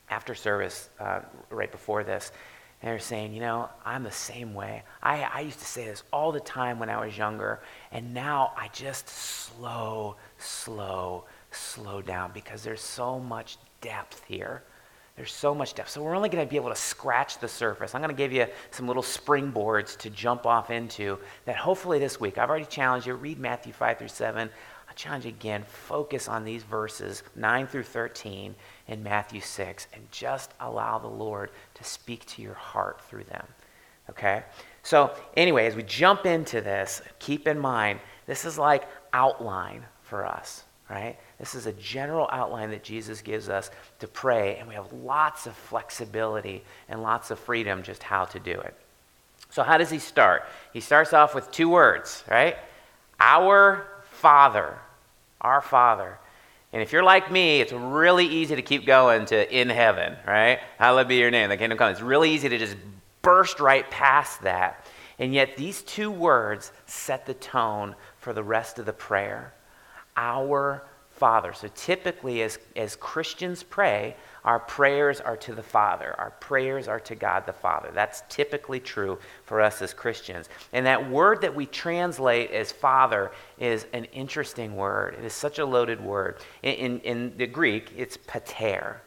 after 0.09 0.35
service 0.35 0.89
uh, 0.99 1.21
right 1.49 1.71
before 1.71 2.03
this. 2.03 2.33
They're 2.81 2.99
saying, 2.99 3.33
you 3.33 3.41
know, 3.41 3.69
I'm 3.85 4.03
the 4.03 4.11
same 4.11 4.53
way. 4.53 4.83
I, 5.03 5.23
I 5.23 5.39
used 5.41 5.59
to 5.59 5.65
say 5.65 5.85
this 5.85 6.03
all 6.13 6.31
the 6.31 6.39
time 6.39 6.79
when 6.79 6.89
I 6.89 7.03
was 7.03 7.17
younger, 7.17 7.59
and 7.91 8.13
now 8.13 8.53
I 8.55 8.69
just 8.69 9.09
slow, 9.09 10.15
slow, 10.37 11.25
slow 11.51 12.01
down 12.01 12.31
because 12.33 12.63
there's 12.63 12.81
so 12.81 13.19
much 13.19 13.57
depth 13.81 14.23
here. 14.27 14.63
There's 15.17 15.33
so 15.33 15.53
much 15.53 15.73
depth. 15.73 15.89
So 15.89 16.01
we're 16.01 16.15
only 16.15 16.29
going 16.29 16.45
to 16.45 16.49
be 16.49 16.55
able 16.55 16.69
to 16.69 16.77
scratch 16.77 17.39
the 17.39 17.49
surface. 17.49 17.93
I'm 17.93 17.99
going 17.99 18.15
to 18.15 18.17
give 18.17 18.31
you 18.31 18.47
some 18.71 18.87
little 18.87 19.03
springboards 19.03 19.97
to 19.97 20.09
jump 20.09 20.45
off 20.45 20.69
into 20.69 21.19
that 21.43 21.57
hopefully 21.57 21.99
this 21.99 22.21
week. 22.21 22.37
I've 22.37 22.49
already 22.49 22.63
challenged 22.63 23.05
you. 23.05 23.15
Read 23.15 23.37
Matthew 23.37 23.73
5 23.73 23.97
through 23.97 24.07
7. 24.07 24.49
Challenge 24.99 25.27
again. 25.27 25.63
Focus 25.63 26.27
on 26.27 26.43
these 26.43 26.63
verses 26.63 27.23
9 27.37 27.67
through 27.67 27.83
13 27.83 28.53
in 28.89 29.01
Matthew 29.01 29.39
6 29.39 29.87
and 29.93 30.11
just 30.11 30.51
allow 30.59 30.97
the 30.97 31.07
Lord 31.07 31.51
to 31.75 31.85
speak 31.85 32.25
to 32.25 32.41
your 32.41 32.55
heart 32.55 32.99
through 33.03 33.23
them. 33.23 33.47
Okay? 34.09 34.43
So, 34.83 35.15
anyway, 35.37 35.67
as 35.67 35.77
we 35.77 35.83
jump 35.83 36.25
into 36.25 36.59
this, 36.59 37.01
keep 37.17 37.47
in 37.47 37.57
mind 37.57 38.01
this 38.25 38.43
is 38.43 38.57
like 38.57 38.89
outline 39.13 39.85
for 40.01 40.25
us, 40.25 40.65
right? 40.89 41.17
This 41.39 41.55
is 41.55 41.65
a 41.65 41.71
general 41.71 42.27
outline 42.33 42.69
that 42.71 42.83
Jesus 42.83 43.21
gives 43.21 43.47
us 43.47 43.71
to 43.99 44.07
pray, 44.09 44.57
and 44.57 44.67
we 44.67 44.73
have 44.73 44.91
lots 44.91 45.47
of 45.47 45.55
flexibility 45.55 46.61
and 46.89 47.01
lots 47.01 47.31
of 47.31 47.39
freedom 47.39 47.83
just 47.83 48.03
how 48.03 48.25
to 48.25 48.39
do 48.41 48.51
it. 48.51 48.75
So, 49.49 49.63
how 49.63 49.77
does 49.77 49.89
he 49.91 49.99
start? 49.99 50.43
He 50.73 50.81
starts 50.81 51.13
off 51.13 51.33
with 51.33 51.49
two 51.51 51.69
words, 51.69 52.21
right? 52.29 52.57
Our 53.21 53.87
Father. 54.11 54.77
Our 55.41 55.61
Father. 55.61 56.19
And 56.71 56.81
if 56.81 56.91
you're 56.91 57.03
like 57.03 57.31
me, 57.31 57.61
it's 57.61 57.71
really 57.71 58.25
easy 58.25 58.55
to 58.55 58.61
keep 58.61 58.85
going 58.85 59.25
to 59.27 59.57
in 59.57 59.69
heaven, 59.69 60.15
right? 60.25 60.59
Hallowed 60.77 61.07
be 61.07 61.15
your 61.15 61.31
name, 61.31 61.49
the 61.49 61.57
kingdom 61.57 61.77
come. 61.77 61.91
It's 61.91 62.01
really 62.01 62.31
easy 62.31 62.49
to 62.49 62.57
just 62.57 62.75
burst 63.21 63.59
right 63.59 63.89
past 63.89 64.41
that. 64.43 64.85
And 65.17 65.33
yet, 65.33 65.57
these 65.57 65.81
two 65.81 66.11
words 66.11 66.71
set 66.85 67.25
the 67.25 67.33
tone 67.33 67.95
for 68.19 68.31
the 68.31 68.43
rest 68.43 68.79
of 68.79 68.85
the 68.85 68.93
prayer. 68.93 69.53
Our 70.15 70.83
Father. 71.09 71.51
So 71.51 71.67
typically, 71.75 72.41
as, 72.41 72.57
as 72.77 72.95
Christians 72.95 73.61
pray, 73.61 74.15
our 74.43 74.59
prayers 74.59 75.19
are 75.19 75.37
to 75.37 75.53
the 75.53 75.63
Father. 75.63 76.15
Our 76.17 76.31
prayers 76.31 76.87
are 76.87 76.99
to 77.01 77.15
God 77.15 77.45
the 77.45 77.53
Father. 77.53 77.91
That's 77.93 78.23
typically 78.29 78.79
true 78.79 79.19
for 79.43 79.61
us 79.61 79.81
as 79.81 79.93
Christians. 79.93 80.49
And 80.71 80.85
that 80.85 81.09
word 81.09 81.41
that 81.41 81.53
we 81.53 81.65
translate 81.65 82.51
as 82.51 82.71
Father 82.71 83.31
is 83.57 83.85
an 83.93 84.05
interesting 84.05 84.75
word. 84.75 85.15
It 85.15 85.25
is 85.25 85.33
such 85.33 85.59
a 85.59 85.65
loaded 85.65 86.01
word. 86.01 86.37
In, 86.63 86.73
in, 86.73 86.99
in 87.01 87.37
the 87.37 87.47
Greek, 87.47 87.91
it's 87.97 88.17
pater. 88.17 89.01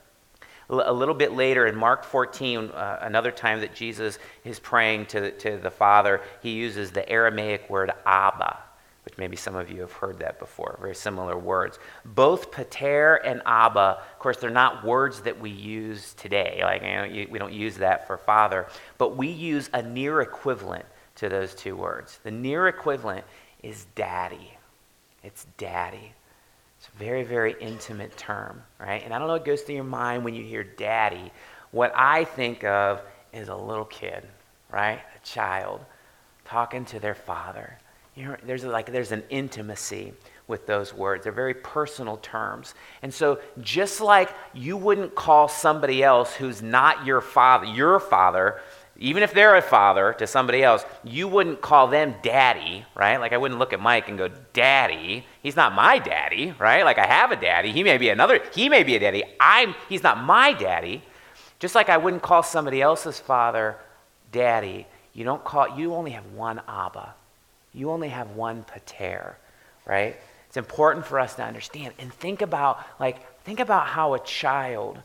A 0.68 0.92
little 0.92 1.14
bit 1.14 1.33
later 1.33 1.66
in 1.66 1.77
Mark 1.77 2.03
14, 2.03 2.71
uh, 2.71 2.99
another 3.03 3.31
time 3.31 3.61
that 3.61 3.75
Jesus 3.75 4.18
is 4.45 4.59
praying 4.59 5.07
to, 5.07 5.31
to 5.33 5.59
the 5.59 5.71
Father, 5.71 6.23
he 6.42 6.51
uses 6.51 6.90
the 6.90 7.07
Aramaic 7.09 7.68
word 7.68 7.90
Abba 8.07 8.59
which 9.05 9.19
maybe 9.19 9.37
some 9.37 9.57
of 9.57 9.71
you 9.71 9.81
have 9.81 9.93
heard 9.93 10.19
that 10.21 10.38
before, 10.38 10.79
very 10.81 10.95
similar 10.95 11.37
words. 11.37 11.79
Both 12.05 12.53
pater 12.53 13.17
and 13.17 13.43
abba, 13.47 13.99
of 14.12 14.19
course, 14.19 14.37
they're 14.37 14.51
not 14.51 14.85
words 14.85 15.21
that 15.23 15.41
we 15.41 15.51
use 15.51 16.15
today. 16.15 16.61
Like, 16.62 16.83
you 16.83 17.25
know, 17.25 17.31
we 17.31 17.38
don't 17.38 17.53
use 17.53 17.77
that 17.79 18.07
for 18.07 18.17
father, 18.17 18.69
but 18.99 19.17
we 19.17 19.29
use 19.29 19.71
a 19.73 19.83
near 19.83 20.21
equivalent 20.21 20.85
to 21.17 21.29
those 21.29 21.55
two 21.55 21.75
words. 21.75 22.21
The 22.23 22.31
near 22.31 22.69
equivalent 22.69 23.25
is 23.62 23.87
daddy. 23.97 24.57
It's 25.25 25.47
daddy. 25.59 26.12
It's 26.79 26.88
a 26.88 26.99
very, 26.99 27.25
very 27.25 27.57
intimate 27.61 28.17
term, 28.17 28.62
right? 28.81 29.03
And 29.05 29.12
I 29.12 29.19
don't 29.19 29.27
know 29.27 29.35
what 29.35 29.45
goes 29.45 29.62
through 29.62 29.77
your 29.77 29.85
mind 29.85 30.25
when 30.25 30.35
you 30.35 30.45
hear 30.45 30.62
daddy. 30.62 31.33
What 31.73 31.93
I 31.97 32.25
think 32.25 32.65
of 32.65 33.03
is 33.33 33.49
a 33.49 33.57
little 33.57 33.85
kid, 33.85 34.27
right? 34.71 35.01
A 35.17 35.27
child 35.27 35.81
talking 36.45 36.85
to 36.87 37.01
their 37.01 37.15
father 37.15 37.79
you 38.14 38.25
know, 38.25 38.37
there's 38.44 38.64
like 38.64 38.92
there's 38.92 39.12
an 39.12 39.22
intimacy 39.31 40.12
with 40.46 40.66
those 40.66 40.92
words. 40.92 41.25
They're 41.25 41.33
very 41.33 41.55
personal 41.55 42.18
terms. 42.18 42.75
And 43.01 43.12
so 43.12 43.40
just 43.61 44.01
like 44.01 44.35
you 44.53 44.77
wouldn't 44.77 45.14
call 45.14 45.48
somebody 45.48 46.03
else 46.03 46.35
who's 46.35 46.61
not 46.61 47.07
your 47.07 47.20
father, 47.22 47.66
your 47.66 47.98
father, 47.98 48.61
even 48.98 49.22
if 49.22 49.33
they're 49.33 49.57
a 49.57 49.62
father 49.62 50.14
to 50.18 50.27
somebody 50.27 50.62
else, 50.62 50.85
you 51.03 51.27
wouldn't 51.27 51.62
call 51.62 51.88
them 51.88 52.14
daddy, 52.22 52.85
right? 52.94 53.16
Like 53.16 53.33
I 53.33 53.38
wouldn't 53.38 53.59
look 53.59 53.72
at 53.72 53.81
Mike 53.81 54.09
and 54.09 54.18
go, 54.18 54.29
"Daddy." 54.53 55.27
He's 55.42 55.57
not 55.57 55.75
my 55.75 55.98
daddy, 55.98 56.55
right? 56.59 56.85
Like 56.85 56.98
I 56.98 57.07
have 57.07 57.33
a 57.33 57.37
daddy. 57.37 57.72
He 57.72 57.83
may 57.83 57.96
be 57.96 58.11
another 58.11 58.42
he 58.55 58.68
may 58.68 58.83
be 58.83 58.94
a 58.94 59.01
daddy. 59.01 59.25
I'm 59.40 59.75
he's 59.88 60.03
not 60.03 60.22
my 60.22 60.53
daddy. 60.53 61.03
Just 61.59 61.75
like 61.75 61.88
I 61.88 61.96
wouldn't 61.96 62.22
call 62.22 62.42
somebody 62.42 62.83
else's 62.83 63.18
father 63.18 63.79
daddy, 64.31 64.87
you 65.14 65.25
don't 65.25 65.42
call 65.42 65.79
you 65.79 65.94
only 65.94 66.11
have 66.11 66.27
one 66.27 66.61
Abba. 66.68 67.14
You 67.73 67.91
only 67.91 68.09
have 68.09 68.31
one 68.33 68.65
pater, 68.65 69.37
right? 69.87 70.17
It's 70.49 70.57
important 70.57 71.07
for 71.07 71.19
us 71.19 71.35
to 71.37 71.43
understand 71.43 71.95
and 71.99 72.13
think 72.13 72.43
about 72.43 72.81
like 73.01 73.43
think 73.45 73.61
about 73.61 73.87
how 73.87 74.15
a 74.15 74.19
child 74.19 74.99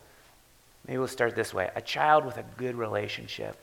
maybe 0.85 0.97
we'll 0.97 1.07
start 1.07 1.35
this 1.35 1.53
way 1.53 1.71
a 1.75 1.81
child 1.81 2.25
with 2.25 2.37
a 2.37 2.43
good 2.57 2.75
relationship 2.75 3.57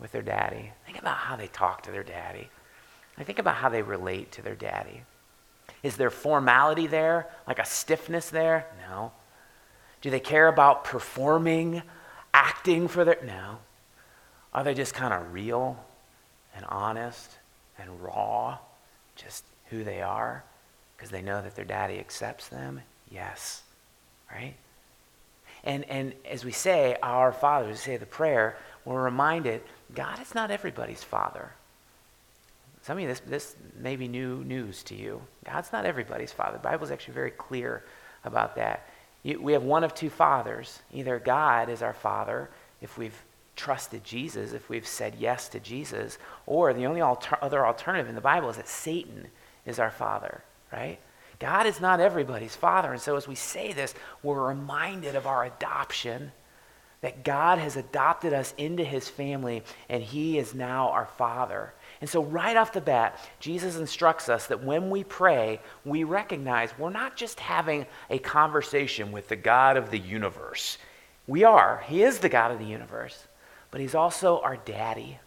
with 0.00 0.10
their 0.10 0.22
daddy 0.22 0.72
think 0.84 0.98
about 0.98 1.16
how 1.16 1.36
they 1.36 1.46
talk 1.46 1.82
to 1.84 1.90
their 1.90 2.02
daddy. 2.02 2.50
I 3.16 3.24
think 3.24 3.38
about 3.38 3.56
how 3.56 3.68
they 3.68 3.82
relate 3.82 4.32
to 4.32 4.42
their 4.42 4.54
daddy. 4.54 5.02
Is 5.82 5.96
there 5.96 6.10
formality 6.10 6.86
there? 6.86 7.28
Like 7.46 7.58
a 7.58 7.64
stiffness 7.64 8.30
there? 8.30 8.66
No. 8.88 9.12
Do 10.00 10.10
they 10.10 10.20
care 10.20 10.48
about 10.48 10.84
performing 10.84 11.82
acting 12.34 12.88
for 12.88 13.04
their 13.04 13.18
no. 13.24 13.58
Are 14.52 14.64
they 14.64 14.74
just 14.74 14.94
kind 14.94 15.14
of 15.14 15.32
real 15.32 15.82
and 16.54 16.64
honest 16.66 17.30
and 17.82 18.00
raw, 18.00 18.58
just 19.16 19.44
who 19.70 19.84
they 19.84 20.00
are, 20.00 20.44
because 20.96 21.10
they 21.10 21.22
know 21.22 21.42
that 21.42 21.56
their 21.56 21.64
daddy 21.64 21.98
accepts 21.98 22.48
them? 22.48 22.80
Yes. 23.10 23.62
Right? 24.30 24.54
And, 25.64 25.84
and 25.84 26.12
as 26.28 26.44
we 26.44 26.52
say, 26.52 26.96
our 27.02 27.32
Father, 27.32 27.68
we 27.68 27.74
say 27.74 27.96
the 27.96 28.06
prayer, 28.06 28.56
we're 28.84 29.02
reminded 29.02 29.62
God 29.94 30.20
is 30.20 30.34
not 30.34 30.50
everybody's 30.50 31.02
Father. 31.02 31.52
Some 32.82 32.96
of 32.96 33.02
you, 33.02 33.08
this, 33.08 33.20
this 33.20 33.56
may 33.78 33.94
be 33.94 34.08
new 34.08 34.42
news 34.42 34.82
to 34.84 34.96
you. 34.96 35.22
God's 35.44 35.72
not 35.72 35.84
everybody's 35.84 36.32
Father. 36.32 36.56
The 36.56 36.62
Bible 36.62 36.84
is 36.84 36.90
actually 36.90 37.14
very 37.14 37.30
clear 37.30 37.84
about 38.24 38.56
that. 38.56 38.88
You, 39.22 39.40
we 39.40 39.52
have 39.52 39.62
one 39.62 39.84
of 39.84 39.94
two 39.94 40.10
fathers. 40.10 40.80
Either 40.92 41.20
God 41.20 41.68
is 41.68 41.82
our 41.82 41.92
Father, 41.92 42.50
if 42.80 42.98
we've 42.98 43.20
trusted 43.62 44.02
Jesus, 44.02 44.52
if 44.52 44.68
we've 44.68 44.86
said 44.86 45.14
yes 45.20 45.48
to 45.50 45.60
Jesus, 45.60 46.18
or 46.46 46.72
the 46.72 46.86
only 46.86 47.00
alter- 47.00 47.38
other 47.40 47.64
alternative 47.64 48.08
in 48.08 48.16
the 48.16 48.20
Bible 48.20 48.50
is 48.50 48.56
that 48.56 48.66
Satan 48.66 49.28
is 49.64 49.78
our 49.78 49.92
father, 49.92 50.42
right? 50.72 50.98
God 51.38 51.66
is 51.66 51.80
not 51.80 52.00
everybody's 52.00 52.56
father. 52.56 52.90
And 52.90 53.00
so 53.00 53.14
as 53.14 53.28
we 53.28 53.36
say 53.36 53.72
this, 53.72 53.94
we're 54.20 54.48
reminded 54.48 55.14
of 55.14 55.28
our 55.28 55.44
adoption, 55.44 56.32
that 57.02 57.22
God 57.22 57.58
has 57.58 57.76
adopted 57.76 58.32
us 58.32 58.52
into 58.58 58.82
his 58.82 59.08
family, 59.08 59.62
and 59.88 60.02
he 60.02 60.38
is 60.38 60.54
now 60.54 60.88
our 60.90 61.06
father. 61.06 61.72
And 62.00 62.10
so, 62.10 62.24
right 62.24 62.56
off 62.56 62.72
the 62.72 62.80
bat, 62.80 63.18
Jesus 63.38 63.76
instructs 63.76 64.28
us 64.28 64.48
that 64.48 64.64
when 64.64 64.90
we 64.90 65.04
pray, 65.04 65.60
we 65.84 66.02
recognize 66.02 66.76
we're 66.78 66.90
not 66.90 67.16
just 67.16 67.38
having 67.38 67.86
a 68.10 68.18
conversation 68.18 69.12
with 69.12 69.28
the 69.28 69.36
God 69.36 69.76
of 69.76 69.90
the 69.90 69.98
universe. 69.98 70.78
We 71.28 71.44
are. 71.44 71.84
He 71.86 72.02
is 72.02 72.18
the 72.18 72.28
God 72.28 72.50
of 72.50 72.58
the 72.58 72.64
universe 72.64 73.26
but 73.72 73.80
He's 73.80 73.96
also 73.96 74.38
our 74.42 74.56
daddy 74.56 75.18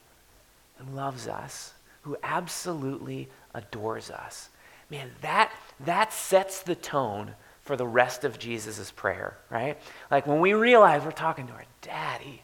who 0.78 0.96
loves 0.96 1.28
us, 1.28 1.74
who 2.04 2.16
absolutely 2.24 3.28
adores 3.54 4.10
us. 4.10 4.50
Man, 4.90 5.12
that, 5.22 5.52
that 5.82 6.14
sets 6.14 6.62
the 6.62 6.76
tone 6.76 7.32
for 7.64 7.76
the 7.76 7.88
rest 7.88 8.24
of 8.24 8.38
Jesus' 8.38 8.92
prayer, 8.92 9.38
right? 9.50 9.78
Like 10.12 10.28
when 10.28 10.40
we 10.40 10.54
realize 10.54 11.04
we're 11.04 11.12
talking 11.12 11.48
to 11.48 11.54
our 11.54 11.66
daddy 11.82 12.44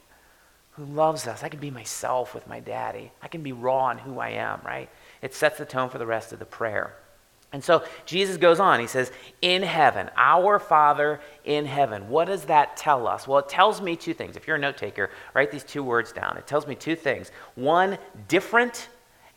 who 0.72 0.84
loves 0.84 1.28
us, 1.28 1.44
I 1.44 1.48
can 1.48 1.60
be 1.60 1.70
myself 1.70 2.34
with 2.34 2.48
my 2.48 2.58
daddy. 2.58 3.12
I 3.22 3.28
can 3.28 3.42
be 3.42 3.52
raw 3.52 3.90
in 3.90 3.98
who 3.98 4.18
I 4.18 4.30
am, 4.30 4.60
right? 4.64 4.90
It 5.22 5.34
sets 5.34 5.58
the 5.58 5.64
tone 5.64 5.90
for 5.90 5.98
the 5.98 6.06
rest 6.06 6.32
of 6.32 6.40
the 6.40 6.44
prayer. 6.44 6.94
And 7.52 7.62
so 7.62 7.84
Jesus 8.06 8.38
goes 8.38 8.60
on. 8.60 8.80
He 8.80 8.86
says, 8.86 9.12
In 9.42 9.62
heaven, 9.62 10.10
our 10.16 10.58
Father 10.58 11.20
in 11.44 11.66
heaven. 11.66 12.08
What 12.08 12.26
does 12.26 12.46
that 12.46 12.76
tell 12.76 13.06
us? 13.06 13.28
Well, 13.28 13.40
it 13.40 13.48
tells 13.48 13.82
me 13.82 13.94
two 13.94 14.14
things. 14.14 14.36
If 14.36 14.46
you're 14.46 14.56
a 14.56 14.60
note 14.60 14.78
taker, 14.78 15.10
write 15.34 15.50
these 15.50 15.64
two 15.64 15.84
words 15.84 16.12
down. 16.12 16.38
It 16.38 16.46
tells 16.46 16.66
me 16.66 16.74
two 16.74 16.96
things 16.96 17.30
one, 17.54 17.98
different, 18.28 18.88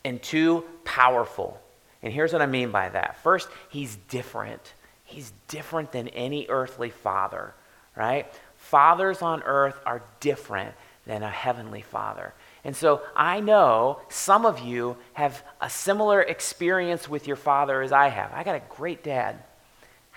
and 0.06 0.22
two, 0.22 0.64
powerful. 0.86 1.60
And 2.02 2.14
here's 2.14 2.32
what 2.32 2.42
I 2.42 2.46
mean 2.46 2.72
by 2.72 2.88
that. 2.90 3.18
First, 3.22 3.50
he's 3.70 3.98
different. 4.10 4.74
He's 5.04 5.34
different 5.48 5.92
than 5.92 6.08
any 6.10 6.46
earthly 6.48 6.92
father, 6.92 7.54
right? 7.96 8.32
Fathers 8.56 9.22
on 9.22 9.44
earth 9.44 9.80
are 9.86 10.02
different 10.20 10.74
than 11.06 11.22
a 11.22 11.30
heavenly 11.30 11.82
father. 11.82 12.34
And 12.66 12.76
so 12.76 13.02
I 13.16 13.42
know 13.42 14.00
some 14.10 14.44
of 14.44 14.60
you 14.60 14.98
have 15.14 15.44
a 15.62 15.70
similar 15.70 16.22
experience 16.22 17.08
with 17.08 17.28
your 17.28 17.36
father 17.36 17.84
as 17.84 17.92
I 17.92 18.08
have. 18.10 18.32
I 18.34 18.44
got 18.44 18.56
a 18.56 18.62
great 18.76 19.04
dad. 19.04 19.38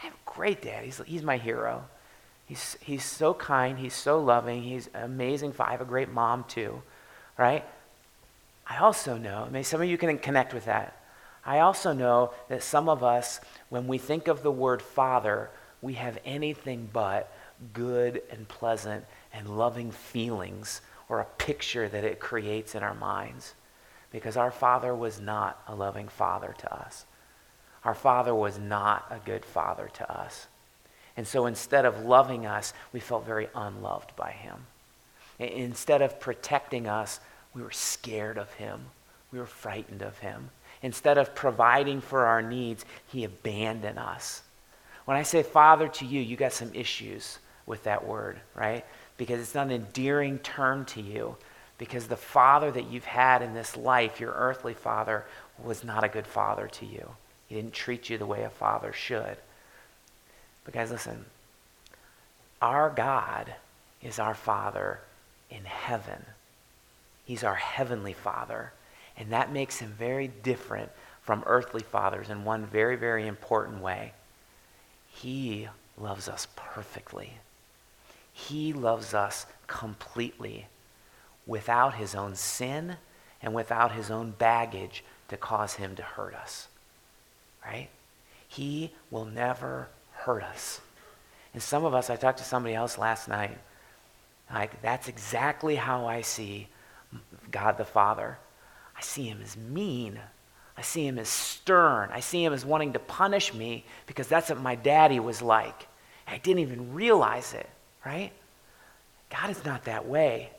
I 0.01 0.07
have 0.07 0.15
a 0.15 0.31
great 0.31 0.63
dad. 0.63 0.83
He's, 0.83 0.99
he's 1.07 1.23
my 1.23 1.37
hero. 1.37 1.85
He's, 2.47 2.79
he's 2.81 3.05
so 3.05 3.35
kind. 3.35 3.79
He's 3.79 3.93
so 3.93 4.19
loving. 4.19 4.63
He's 4.63 4.89
amazing. 4.95 5.55
I 5.61 5.73
have 5.73 5.83
a 5.83 5.85
great 5.85 6.09
mom 6.09 6.45
too, 6.49 6.83
right? 7.37 7.67
I 8.67 8.79
also 8.79 9.19
know, 9.19 9.45
I 9.47 9.51
mean, 9.51 9.65
some 9.65 9.83
of 9.83 9.89
you 9.89 9.99
can 9.99 10.19
connect 10.19 10.55
with 10.55 10.65
that. 10.65 10.97
I 11.45 11.61
also 11.61 11.93
know 11.93 12.33
that 12.49 12.63
some 12.63 12.89
of 12.89 13.05
us, 13.05 13.41
when 13.69 13.87
we 13.87 13.99
think 13.99 14.27
of 14.27 14.43
the 14.43 14.51
word 14.51 14.81
father, 14.81 15.51
we 15.83 15.95
have 15.95 16.19
anything 16.25 16.89
but 16.95 17.31
good 17.75 18.23
and 18.31 18.49
pleasant 18.49 19.05
and 19.35 19.59
loving 19.59 19.91
feelings 19.91 20.81
or 21.09 21.21
a 21.21 21.25
picture 21.25 21.89
that 21.89 22.05
it 22.05 22.21
creates 22.21 22.75
in 22.75 22.83
our 22.83 22.95
minds. 22.95 23.55
Because 24.11 24.37
our 24.37 24.51
Father 24.51 24.95
was 24.95 25.21
not 25.21 25.63
a 25.67 25.75
loving 25.75 26.09
Father 26.09 26.55
to 26.59 26.75
us. 26.75 27.05
Our 27.85 27.95
Father 27.95 28.35
was 28.35 28.59
not 28.59 29.07
a 29.11 29.19
good 29.25 29.45
Father 29.45 29.91
to 29.95 30.13
us. 30.13 30.47
And 31.17 31.27
so 31.27 31.47
instead 31.47 31.85
of 31.85 32.05
loving 32.05 32.47
us, 32.47 32.73
we 32.93 33.01
felt 33.01 33.27
very 33.27 33.49
unloved 33.55 34.15
by 34.17 34.31
Him. 34.31 34.67
Instead 35.39 36.03
of 36.03 36.21
protecting 36.21 36.87
us, 36.87 37.21
we 37.55 37.63
were 37.63 37.71
scared 37.71 38.39
of 38.39 38.53
Him. 38.55 38.81
We 39.33 39.39
were 39.39 39.47
frightened 39.47 40.03
of 40.03 40.19
Him. 40.19 40.51
Instead 40.83 41.19
of 41.19 41.35
providing 41.35 42.01
for 42.01 42.27
our 42.27 42.41
needs, 42.41 42.85
He 43.09 43.25
abandoned 43.25 43.99
us. 43.99 44.43
When 45.05 45.17
I 45.17 45.23
say 45.23 45.43
Father 45.43 45.89
to 45.89 46.05
you, 46.07 46.21
you 46.21 46.37
got 46.37 46.53
some 46.53 46.71
issues 46.75 47.39
with 47.67 47.85
that 47.85 48.07
word, 48.07 48.39
right? 48.55 48.85
Because 49.19 49.41
it's 49.41 49.55
not 49.55 49.67
an 49.67 49.73
endearing 49.73 50.39
term 50.39 50.87
to 50.87 51.03
you. 51.03 51.37
Because 51.77 52.07
the 52.07 52.17
father 52.17 52.71
that 52.71 52.91
you've 52.91 53.05
had 53.05 53.43
in 53.43 53.53
this 53.53 53.77
life, 53.77 54.19
your 54.19 54.33
earthly 54.33 54.75
father, 54.75 55.27
was 55.63 55.85
not 55.85 56.05
a 56.05 56.09
good 56.09 56.27
father 56.27 56.67
to 56.69 56.87
you. 56.87 57.11
He 57.49 57.55
didn't 57.55 57.75
treat 57.75 58.09
you 58.09 58.17
the 58.17 58.27
way 58.27 58.43
a 58.43 58.51
father 58.51 58.93
should. 58.93 59.37
But 60.65 60.75
guys, 60.75 60.91
listen. 60.91 61.27
Our 62.61 62.91
God 62.91 63.55
is 64.03 64.19
our 64.19 64.35
Father 64.35 65.01
in 65.51 65.65
heaven. 65.65 66.25
He's 67.25 67.45
our 67.45 67.55
heavenly 67.55 68.13
Father. 68.13 68.73
And 69.17 69.33
that 69.33 69.53
makes 69.53 69.79
him 69.79 69.95
very 69.99 70.29
different 70.29 70.91
from 71.23 71.43
earthly 71.47 71.83
fathers 71.83 72.31
in 72.31 72.45
one 72.45 72.67
very, 72.67 72.97
very 72.97 73.27
important 73.27 73.83
way. 73.83 74.13
He 75.11 75.69
loves 75.97 76.29
us 76.29 76.47
perfectly. 76.55 77.35
He 78.47 78.73
loves 78.73 79.15
us 79.15 79.47
completely 79.67 80.69
without 81.45 81.97
his 81.97 82.15
own 82.15 82.37
sin 82.37 82.97
and 83.43 83.53
without 83.53 83.93
his 83.93 84.13
own 84.13 84.31
baggage 84.31 85.03
to 85.27 85.37
cause 85.37 85.75
him 85.75 85.97
to 85.97 86.03
hurt 86.03 86.35
us. 86.35 86.69
Right? 87.67 87.89
He 88.47 88.93
will 89.11 89.25
never 89.25 89.89
hurt 90.13 90.45
us. 90.45 90.81
And 91.53 91.61
some 91.61 91.85
of 91.85 91.95
us, 91.95 92.11
I 92.11 92.17
talked 92.17 92.39
to 92.39 92.45
somebody 92.45 92.77
else 92.77 92.97
last 92.97 93.27
night, 93.27 93.59
like, 94.55 94.81
that's 94.83 95.09
exactly 95.09 95.75
how 95.75 96.07
I 96.07 96.21
see 96.21 96.69
God 97.51 97.77
the 97.77 97.85
Father. 97.85 98.39
I 98.97 99.01
see 99.01 99.25
him 99.25 99.41
as 99.43 99.57
mean. 99.57 100.21
I 100.77 100.83
see 100.83 101.07
him 101.07 101.19
as 101.19 101.29
stern. 101.29 102.11
I 102.13 102.21
see 102.21 102.45
him 102.45 102.53
as 102.53 102.65
wanting 102.65 102.93
to 102.93 103.01
punish 103.01 103.53
me 103.53 103.85
because 104.07 104.29
that's 104.29 104.49
what 104.49 104.61
my 104.61 104.77
daddy 104.77 105.19
was 105.19 105.43
like. 105.43 105.89
I 106.27 106.39
didn't 106.39 106.61
even 106.61 106.95
realize 106.95 107.53
it 107.53 107.69
right? 108.05 108.33
God 109.31 109.51
is 109.51 109.65
not 109.65 109.85
that 109.85 110.07
way. 110.07 110.51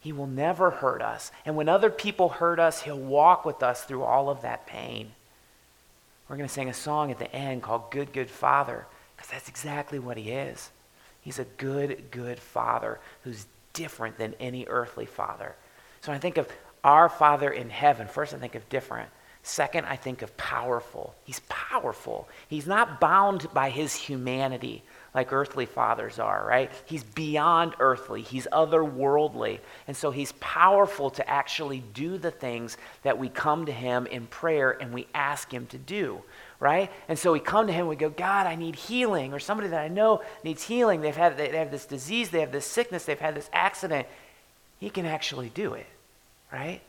He 0.00 0.12
will 0.12 0.26
never 0.26 0.70
hurt 0.70 1.02
us. 1.02 1.32
And 1.44 1.56
when 1.56 1.68
other 1.68 1.90
people 1.90 2.28
hurt 2.28 2.58
us, 2.58 2.82
He'll 2.82 2.98
walk 2.98 3.44
with 3.44 3.62
us 3.62 3.84
through 3.84 4.04
all 4.04 4.30
of 4.30 4.42
that 4.42 4.66
pain. 4.66 5.12
We're 6.28 6.36
going 6.36 6.48
to 6.48 6.54
sing 6.54 6.68
a 6.68 6.74
song 6.74 7.10
at 7.10 7.18
the 7.18 7.32
end 7.34 7.62
called 7.62 7.90
Good, 7.90 8.12
Good 8.12 8.30
Father, 8.30 8.86
because 9.16 9.30
that's 9.30 9.48
exactly 9.48 9.98
what 9.98 10.16
He 10.16 10.30
is. 10.30 10.70
He's 11.20 11.38
a 11.38 11.44
good, 11.44 12.10
good 12.10 12.38
Father 12.38 13.00
who's 13.24 13.46
different 13.72 14.18
than 14.18 14.34
any 14.40 14.66
earthly 14.66 15.06
father. 15.06 15.54
So 16.00 16.10
when 16.10 16.16
I 16.16 16.20
think 16.20 16.36
of 16.36 16.48
our 16.82 17.08
Father 17.08 17.50
in 17.50 17.70
heaven, 17.70 18.08
first 18.08 18.34
I 18.34 18.38
think 18.38 18.54
of 18.54 18.68
different. 18.68 19.08
Second, 19.42 19.86
I 19.86 19.96
think 19.96 20.22
of 20.22 20.36
powerful. 20.36 21.14
He's 21.24 21.40
powerful. 21.48 22.28
He's 22.48 22.66
not 22.66 23.00
bound 23.00 23.46
by 23.54 23.70
his 23.70 23.94
humanity 23.94 24.82
like 25.18 25.32
earthly 25.32 25.66
fathers 25.66 26.20
are, 26.20 26.46
right? 26.46 26.70
He's 26.86 27.02
beyond 27.02 27.74
earthly, 27.80 28.22
he's 28.22 28.46
otherworldly. 28.52 29.58
And 29.88 29.96
so 29.96 30.12
he's 30.12 30.30
powerful 30.38 31.10
to 31.10 31.28
actually 31.28 31.82
do 31.92 32.18
the 32.18 32.30
things 32.30 32.76
that 33.02 33.18
we 33.18 33.28
come 33.28 33.66
to 33.66 33.72
him 33.72 34.06
in 34.06 34.28
prayer 34.28 34.80
and 34.80 34.94
we 34.94 35.08
ask 35.14 35.52
him 35.52 35.66
to 35.66 35.78
do, 35.78 36.22
right? 36.60 36.88
And 37.08 37.18
so 37.18 37.32
we 37.32 37.40
come 37.40 37.66
to 37.66 37.72
him 37.72 37.88
we 37.88 37.96
go, 37.96 38.10
God, 38.10 38.46
I 38.46 38.54
need 38.54 38.76
healing, 38.76 39.32
or 39.32 39.40
somebody 39.40 39.70
that 39.70 39.80
I 39.80 39.88
know 39.88 40.22
needs 40.44 40.62
healing. 40.62 41.00
They've 41.00 41.16
had, 41.16 41.36
they 41.36 41.48
have 41.48 41.72
this 41.72 41.84
disease, 41.84 42.30
they 42.30 42.38
have 42.38 42.52
this 42.52 42.64
sickness, 42.64 43.04
they've 43.04 43.18
had 43.18 43.34
this 43.34 43.50
accident. 43.52 44.06
He 44.78 44.88
can 44.88 45.04
actually 45.04 45.48
do 45.48 45.74
it, 45.74 45.86
right? 46.52 46.80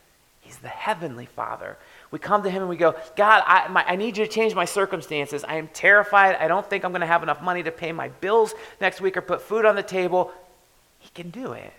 He's 0.41 0.59
the 0.59 0.67
heavenly 0.67 1.25
Father. 1.25 1.79
We 2.11 2.19
come 2.19 2.43
to 2.43 2.49
Him 2.49 2.61
and 2.61 2.69
we 2.69 2.77
go, 2.77 2.95
God, 3.15 3.43
I, 3.45 3.67
my, 3.67 3.85
I 3.85 3.95
need 3.95 4.17
you 4.17 4.25
to 4.25 4.31
change 4.31 4.55
my 4.55 4.65
circumstances. 4.65 5.43
I 5.43 5.55
am 5.55 5.67
terrified. 5.69 6.35
I 6.35 6.47
don't 6.47 6.67
think 6.67 6.83
I'm 6.83 6.91
going 6.91 7.01
to 7.01 7.07
have 7.07 7.23
enough 7.23 7.41
money 7.41 7.61
to 7.63 7.71
pay 7.71 7.91
my 7.91 8.09
bills 8.09 8.53
next 8.81 8.99
week 9.01 9.15
or 9.15 9.21
put 9.21 9.41
food 9.41 9.65
on 9.65 9.75
the 9.75 9.83
table. 9.83 10.31
He 10.97 11.09
can 11.09 11.29
do 11.29 11.53
it, 11.53 11.73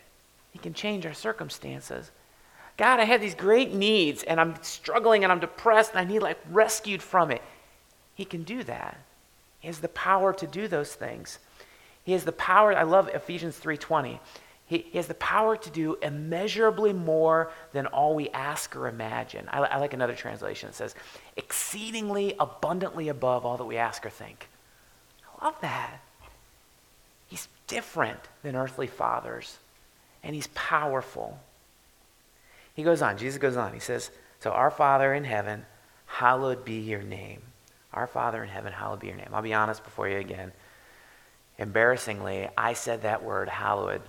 He 0.53 0.59
can 0.59 0.75
change 0.75 1.07
our 1.07 1.15
circumstances. 1.15 2.11
God, 2.77 2.99
I 2.99 3.05
have 3.05 3.21
these 3.21 3.35
great 3.35 3.75
needs 3.75 4.23
and 4.23 4.41
I'm 4.41 4.55
struggling 4.63 5.23
and 5.23 5.31
I'm 5.31 5.41
depressed 5.41 5.91
and 5.91 6.01
I 6.01 6.11
need 6.11 6.21
like 6.21 6.39
rescued 6.51 7.03
from 7.03 7.31
it. 7.31 7.43
He 8.15 8.25
can 8.25 8.43
do 8.43 8.63
that. 8.65 8.97
He 9.59 9.67
has 9.69 9.81
the 9.81 9.89
power 9.89 10.33
to 10.33 10.47
do 10.47 10.67
those 10.67 10.95
things. 10.95 11.39
He 12.05 12.13
has 12.13 12.25
the 12.25 12.33
power. 12.33 12.75
I 12.75 12.85
love 12.85 13.09
Ephesians 13.09 13.59
3:20. 13.59 14.19
He, 14.71 14.87
he 14.93 14.99
has 14.99 15.09
the 15.09 15.15
power 15.15 15.57
to 15.57 15.71
do 15.71 15.97
immeasurably 16.01 16.93
more 16.93 17.51
than 17.73 17.87
all 17.87 18.15
we 18.15 18.31
ask 18.31 18.77
or 18.77 18.87
imagine. 18.87 19.49
I, 19.51 19.59
I 19.59 19.79
like 19.79 19.95
another 19.95 20.15
translation 20.15 20.69
that 20.69 20.77
says, 20.77 20.95
exceedingly 21.37 22.37
abundantly 22.39 23.09
above 23.09 23.45
all 23.45 23.57
that 23.57 23.65
we 23.65 23.79
ask 23.79 24.07
or 24.07 24.11
think. 24.11 24.49
I 25.27 25.45
love 25.45 25.61
that. 25.63 26.01
He's 27.27 27.49
different 27.67 28.21
than 28.45 28.55
earthly 28.55 28.87
fathers, 28.87 29.59
and 30.23 30.37
he's 30.37 30.47
powerful. 30.55 31.41
He 32.77 32.85
goes 32.85 33.03
on, 33.03 33.19
Jesus 33.19 33.39
goes 33.39 33.57
on. 33.57 33.73
He 33.75 33.81
says, 33.81 34.13
So, 34.39 34.53
our 34.53 34.71
Father 34.71 35.13
in 35.13 35.25
heaven, 35.25 35.67
hallowed 36.07 36.65
be 36.65 36.79
your 36.79 37.03
name. 37.03 37.43
Our 37.93 38.07
Father 38.07 38.41
in 38.41 38.49
heaven, 38.49 38.73
hallowed 38.73 39.01
be 39.01 39.09
your 39.09 39.17
name. 39.17 39.31
I'll 39.33 39.43
be 39.43 39.53
honest 39.53 39.83
before 39.83 40.09
you 40.09 40.19
again. 40.19 40.53
Embarrassingly, 41.59 42.49
I 42.57 42.75
said 42.75 43.03
that 43.03 43.25
word, 43.25 43.49
hallowed, 43.49 44.03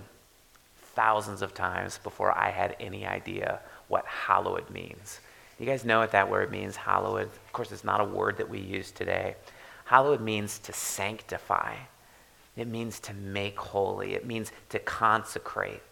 thousands 0.94 1.42
of 1.42 1.54
times 1.54 1.98
before 2.02 2.36
I 2.36 2.50
had 2.50 2.76
any 2.80 3.06
idea 3.06 3.60
what 3.88 4.04
hallowed 4.06 4.68
means. 4.70 5.20
You 5.58 5.66
guys 5.66 5.84
know 5.84 6.00
what 6.00 6.12
that 6.12 6.30
word 6.30 6.50
means, 6.50 6.76
hallowed? 6.76 7.26
Of 7.26 7.52
course, 7.52 7.72
it's 7.72 7.84
not 7.84 8.00
a 8.00 8.04
word 8.04 8.38
that 8.38 8.48
we 8.48 8.58
use 8.58 8.90
today. 8.90 9.36
Hallowed 9.84 10.20
means 10.20 10.58
to 10.60 10.72
sanctify, 10.72 11.74
it 12.56 12.66
means 12.66 13.00
to 13.00 13.14
make 13.14 13.58
holy, 13.58 14.14
it 14.14 14.26
means 14.26 14.52
to 14.70 14.78
consecrate 14.78 15.82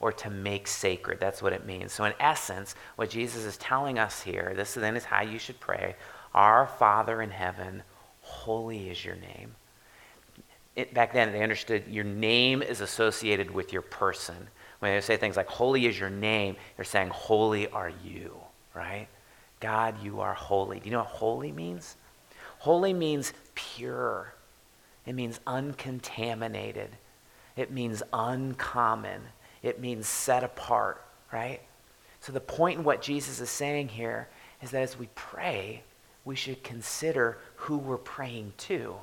or 0.00 0.12
to 0.12 0.30
make 0.30 0.66
sacred. 0.66 1.20
That's 1.20 1.42
what 1.42 1.52
it 1.52 1.66
means. 1.66 1.92
So, 1.92 2.04
in 2.04 2.14
essence, 2.18 2.74
what 2.96 3.10
Jesus 3.10 3.44
is 3.44 3.56
telling 3.58 3.98
us 3.98 4.22
here, 4.22 4.52
this 4.56 4.74
then 4.74 4.96
is 4.96 5.04
how 5.04 5.22
you 5.22 5.38
should 5.38 5.60
pray 5.60 5.96
Our 6.34 6.66
Father 6.66 7.20
in 7.20 7.30
heaven, 7.30 7.82
holy 8.20 8.88
is 8.88 9.04
your 9.04 9.16
name 9.16 9.54
it, 10.80 10.94
back 10.94 11.12
then 11.12 11.32
they 11.32 11.42
understood 11.42 11.84
your 11.88 12.04
name 12.04 12.62
is 12.62 12.80
associated 12.80 13.50
with 13.50 13.72
your 13.72 13.82
person. 13.82 14.48
When 14.80 14.94
they 14.94 15.00
say 15.00 15.16
things 15.16 15.36
like, 15.36 15.48
holy 15.48 15.86
is 15.86 15.98
your 15.98 16.10
name, 16.10 16.56
they're 16.76 16.84
saying, 16.84 17.08
holy 17.08 17.68
are 17.68 17.92
you, 18.02 18.36
right? 18.74 19.08
God, 19.60 20.02
you 20.02 20.20
are 20.20 20.34
holy. 20.34 20.80
Do 20.80 20.86
you 20.86 20.92
know 20.92 21.00
what 21.00 21.08
holy 21.08 21.52
means? 21.52 21.96
Holy 22.58 22.92
means 22.92 23.32
pure, 23.54 24.34
it 25.06 25.14
means 25.14 25.40
uncontaminated, 25.46 26.90
it 27.56 27.70
means 27.70 28.02
uncommon, 28.12 29.22
it 29.62 29.80
means 29.80 30.06
set 30.06 30.44
apart, 30.44 31.04
right? 31.32 31.60
So 32.20 32.32
the 32.32 32.40
point 32.40 32.78
in 32.78 32.84
what 32.84 33.00
Jesus 33.00 33.40
is 33.40 33.48
saying 33.48 33.88
here 33.88 34.28
is 34.62 34.70
that 34.72 34.82
as 34.82 34.98
we 34.98 35.08
pray, 35.14 35.82
we 36.24 36.36
should 36.36 36.62
consider 36.62 37.38
who 37.56 37.78
we're 37.78 37.96
praying 37.96 38.52
to. 38.58 38.96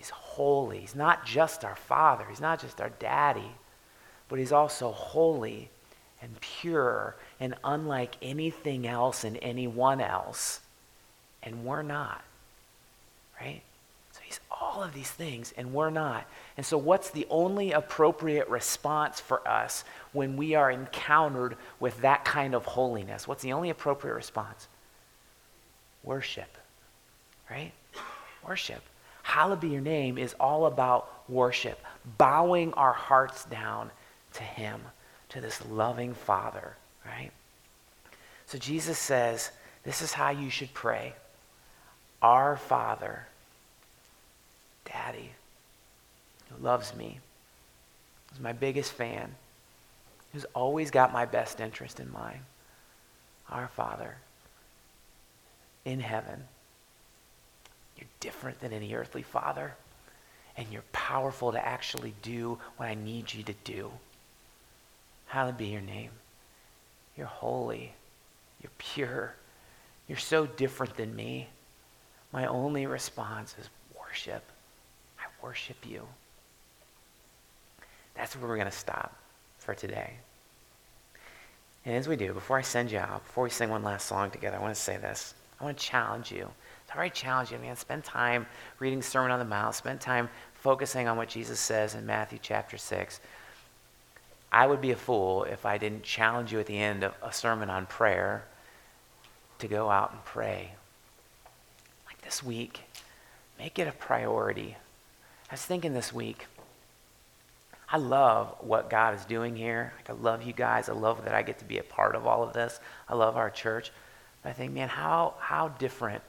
He's 0.00 0.08
holy. 0.08 0.78
He's 0.80 0.94
not 0.94 1.26
just 1.26 1.62
our 1.62 1.76
father, 1.76 2.24
he's 2.30 2.40
not 2.40 2.58
just 2.58 2.80
our 2.80 2.88
daddy, 2.88 3.52
but 4.30 4.38
he's 4.38 4.50
also 4.50 4.92
holy 4.92 5.68
and 6.22 6.40
pure 6.40 7.16
and 7.38 7.54
unlike 7.62 8.16
anything 8.22 8.86
else 8.86 9.24
and 9.24 9.38
anyone 9.42 10.00
else. 10.00 10.60
And 11.42 11.66
we're 11.66 11.82
not. 11.82 12.24
Right? 13.38 13.60
So 14.12 14.20
he's 14.22 14.40
all 14.50 14.82
of 14.82 14.94
these 14.94 15.10
things 15.10 15.52
and 15.54 15.74
we're 15.74 15.90
not. 15.90 16.26
And 16.56 16.64
so, 16.64 16.78
what's 16.78 17.10
the 17.10 17.26
only 17.28 17.72
appropriate 17.72 18.48
response 18.48 19.20
for 19.20 19.46
us 19.46 19.84
when 20.14 20.34
we 20.38 20.54
are 20.54 20.70
encountered 20.70 21.58
with 21.78 22.00
that 22.00 22.24
kind 22.24 22.54
of 22.54 22.64
holiness? 22.64 23.28
What's 23.28 23.42
the 23.42 23.52
only 23.52 23.68
appropriate 23.68 24.14
response? 24.14 24.66
Worship. 26.04 26.56
Right? 27.50 27.72
Worship. 28.48 28.80
Hallowed 29.22 29.60
be 29.60 29.68
your 29.68 29.80
name 29.80 30.18
is 30.18 30.34
all 30.40 30.66
about 30.66 31.28
worship, 31.28 31.78
bowing 32.18 32.72
our 32.74 32.92
hearts 32.92 33.44
down 33.44 33.90
to 34.34 34.42
Him, 34.42 34.80
to 35.30 35.40
this 35.40 35.64
loving 35.66 36.14
Father, 36.14 36.76
right? 37.04 37.30
So 38.46 38.58
Jesus 38.58 38.98
says, 38.98 39.50
this 39.84 40.02
is 40.02 40.12
how 40.12 40.30
you 40.30 40.50
should 40.50 40.74
pray 40.74 41.14
Our 42.20 42.56
Father, 42.56 43.26
Daddy, 44.84 45.30
who 46.48 46.62
loves 46.62 46.94
me, 46.94 47.20
who's 48.30 48.40
my 48.40 48.52
biggest 48.52 48.92
fan, 48.92 49.34
who's 50.32 50.44
always 50.54 50.90
got 50.90 51.12
my 51.12 51.24
best 51.24 51.60
interest 51.60 52.00
in 52.00 52.12
mind. 52.12 52.40
Our 53.48 53.68
Father 53.68 54.16
in 55.84 56.00
heaven. 56.00 56.44
You're 58.00 58.08
different 58.18 58.60
than 58.60 58.72
any 58.72 58.94
earthly 58.94 59.22
father, 59.22 59.74
and 60.56 60.66
you're 60.72 60.82
powerful 60.92 61.52
to 61.52 61.64
actually 61.64 62.14
do 62.22 62.58
what 62.76 62.88
I 62.88 62.94
need 62.94 63.32
you 63.32 63.42
to 63.44 63.54
do. 63.64 63.90
Hallowed 65.26 65.58
be 65.58 65.66
your 65.66 65.82
name. 65.82 66.10
You're 67.16 67.26
holy. 67.26 67.92
You're 68.62 68.72
pure. 68.78 69.34
You're 70.08 70.18
so 70.18 70.46
different 70.46 70.96
than 70.96 71.14
me. 71.14 71.48
My 72.32 72.46
only 72.46 72.86
response 72.86 73.54
is 73.60 73.68
worship. 73.98 74.42
I 75.18 75.24
worship 75.42 75.76
you. 75.86 76.06
That's 78.14 78.36
where 78.36 78.48
we're 78.48 78.56
going 78.56 78.70
to 78.70 78.76
stop 78.76 79.14
for 79.58 79.74
today. 79.74 80.14
And 81.84 81.94
as 81.94 82.08
we 82.08 82.16
do, 82.16 82.32
before 82.32 82.58
I 82.58 82.62
send 82.62 82.90
you 82.90 82.98
out, 82.98 83.24
before 83.24 83.44
we 83.44 83.50
sing 83.50 83.70
one 83.70 83.82
last 83.82 84.06
song 84.06 84.30
together, 84.30 84.56
I 84.56 84.60
want 84.60 84.74
to 84.74 84.80
say 84.80 84.96
this. 84.96 85.34
I 85.60 85.64
want 85.64 85.78
to 85.78 85.84
challenge 85.84 86.30
you. 86.32 86.50
I 86.90 86.96
already 86.96 87.14
challenge 87.14 87.52
you, 87.52 87.58
man. 87.58 87.76
Spend 87.76 88.02
time 88.02 88.46
reading 88.80 89.00
Sermon 89.00 89.30
on 89.30 89.38
the 89.38 89.44
Mount. 89.44 89.74
Spend 89.76 90.00
time 90.00 90.28
focusing 90.54 91.06
on 91.06 91.16
what 91.16 91.28
Jesus 91.28 91.60
says 91.60 91.94
in 91.94 92.04
Matthew 92.04 92.38
chapter 92.42 92.76
6. 92.76 93.20
I 94.52 94.66
would 94.66 94.80
be 94.80 94.90
a 94.90 94.96
fool 94.96 95.44
if 95.44 95.64
I 95.64 95.78
didn't 95.78 96.02
challenge 96.02 96.52
you 96.52 96.58
at 96.58 96.66
the 96.66 96.78
end 96.78 97.04
of 97.04 97.14
a 97.22 97.32
sermon 97.32 97.70
on 97.70 97.86
prayer 97.86 98.44
to 99.60 99.68
go 99.68 99.88
out 99.88 100.10
and 100.10 100.24
pray. 100.24 100.72
Like 102.06 102.20
this 102.22 102.42
week, 102.42 102.80
make 103.56 103.78
it 103.78 103.86
a 103.86 103.92
priority. 103.92 104.76
I 105.48 105.54
was 105.54 105.64
thinking 105.64 105.94
this 105.94 106.12
week, 106.12 106.46
I 107.88 107.98
love 107.98 108.56
what 108.60 108.90
God 108.90 109.14
is 109.14 109.24
doing 109.24 109.54
here. 109.54 109.92
Like, 109.96 110.10
I 110.10 110.20
love 110.20 110.42
you 110.42 110.52
guys. 110.52 110.88
I 110.88 110.92
love 110.92 111.24
that 111.24 111.34
I 111.34 111.42
get 111.42 111.58
to 111.60 111.64
be 111.64 111.78
a 111.78 111.82
part 111.82 112.16
of 112.16 112.26
all 112.26 112.42
of 112.42 112.52
this. 112.52 112.80
I 113.08 113.14
love 113.14 113.36
our 113.36 113.50
church. 113.50 113.92
But 114.42 114.50
I 114.50 114.52
think, 114.52 114.72
man, 114.72 114.88
how, 114.88 115.34
how 115.38 115.68
different 115.68 116.22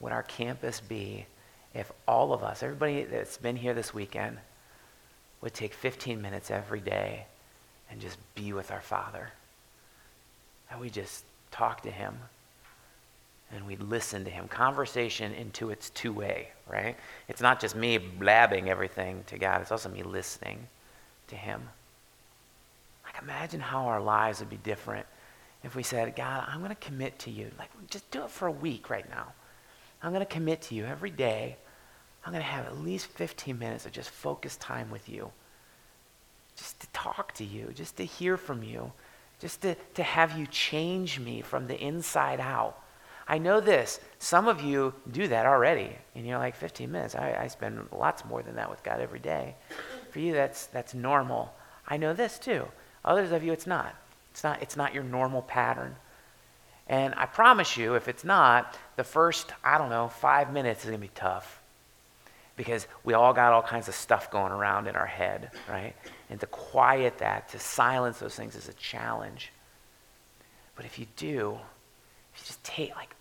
would 0.00 0.12
our 0.12 0.22
campus 0.22 0.80
be 0.80 1.26
if 1.74 1.92
all 2.06 2.32
of 2.32 2.42
us, 2.42 2.62
everybody 2.62 3.04
that's 3.04 3.36
been 3.36 3.56
here 3.56 3.74
this 3.74 3.92
weekend, 3.92 4.38
would 5.40 5.54
take 5.54 5.74
15 5.74 6.20
minutes 6.20 6.50
every 6.50 6.80
day 6.80 7.26
and 7.90 8.00
just 8.00 8.18
be 8.34 8.52
with 8.52 8.70
our 8.70 8.80
Father? 8.80 9.30
And 10.70 10.80
we 10.80 10.90
just 10.90 11.24
talk 11.50 11.82
to 11.82 11.90
Him 11.90 12.14
and 13.52 13.66
we 13.66 13.76
listen 13.76 14.24
to 14.24 14.30
Him. 14.30 14.48
Conversation 14.48 15.32
into 15.32 15.70
its 15.70 15.90
two 15.90 16.12
way, 16.12 16.48
right? 16.66 16.96
It's 17.28 17.40
not 17.40 17.60
just 17.60 17.76
me 17.76 17.98
blabbing 17.98 18.68
everything 18.68 19.24
to 19.28 19.38
God, 19.38 19.60
it's 19.60 19.72
also 19.72 19.88
me 19.88 20.02
listening 20.02 20.66
to 21.28 21.36
Him. 21.36 21.62
Like, 23.04 23.22
imagine 23.22 23.60
how 23.60 23.86
our 23.86 24.00
lives 24.00 24.40
would 24.40 24.50
be 24.50 24.58
different 24.58 25.06
if 25.62 25.76
we 25.76 25.82
said, 25.82 26.16
God, 26.16 26.44
I'm 26.48 26.58
going 26.58 26.70
to 26.70 26.76
commit 26.76 27.18
to 27.20 27.30
you. 27.30 27.50
Like, 27.58 27.70
just 27.88 28.10
do 28.10 28.24
it 28.24 28.30
for 28.30 28.48
a 28.48 28.52
week 28.52 28.90
right 28.90 29.08
now. 29.08 29.32
I'm 30.02 30.12
going 30.12 30.24
to 30.24 30.26
commit 30.26 30.62
to 30.62 30.74
you 30.74 30.84
every 30.84 31.10
day. 31.10 31.56
I'm 32.24 32.32
going 32.32 32.42
to 32.42 32.48
have 32.48 32.66
at 32.66 32.78
least 32.78 33.06
15 33.06 33.58
minutes 33.58 33.86
of 33.86 33.92
just 33.92 34.10
focused 34.10 34.60
time 34.60 34.90
with 34.90 35.08
you. 35.08 35.30
Just 36.56 36.80
to 36.80 36.86
talk 36.88 37.32
to 37.34 37.44
you, 37.44 37.72
just 37.74 37.96
to 37.98 38.04
hear 38.04 38.36
from 38.36 38.62
you, 38.62 38.92
just 39.40 39.62
to, 39.62 39.74
to 39.94 40.02
have 40.02 40.38
you 40.38 40.46
change 40.46 41.20
me 41.20 41.42
from 41.42 41.66
the 41.66 41.78
inside 41.78 42.40
out. 42.40 42.82
I 43.28 43.38
know 43.38 43.60
this. 43.60 44.00
Some 44.18 44.46
of 44.46 44.62
you 44.62 44.94
do 45.10 45.28
that 45.28 45.46
already, 45.46 45.90
and 46.14 46.26
you're 46.26 46.38
like, 46.38 46.54
15 46.54 46.90
minutes. 46.90 47.14
I, 47.14 47.36
I 47.40 47.46
spend 47.48 47.88
lots 47.92 48.24
more 48.24 48.42
than 48.42 48.54
that 48.56 48.70
with 48.70 48.82
God 48.82 49.00
every 49.00 49.18
day. 49.18 49.56
For 50.10 50.20
you, 50.20 50.32
that's, 50.32 50.66
that's 50.66 50.94
normal. 50.94 51.52
I 51.88 51.96
know 51.96 52.14
this 52.14 52.38
too. 52.38 52.66
Others 53.04 53.32
of 53.32 53.42
you, 53.42 53.52
it's 53.52 53.66
not. 53.66 53.94
It's 54.30 54.44
not, 54.44 54.62
it's 54.62 54.76
not 54.76 54.94
your 54.94 55.02
normal 55.02 55.42
pattern. 55.42 55.96
And 56.88 57.14
I 57.16 57.26
promise 57.26 57.76
you, 57.76 57.94
if 57.94 58.08
it's 58.08 58.24
not, 58.24 58.78
the 58.96 59.04
first, 59.04 59.52
I 59.64 59.78
don't 59.78 59.90
know, 59.90 60.08
five 60.08 60.52
minutes 60.52 60.84
is 60.84 60.90
going 60.90 61.00
to 61.00 61.06
be 61.06 61.12
tough. 61.14 61.60
Because 62.56 62.86
we 63.04 63.12
all 63.12 63.34
got 63.34 63.52
all 63.52 63.62
kinds 63.62 63.88
of 63.88 63.94
stuff 63.94 64.30
going 64.30 64.52
around 64.52 64.86
in 64.86 64.96
our 64.96 65.06
head, 65.06 65.50
right? 65.68 65.94
And 66.30 66.40
to 66.40 66.46
quiet 66.46 67.18
that, 67.18 67.50
to 67.50 67.58
silence 67.58 68.18
those 68.18 68.34
things 68.34 68.54
is 68.54 68.68
a 68.68 68.72
challenge. 68.74 69.52
But 70.74 70.86
if 70.86 70.98
you 70.98 71.06
do, 71.16 71.58
if 72.34 72.40
you 72.40 72.46
just 72.46 72.64
take 72.64 72.94
like 72.94 73.14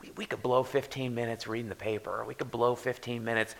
we, 0.00 0.10
we 0.16 0.24
could 0.26 0.42
blow 0.42 0.62
15 0.62 1.14
minutes 1.14 1.46
reading 1.46 1.68
the 1.68 1.74
paper. 1.74 2.24
We 2.26 2.34
could 2.34 2.50
blow 2.50 2.74
15 2.74 3.22
minutes, 3.22 3.54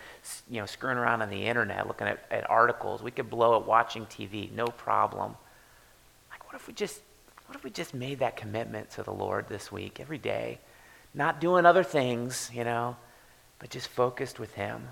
you 0.49 0.59
know, 0.59 0.65
screwing 0.65 0.97
around 0.97 1.21
on 1.21 1.29
the 1.29 1.45
internet, 1.45 1.87
looking 1.87 2.07
at, 2.07 2.19
at 2.31 2.49
articles. 2.49 3.01
We 3.01 3.11
could 3.11 3.29
blow 3.29 3.57
it 3.57 3.65
watching 3.65 4.05
TV, 4.05 4.51
no 4.51 4.65
problem. 4.65 5.35
Like, 6.31 6.45
what 6.45 6.55
if 6.55 6.67
we 6.67 6.73
just, 6.73 7.01
what 7.51 7.57
if 7.57 7.65
we 7.65 7.69
just 7.69 7.93
made 7.93 8.19
that 8.19 8.37
commitment 8.37 8.89
to 8.91 9.03
the 9.03 9.11
Lord 9.11 9.49
this 9.49 9.73
week, 9.73 9.99
every 9.99 10.17
day, 10.17 10.57
not 11.13 11.41
doing 11.41 11.65
other 11.65 11.83
things, 11.83 12.49
you 12.53 12.63
know, 12.63 12.95
but 13.59 13.69
just 13.69 13.89
focused 13.89 14.39
with 14.39 14.53
Him. 14.53 14.87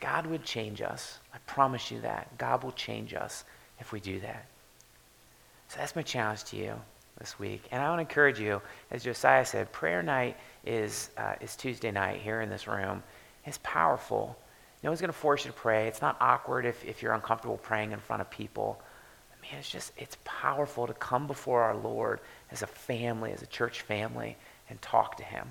God 0.00 0.26
would 0.28 0.44
change 0.44 0.80
us. 0.80 1.18
I 1.34 1.36
promise 1.46 1.90
you 1.90 2.00
that. 2.00 2.38
God 2.38 2.64
will 2.64 2.72
change 2.72 3.12
us 3.12 3.44
if 3.80 3.92
we 3.92 4.00
do 4.00 4.18
that. 4.20 4.46
So 5.68 5.76
that's 5.78 5.94
my 5.94 6.00
challenge 6.00 6.44
to 6.44 6.56
you 6.56 6.72
this 7.18 7.38
week. 7.38 7.64
And 7.70 7.82
I 7.82 7.90
want 7.90 7.98
to 7.98 8.08
encourage 8.08 8.40
you, 8.40 8.62
as 8.90 9.04
Josiah 9.04 9.44
said, 9.44 9.70
prayer 9.72 10.02
night 10.02 10.38
is, 10.64 11.10
uh, 11.18 11.34
is 11.42 11.54
Tuesday 11.54 11.90
night 11.90 12.22
here 12.22 12.40
in 12.40 12.48
this 12.48 12.66
room. 12.66 13.02
It's 13.44 13.58
powerful. 13.62 14.38
No 14.82 14.88
one's 14.88 15.02
going 15.02 15.12
to 15.12 15.18
force 15.18 15.44
you 15.44 15.50
to 15.50 15.56
pray. 15.56 15.86
It's 15.86 16.00
not 16.00 16.16
awkward 16.18 16.64
if, 16.64 16.82
if 16.82 17.02
you're 17.02 17.12
uncomfortable 17.12 17.58
praying 17.58 17.92
in 17.92 17.98
front 17.98 18.22
of 18.22 18.30
people. 18.30 18.80
I 19.52 19.54
mean, 19.54 19.60
it's 19.60 19.70
just, 19.70 19.92
it's 19.98 20.16
powerful 20.24 20.86
to 20.86 20.94
come 20.94 21.26
before 21.26 21.62
our 21.62 21.76
Lord 21.76 22.20
as 22.50 22.62
a 22.62 22.66
family, 22.66 23.32
as 23.32 23.42
a 23.42 23.46
church 23.46 23.82
family, 23.82 24.36
and 24.70 24.80
talk 24.80 25.18
to 25.18 25.24
him. 25.24 25.46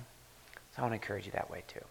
So 0.74 0.78
I 0.78 0.80
want 0.82 0.92
to 0.92 0.96
encourage 0.96 1.26
you 1.26 1.32
that 1.32 1.48
way 1.48 1.62
too. 1.68 1.84